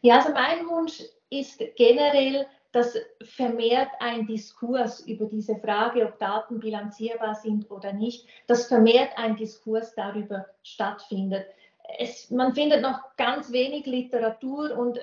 Ja, 0.00 0.16
also 0.18 0.32
mein 0.32 0.66
Wunsch 0.66 1.02
ist 1.30 1.62
generell, 1.76 2.46
dass 2.72 2.96
vermehrt 3.22 3.88
ein 4.00 4.26
Diskurs 4.26 5.00
über 5.00 5.26
diese 5.26 5.56
Frage, 5.56 6.04
ob 6.04 6.18
Daten 6.18 6.60
bilanzierbar 6.60 7.34
sind 7.34 7.70
oder 7.70 7.92
nicht, 7.92 8.26
dass 8.46 8.68
vermehrt 8.68 9.10
ein 9.16 9.36
Diskurs 9.36 9.94
darüber 9.94 10.46
stattfindet. 10.62 11.46
Es, 11.98 12.30
man 12.30 12.54
findet 12.54 12.82
noch 12.82 13.16
ganz 13.16 13.50
wenig 13.50 13.86
Literatur 13.86 14.76
und 14.76 14.98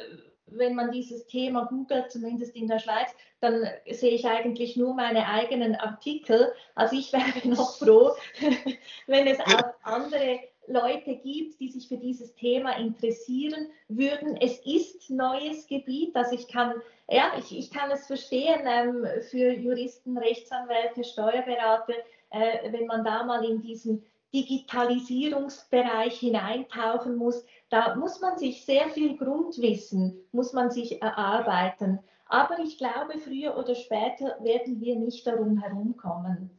wenn 0.47 0.75
man 0.75 0.91
dieses 0.91 1.25
Thema 1.25 1.65
googelt, 1.65 2.11
zumindest 2.11 2.55
in 2.55 2.67
der 2.67 2.79
Schweiz, 2.79 3.09
dann 3.39 3.65
sehe 3.89 4.11
ich 4.11 4.25
eigentlich 4.25 4.77
nur 4.77 4.93
meine 4.93 5.27
eigenen 5.27 5.75
Artikel. 5.75 6.53
Also 6.75 6.95
ich 6.95 7.11
wäre 7.13 7.47
noch 7.47 7.77
froh, 7.77 8.11
wenn 9.07 9.27
es 9.27 9.39
auch 9.39 9.73
andere 9.83 10.39
Leute 10.67 11.15
gibt, 11.17 11.59
die 11.59 11.69
sich 11.69 11.87
für 11.87 11.97
dieses 11.97 12.33
Thema 12.35 12.77
interessieren 12.77 13.67
würden. 13.87 14.37
Es 14.37 14.59
ist 14.65 15.09
neues 15.09 15.67
Gebiet, 15.67 16.15
also 16.15 16.35
ich 16.35 16.47
kann, 16.47 16.73
ja, 17.09 17.33
ich, 17.37 17.57
ich 17.57 17.71
kann 17.71 17.91
es 17.91 18.07
verstehen 18.07 18.61
ähm, 18.65 19.05
für 19.29 19.51
Juristen, 19.51 20.17
Rechtsanwälte, 20.17 21.03
Steuerberater, 21.03 21.93
äh, 22.31 22.71
wenn 22.71 22.87
man 22.87 23.03
da 23.03 23.23
mal 23.23 23.43
in 23.45 23.61
diesen 23.61 24.03
Digitalisierungsbereich 24.33 26.19
hineintauchen 26.19 27.15
muss, 27.15 27.45
da 27.69 27.95
muss 27.95 28.19
man 28.19 28.37
sich 28.37 28.65
sehr 28.65 28.89
viel 28.89 29.17
Grundwissen, 29.17 30.17
muss 30.31 30.51
man 30.51 30.71
sich 30.71 31.01
erarbeiten. 31.01 31.99
Aber 32.27 32.59
ich 32.59 32.77
glaube, 32.77 33.17
früher 33.19 33.57
oder 33.57 33.75
später 33.75 34.37
werden 34.41 34.81
wir 34.81 34.95
nicht 34.97 35.25
darum 35.25 35.57
herumkommen. 35.59 36.49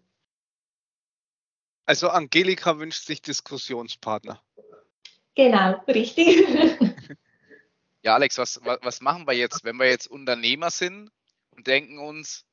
Also 1.87 2.09
Angelika 2.09 2.79
wünscht 2.79 3.07
sich 3.07 3.23
Diskussionspartner. 3.23 4.43
Genau, 5.35 5.83
richtig. 5.87 6.47
Ja, 8.07 8.15
Alex, 8.15 8.39
was, 8.39 8.61
was 8.63 9.01
machen 9.01 9.27
wir 9.27 9.35
jetzt, 9.35 9.65
wenn 9.65 9.79
wir 9.79 9.89
jetzt 9.89 10.07
Unternehmer 10.07 10.71
sind 10.71 11.11
und 11.51 11.67
denken 11.67 11.99
uns, 11.99 12.46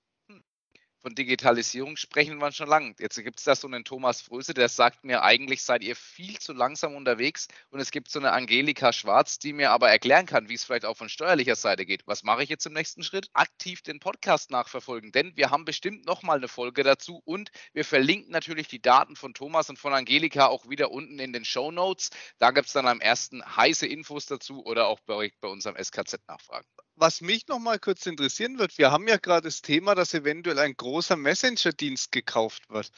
von 1.04 1.16
Digitalisierung 1.16 1.98
sprechen 1.98 2.38
wir 2.38 2.54
schon 2.54 2.70
lange. 2.70 2.96
Jetzt 2.98 3.22
gibt 3.22 3.38
es 3.38 3.44
da 3.44 3.56
so 3.56 3.68
einen 3.68 3.84
Thomas 3.84 4.22
Fröse, 4.22 4.54
der 4.54 4.70
sagt 4.70 5.04
mir, 5.04 5.22
eigentlich 5.22 5.62
seid 5.62 5.84
ihr 5.84 5.98
viel 5.98 6.40
zu 6.40 6.54
langsam 6.54 6.96
unterwegs 6.96 7.50
und 7.72 7.82
es 7.82 7.92
gibt 7.92 8.10
so 8.10 8.20
eine 8.20 8.32
Angelika 8.32 8.94
Schwarz, 8.94 9.38
die 9.38 9.52
mir 9.52 9.72
aber 9.72 9.90
erklären 9.90 10.26
kann, 10.26 10.48
wie 10.48 10.54
es 10.54 10.64
vielleicht 10.64 10.86
auch 10.86 10.96
von 10.96 11.10
steuerlicher 11.10 11.58
Seite 11.58 11.86
geht. 11.86 12.08
Was 12.08 12.24
mache 12.24 12.44
ich 12.44 12.50
jetzt 12.50 12.66
im 12.66 12.72
nächsten 12.72 13.04
Schritt? 13.04 13.28
Aktiv 13.34 13.82
den 13.82 14.00
Podcast 14.00 14.50
nachverfolgen, 14.50 15.12
denn 15.12 15.36
wir 15.36 15.52
haben 15.52 15.66
bestimmt 15.66 16.06
nochmal 16.06 16.38
eine 16.38 16.48
Folge 16.48 16.84
dazu 16.84 17.22
und 17.26 17.52
wir 17.74 17.84
verlinken 17.84 18.32
natürlich 18.32 18.70
die 18.70 18.82
Daten 18.82 19.18
von 19.18 19.34
Thomas 19.34 19.70
und 19.70 19.78
von 19.78 19.94
Angelika 19.94 20.48
auch 20.48 20.70
wieder 20.70 20.90
unten 20.92 21.20
in 21.20 21.34
den 21.34 21.44
Show 21.44 21.70
Notes. 21.72 22.12
Da 22.38 22.52
gibt 22.52 22.68
es 22.68 22.74
dann 22.74 22.88
am 22.88 23.02
ersten 23.02 23.44
heiße 23.44 23.86
Infos 23.86 24.26
dazu 24.26 24.66
oder 24.66 24.88
auch 24.88 25.02
bei, 25.02 25.34
bei 25.42 25.50
unserem 25.50 25.76
SKZ 25.76 26.22
nachfragen 26.30 26.68
was 26.96 27.22
mich 27.22 27.48
noch 27.48 27.60
mal 27.60 27.80
kurz 27.80 28.06
interessieren 28.06 28.60
wird, 28.60 28.78
wir 28.78 28.92
haben 28.92 29.08
ja 29.08 29.18
gerade 29.18 29.48
das 29.48 29.62
Thema, 29.62 29.96
dass 29.96 30.14
eventuell 30.14 30.60
ein 30.60 30.78
großer 30.94 31.18
Messenger-Dienst 31.18 32.12
gekauft 32.12 32.70
wird. 32.70 32.92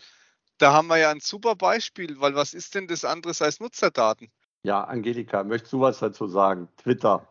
Da 0.57 0.73
haben 0.73 0.87
wir 0.87 0.97
ja 0.97 1.11
ein 1.11 1.21
super 1.21 1.55
Beispiel, 1.55 2.19
weil 2.19 2.35
was 2.35 2.53
ist 2.53 2.75
denn 2.75 2.87
das 2.87 3.05
anderes 3.05 3.41
als 3.41 3.61
Nutzerdaten? 3.61 4.29
Ja, 4.63 4.83
Angelika, 4.83 5.45
möchtest 5.45 5.71
du 5.71 5.79
was 5.79 5.99
dazu 5.99 6.27
sagen? 6.27 6.67
Twitter. 6.75 7.25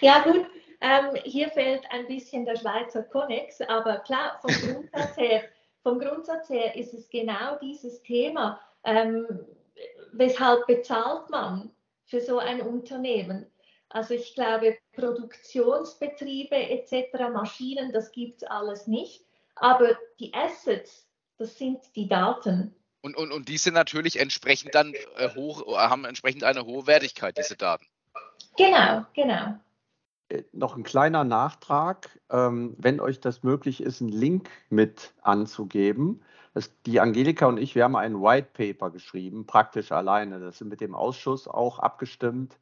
ja, 0.00 0.22
gut. 0.22 0.46
Ähm, 0.80 1.16
hier 1.24 1.50
fehlt 1.50 1.82
ein 1.90 2.06
bisschen 2.06 2.44
der 2.44 2.54
Schweizer 2.54 3.02
Connex, 3.02 3.60
aber 3.62 3.98
klar, 3.98 4.38
vom 4.40 4.52
Grundsatz 4.52 5.16
her, 5.16 5.42
vom 5.82 5.98
Grundsatz 5.98 6.48
her 6.50 6.76
ist 6.76 6.94
es 6.94 7.10
genau 7.10 7.58
dieses 7.60 8.00
Thema. 8.02 8.60
Ähm, 8.84 9.26
weshalb 10.12 10.68
bezahlt 10.68 11.28
man 11.30 11.72
für 12.06 12.20
so 12.20 12.38
ein 12.38 12.60
Unternehmen? 12.60 13.50
Also 13.88 14.14
ich 14.14 14.36
glaube, 14.36 14.78
Produktionsbetriebe 14.92 16.56
etc., 16.56 17.30
Maschinen, 17.32 17.92
das 17.92 18.12
gibt 18.12 18.42
es 18.42 18.48
alles 18.48 18.86
nicht. 18.86 19.24
Aber 19.56 19.96
die 20.18 20.32
Assets, 20.34 21.06
das 21.38 21.56
sind 21.56 21.80
die 21.94 22.08
Daten. 22.08 22.74
Und, 23.02 23.16
und, 23.16 23.32
und 23.32 23.48
die 23.48 23.56
sind 23.56 23.74
natürlich 23.74 24.20
entsprechend 24.20 24.74
dann 24.74 24.92
äh, 25.16 25.34
hoch, 25.34 25.66
haben 25.76 26.04
entsprechend 26.04 26.44
eine 26.44 26.64
hohe 26.64 26.86
Wertigkeit, 26.86 27.38
diese 27.38 27.56
Daten. 27.56 27.86
Genau, 28.56 29.06
genau. 29.14 29.58
Äh, 30.28 30.44
noch 30.52 30.76
ein 30.76 30.82
kleiner 30.82 31.24
Nachtrag, 31.24 32.20
ähm, 32.30 32.74
wenn 32.78 33.00
euch 33.00 33.20
das 33.20 33.42
möglich 33.42 33.82
ist, 33.82 34.00
einen 34.00 34.10
Link 34.10 34.50
mit 34.68 35.12
anzugeben. 35.22 36.22
Das, 36.52 36.70
die 36.84 37.00
Angelika 37.00 37.46
und 37.46 37.58
ich, 37.58 37.74
wir 37.74 37.84
haben 37.84 37.96
ein 37.96 38.20
White 38.20 38.48
Paper 38.52 38.90
geschrieben, 38.90 39.46
praktisch 39.46 39.92
alleine. 39.92 40.40
Das 40.40 40.58
sind 40.58 40.68
mit 40.68 40.80
dem 40.80 40.94
Ausschuss 40.94 41.48
auch 41.48 41.78
abgestimmt. 41.78 42.58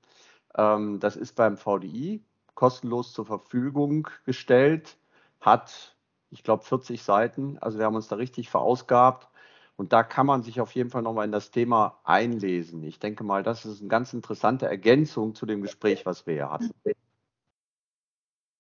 Ähm, 0.57 1.01
das 1.01 1.17
ist 1.17 1.35
beim 1.35 1.57
VDI 1.57 2.23
kostenlos 2.55 3.13
zur 3.13 3.25
Verfügung 3.27 4.09
gestellt, 4.25 4.97
hat, 5.41 5.97
ich 6.31 6.43
glaube, 6.43 6.65
40 6.65 7.03
Seiten. 7.03 7.57
Also 7.59 7.79
wir 7.79 7.87
haben 7.87 7.95
uns 7.95 8.09
da 8.09 8.17
richtig 8.17 8.51
verausgabt. 8.51 9.29
Und 9.77 9.93
da 9.93 10.03
kann 10.03 10.27
man 10.27 10.43
sich 10.43 10.61
auf 10.61 10.73
jeden 10.73 10.91
Fall 10.91 11.03
nochmal 11.03 11.25
in 11.25 11.31
das 11.31 11.53
Thema 11.53 12.01
einlesen. 12.03 12.83
Ich 12.83 12.99
denke 12.99 13.23
mal, 13.23 13.45
das 13.45 13.65
ist 13.65 13.79
eine 13.79 13.89
ganz 13.89 14.13
interessante 14.13 14.67
Ergänzung 14.67 15.37
zu 15.37 15.47
dem 15.47 15.63
Gespräch, 15.63 16.05
was 16.05 16.27
wir 16.27 16.35
hier 16.35 16.51
hatten. 16.51 16.73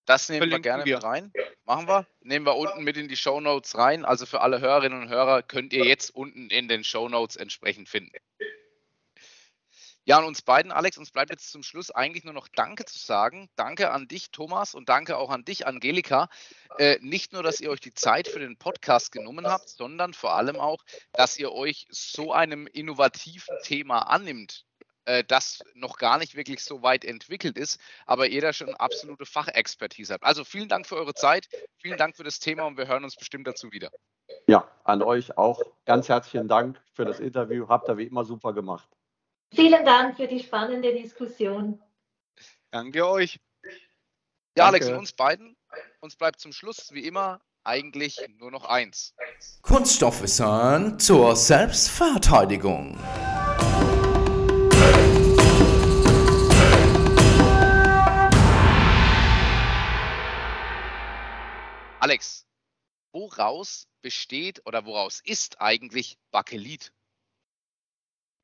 Das 0.06 0.28
nehmen 0.28 0.48
wir 0.48 0.60
gerne 0.60 0.84
mit 0.84 1.02
rein. 1.02 1.32
Machen 1.66 1.88
wir. 1.88 2.06
Nehmen 2.22 2.46
wir 2.46 2.56
unten 2.56 2.84
mit 2.84 2.96
in 2.96 3.08
die 3.08 3.16
Show 3.16 3.40
Notes 3.40 3.76
rein. 3.76 4.04
Also 4.04 4.26
für 4.26 4.42
alle 4.42 4.60
Hörerinnen 4.60 5.02
und 5.02 5.08
Hörer 5.08 5.42
könnt 5.42 5.72
ihr 5.72 5.84
jetzt 5.84 6.14
unten 6.14 6.50
in 6.50 6.68
den 6.68 6.84
Show 6.84 7.08
Notes 7.08 7.34
entsprechend 7.34 7.88
finden. 7.88 8.12
Ja, 10.08 10.16
und 10.20 10.24
uns 10.24 10.40
beiden, 10.40 10.72
Alex, 10.72 10.96
uns 10.96 11.10
bleibt 11.10 11.28
jetzt 11.28 11.50
zum 11.50 11.62
Schluss 11.62 11.90
eigentlich 11.90 12.24
nur 12.24 12.32
noch 12.32 12.48
Danke 12.48 12.86
zu 12.86 12.98
sagen. 12.98 13.50
Danke 13.56 13.90
an 13.90 14.08
dich, 14.08 14.30
Thomas, 14.30 14.74
und 14.74 14.88
danke 14.88 15.18
auch 15.18 15.28
an 15.28 15.44
dich, 15.44 15.66
Angelika. 15.66 16.30
Äh, 16.78 16.96
nicht 17.02 17.34
nur, 17.34 17.42
dass 17.42 17.60
ihr 17.60 17.68
euch 17.68 17.80
die 17.80 17.92
Zeit 17.92 18.26
für 18.26 18.38
den 18.38 18.56
Podcast 18.56 19.12
genommen 19.12 19.46
habt, 19.46 19.68
sondern 19.68 20.14
vor 20.14 20.32
allem 20.32 20.56
auch, 20.56 20.82
dass 21.12 21.38
ihr 21.38 21.52
euch 21.52 21.86
so 21.90 22.32
einem 22.32 22.66
innovativen 22.66 23.54
Thema 23.64 23.98
annimmt, 23.98 24.64
äh, 25.04 25.24
das 25.24 25.62
noch 25.74 25.98
gar 25.98 26.16
nicht 26.16 26.34
wirklich 26.34 26.64
so 26.64 26.80
weit 26.80 27.04
entwickelt 27.04 27.58
ist, 27.58 27.78
aber 28.06 28.28
ihr 28.28 28.40
da 28.40 28.54
schon 28.54 28.74
absolute 28.76 29.26
Fachexpertise 29.26 30.14
habt. 30.14 30.24
Also 30.24 30.42
vielen 30.42 30.70
Dank 30.70 30.86
für 30.86 30.96
eure 30.96 31.12
Zeit, 31.12 31.50
vielen 31.76 31.98
Dank 31.98 32.16
für 32.16 32.24
das 32.24 32.38
Thema 32.38 32.64
und 32.64 32.78
wir 32.78 32.88
hören 32.88 33.04
uns 33.04 33.14
bestimmt 33.14 33.46
dazu 33.46 33.72
wieder. 33.72 33.90
Ja, 34.46 34.66
an 34.84 35.02
euch 35.02 35.36
auch 35.36 35.60
ganz 35.84 36.08
herzlichen 36.08 36.48
Dank 36.48 36.80
für 36.94 37.04
das 37.04 37.20
Interview. 37.20 37.68
Habt 37.68 37.90
ihr 37.90 37.98
wie 37.98 38.04
immer 38.04 38.24
super 38.24 38.54
gemacht. 38.54 38.88
Vielen 39.54 39.84
Dank 39.84 40.16
für 40.16 40.28
die 40.28 40.40
spannende 40.40 40.92
Diskussion. 40.92 41.82
Danke 42.70 43.08
euch. 43.08 43.40
Ja, 44.56 44.70
Danke. 44.70 44.84
Alex, 44.84 44.98
uns 44.98 45.12
beiden, 45.12 45.56
uns 46.00 46.16
bleibt 46.16 46.40
zum 46.40 46.52
Schluss 46.52 46.92
wie 46.92 47.06
immer 47.06 47.40
eigentlich 47.64 48.18
nur 48.36 48.50
noch 48.50 48.66
eins. 48.66 49.14
Kunststoffwissen 49.62 50.98
zur 50.98 51.34
Selbstverteidigung. 51.34 52.98
Alex, 62.00 62.46
woraus 63.12 63.88
besteht 64.02 64.64
oder 64.66 64.84
woraus 64.84 65.20
ist 65.24 65.60
eigentlich 65.60 66.18
Bakelit? 66.30 66.92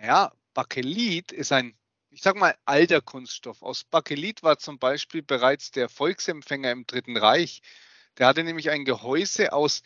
Ja, 0.01 0.33
Bakelit 0.55 1.33
ist 1.33 1.53
ein, 1.53 1.77
ich 2.11 2.23
sag 2.23 2.37
mal, 2.37 2.55
alter 2.65 3.01
Kunststoff. 3.01 3.63
Aus 3.63 3.83
Bakelit 3.85 4.43
war 4.45 4.59
zum 4.59 4.79
Beispiel 4.79 5.23
bereits 5.23 5.73
der 5.73 5.89
Volksempfänger 5.89 6.71
im 6.71 6.87
Dritten 6.87 7.17
Reich. 7.17 7.61
Der 8.19 8.29
hatte 8.29 8.45
nämlich 8.45 8.71
ein 8.71 8.85
Gehäuse 8.85 9.53
aus 9.53 9.83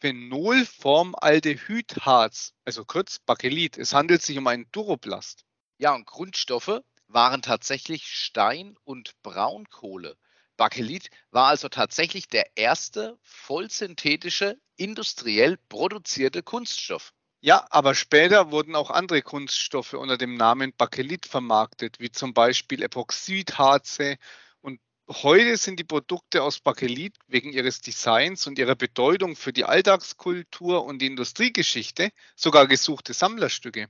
Phenolformaldehydharz, 0.00 2.54
also 2.64 2.86
kurz 2.86 3.18
Bakelit. 3.18 3.76
Es 3.78 3.92
handelt 3.92 4.22
sich 4.22 4.38
um 4.38 4.46
einen 4.46 4.70
Duroplast. 4.72 5.44
Ja, 5.78 5.94
und 5.94 6.06
Grundstoffe 6.06 6.80
waren 7.08 7.42
tatsächlich 7.42 8.06
Stein 8.06 8.76
und 8.84 9.12
Braunkohle. 9.22 10.16
Bakelit 10.56 11.10
war 11.30 11.48
also 11.48 11.68
tatsächlich 11.68 12.28
der 12.28 12.56
erste 12.56 13.18
vollsynthetische, 13.22 14.58
industriell 14.76 15.58
produzierte 15.68 16.42
Kunststoff. 16.42 17.12
Ja, 17.40 17.66
aber 17.70 17.94
später 17.94 18.50
wurden 18.50 18.74
auch 18.74 18.90
andere 18.90 19.22
Kunststoffe 19.22 19.94
unter 19.94 20.18
dem 20.18 20.36
Namen 20.36 20.72
Bakelit 20.76 21.24
vermarktet, 21.26 21.98
wie 22.00 22.10
zum 22.10 22.34
Beispiel 22.34 22.82
Epoxidharze. 22.82 24.16
Und 24.60 24.80
heute 25.08 25.56
sind 25.56 25.78
die 25.78 25.84
Produkte 25.84 26.42
aus 26.42 26.60
Bakelit 26.60 27.16
wegen 27.26 27.52
ihres 27.52 27.80
Designs 27.80 28.46
und 28.46 28.58
ihrer 28.58 28.74
Bedeutung 28.74 29.36
für 29.36 29.52
die 29.52 29.64
Alltagskultur 29.64 30.84
und 30.84 31.00
die 31.00 31.06
Industriegeschichte 31.06 32.10
sogar 32.34 32.66
gesuchte 32.66 33.12
Sammlerstücke. 33.14 33.88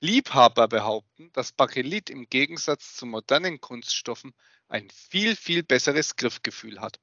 Liebhaber 0.00 0.68
behaupten, 0.68 1.30
dass 1.32 1.52
Bakelit 1.52 2.10
im 2.10 2.28
Gegensatz 2.28 2.94
zu 2.96 3.06
modernen 3.06 3.60
Kunststoffen 3.60 4.34
ein 4.68 4.90
viel, 4.90 5.36
viel 5.36 5.62
besseres 5.62 6.16
Griffgefühl 6.16 6.80
hat. 6.80 7.00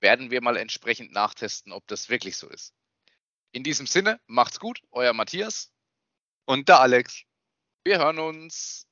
Werden 0.00 0.30
wir 0.30 0.42
mal 0.42 0.56
entsprechend 0.56 1.12
nachtesten, 1.12 1.72
ob 1.72 1.86
das 1.86 2.08
wirklich 2.08 2.36
so 2.36 2.48
ist. 2.48 2.74
In 3.52 3.62
diesem 3.62 3.86
Sinne, 3.86 4.18
macht's 4.26 4.58
gut, 4.58 4.82
euer 4.90 5.12
Matthias 5.12 5.72
und 6.46 6.68
der 6.68 6.80
Alex. 6.80 7.22
Wir 7.84 7.98
hören 7.98 8.18
uns. 8.18 8.86